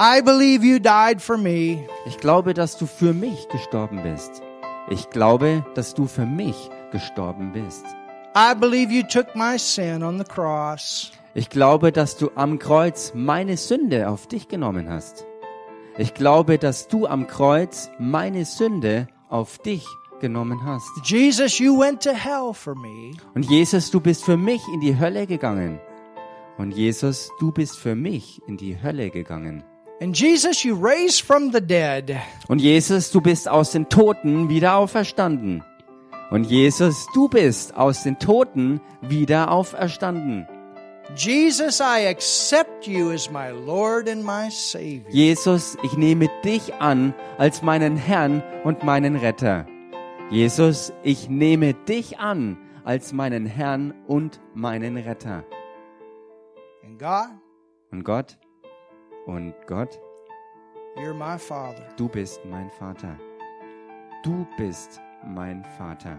I 0.00 0.22
believe 0.22 0.64
you 0.64 0.78
died 0.78 1.20
for 1.20 1.36
me. 1.36 1.86
Ich 2.06 2.18
glaube, 2.18 2.54
dass 2.54 2.78
du 2.78 2.86
für 2.86 3.12
mich 3.12 3.48
gestorben 3.48 4.02
bist. 4.02 4.42
Ich 4.90 5.10
glaube, 5.10 5.64
dass 5.74 5.92
du 5.94 6.06
für 6.06 6.24
mich 6.24 6.70
gestorben 6.92 7.52
bist. 7.52 7.84
I 8.36 8.54
believe 8.54 8.92
you 8.92 9.02
took 9.02 9.34
my 9.34 9.58
sin 9.58 10.02
on 10.02 10.18
the 10.18 10.24
cross. 10.24 11.10
Ich 11.34 11.50
glaube, 11.50 11.92
dass 11.92 12.16
du 12.16 12.30
am 12.34 12.58
Kreuz 12.58 13.12
meine 13.14 13.56
Sünde 13.56 14.08
auf 14.08 14.26
dich 14.26 14.48
genommen 14.48 14.88
hast. 14.88 15.26
Ich 15.98 16.14
glaube, 16.14 16.58
dass 16.58 16.88
du 16.88 17.06
am 17.06 17.26
Kreuz 17.26 17.90
meine 17.98 18.44
Sünde 18.44 19.08
auf 19.28 19.58
dich 19.58 19.86
genommen 20.20 20.64
hast. 20.64 20.88
Jesus, 21.04 21.58
you 21.58 21.78
went 21.78 22.02
to 22.02 22.10
hell 22.10 22.52
for 22.52 22.74
me. 22.74 23.12
Und 23.34 23.48
Jesus, 23.48 23.90
du 23.90 24.00
bist 24.00 24.24
für 24.24 24.36
mich 24.36 24.62
in 24.72 24.80
die 24.80 24.98
Hölle 24.98 25.26
gegangen. 25.26 25.80
Und 26.56 26.72
Jesus, 26.72 27.30
du 27.38 27.52
bist 27.52 27.76
für 27.76 27.94
mich 27.94 28.40
in 28.46 28.56
die 28.56 28.82
Hölle 28.82 29.10
gegangen. 29.10 29.62
And 30.00 30.16
Jesus, 30.16 30.62
you 30.62 30.76
raised 30.76 31.22
from 31.22 31.52
the 31.52 31.60
dead. 31.60 32.16
Und 32.48 32.60
Jesus, 32.60 33.10
du 33.10 33.20
bist 33.20 33.48
aus 33.48 33.72
den 33.72 33.88
Toten 33.88 34.48
wieder 34.48 34.76
auferstanden. 34.76 35.62
Und 36.30 36.44
Jesus, 36.44 37.06
du 37.14 37.28
bist 37.28 37.76
aus 37.76 38.02
den 38.02 38.18
Toten 38.18 38.80
wieder 39.00 39.50
auferstanden. 39.50 40.46
Jesus, 41.16 41.80
I 41.80 42.00
accept 42.08 42.86
you 42.86 43.10
as 43.12 43.30
my 43.30 43.50
Lord 43.50 44.08
and 44.08 44.22
my 44.24 44.50
Savior. 44.50 45.08
Jesus, 45.10 45.76
ich 45.82 45.96
nehme 45.96 46.28
dich 46.44 46.74
an 46.74 47.14
als 47.38 47.62
meinen 47.62 47.96
Herrn 47.96 48.42
und 48.64 48.82
meinen 48.84 49.16
Retter. 49.16 49.66
Jesus, 50.30 50.92
ich 51.02 51.28
nehme 51.30 51.72
dich 51.72 52.18
an 52.18 52.58
als 52.84 53.12
meinen 53.14 53.46
Herrn 53.46 53.94
und 54.06 54.40
meinen 54.54 54.98
Retter. 54.98 55.44
And 56.84 56.98
God, 56.98 57.28
Und 57.90 58.04
Gott, 58.04 58.36
und 59.26 59.54
Gott, 59.66 59.98
you're 60.96 61.14
my 61.14 61.38
Father. 61.38 61.86
du 61.96 62.08
bist 62.08 62.44
mein 62.44 62.70
Vater. 62.70 63.16
Du 64.22 64.46
bist 64.58 65.00
mein 65.26 65.64
Vater. 65.78 66.18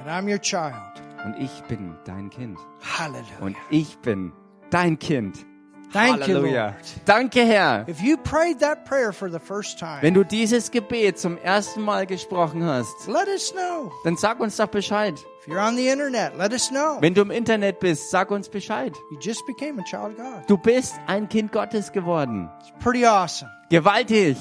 And 0.00 0.08
I'm 0.08 0.26
your 0.30 0.38
child. 0.40 1.02
Und 1.24 1.34
ich 1.38 1.62
bin 1.64 1.94
dein 2.04 2.30
Kind. 2.30 2.58
Hallelujah. 2.98 3.24
Und 3.40 3.56
ich 3.70 3.98
bin 3.98 4.32
dein 4.70 4.98
Kind. 4.98 5.44
Thank 5.92 6.26
you, 6.26 6.34
Halleluja. 6.34 6.64
Lord. 6.66 6.76
Danke, 7.04 7.44
Herr. 7.44 7.88
If 7.88 8.00
you 8.00 8.16
prayed 8.16 8.58
that 8.58 8.84
prayer 8.84 9.12
for 9.12 9.30
the 9.30 9.38
first 9.38 9.78
time, 9.78 10.02
Wenn 10.02 10.14
du 10.14 10.24
dieses 10.24 10.70
Gebet 10.72 11.16
zum 11.18 11.38
ersten 11.38 11.80
Mal 11.80 12.06
gesprochen 12.06 12.64
hast, 12.64 13.06
let 13.06 13.28
us 13.28 13.52
know. 13.52 13.92
dann 14.04 14.16
sag 14.16 14.40
uns 14.40 14.56
doch 14.56 14.66
Bescheid. 14.66 15.14
If 15.40 15.46
you're 15.48 15.60
on 15.64 15.76
the 15.76 15.88
internet, 15.88 16.36
let 16.36 16.52
us 16.52 16.70
know. 16.70 16.98
Wenn 17.00 17.14
du 17.14 17.22
im 17.22 17.30
Internet 17.30 17.78
bist, 17.78 18.10
sag 18.10 18.32
uns 18.32 18.48
Bescheid. 18.48 18.92
You 19.12 19.18
just 19.20 19.46
became 19.46 19.80
a 19.80 19.84
child 19.84 20.10
of 20.12 20.16
God. 20.18 20.42
Du 20.48 20.56
bist 20.58 20.96
ein 21.06 21.28
Kind 21.28 21.52
Gottes 21.52 21.92
geworden. 21.92 22.50
It's 22.60 22.72
pretty 22.82 23.06
awesome. 23.06 23.48
Gewaltig. 23.70 24.36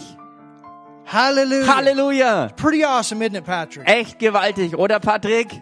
Hallelujah. 1.06 1.68
Halleluja. 1.68 2.50
Pretty 2.56 2.84
awesome, 2.84 3.22
isn't 3.22 3.36
it, 3.36 3.46
Patrick? 3.46 3.88
Echt 3.88 4.18
gewaltig, 4.18 4.76
oder 4.76 5.00
Patrick? 5.00 5.62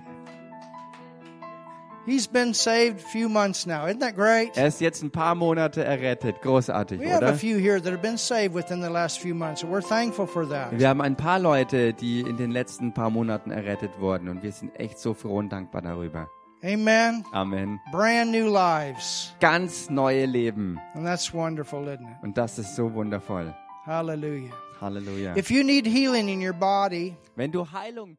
He's 2.05 2.27
been 2.27 2.53
saved 2.53 2.99
a 2.99 3.07
few 3.07 3.29
months 3.29 3.65
now. 3.65 3.85
Isn't 3.87 4.01
that 4.01 4.15
great? 4.15 4.57
Er 4.57 4.67
ist 4.67 4.81
jetzt 4.81 5.01
ein 5.03 5.11
paar 5.11 5.35
Monate 5.35 5.83
errettet. 5.85 6.41
Großartig, 6.41 6.99
We 6.99 7.07
have 7.09 7.23
a 7.23 7.29
oder? 7.29 7.35
few 7.37 7.57
here 7.57 7.81
that 7.81 7.91
have 7.93 8.01
been 8.01 8.17
saved 8.17 8.53
within 8.53 8.81
the 8.81 8.89
last 8.89 9.19
few 9.19 9.33
months, 9.33 9.63
we're 9.63 9.81
thankful 9.81 10.27
for 10.27 10.47
that. 10.49 10.77
Wir 10.77 10.89
haben 10.89 10.99
ein 11.01 11.15
paar 11.15 11.39
Leute, 11.39 11.93
die 11.93 12.19
in 12.21 12.35
den 12.35 12.51
letzten 12.51 12.93
paar 12.93 13.09
Monaten 13.09 13.51
errettet 13.51 13.91
wurden 13.99 14.27
und 14.27 14.43
wir 14.43 14.51
sind 14.51 14.77
echt 14.77 14.99
so 14.99 15.13
froh 15.13 15.37
und 15.37 15.49
dankbar 15.49 15.81
darüber. 15.81 16.27
Amen. 16.61 17.23
Amen. 17.31 17.79
Brand 17.91 18.31
new 18.31 18.47
lives. 18.51 19.33
Ganz 19.39 19.89
neue 19.89 20.25
Leben 20.25 20.79
And 20.95 21.05
that's 21.05 21.33
wonderful, 21.33 21.87
isn't 21.87 22.01
it? 22.01 22.17
und 22.23 22.37
das 22.37 22.59
ist 22.59 22.75
so 22.75 22.93
wundervoll. 22.93 23.53
Hallelujah. 23.85 24.51
Halleluja. 24.81 25.37
If 25.37 25.49
you 25.51 25.63
need 25.63 25.85
healing 25.85 26.27
in 26.27 26.45
your 26.45 26.53
body, 26.53 27.15
Wenn 27.37 27.51
du 27.51 27.65
Heilung 27.71 28.17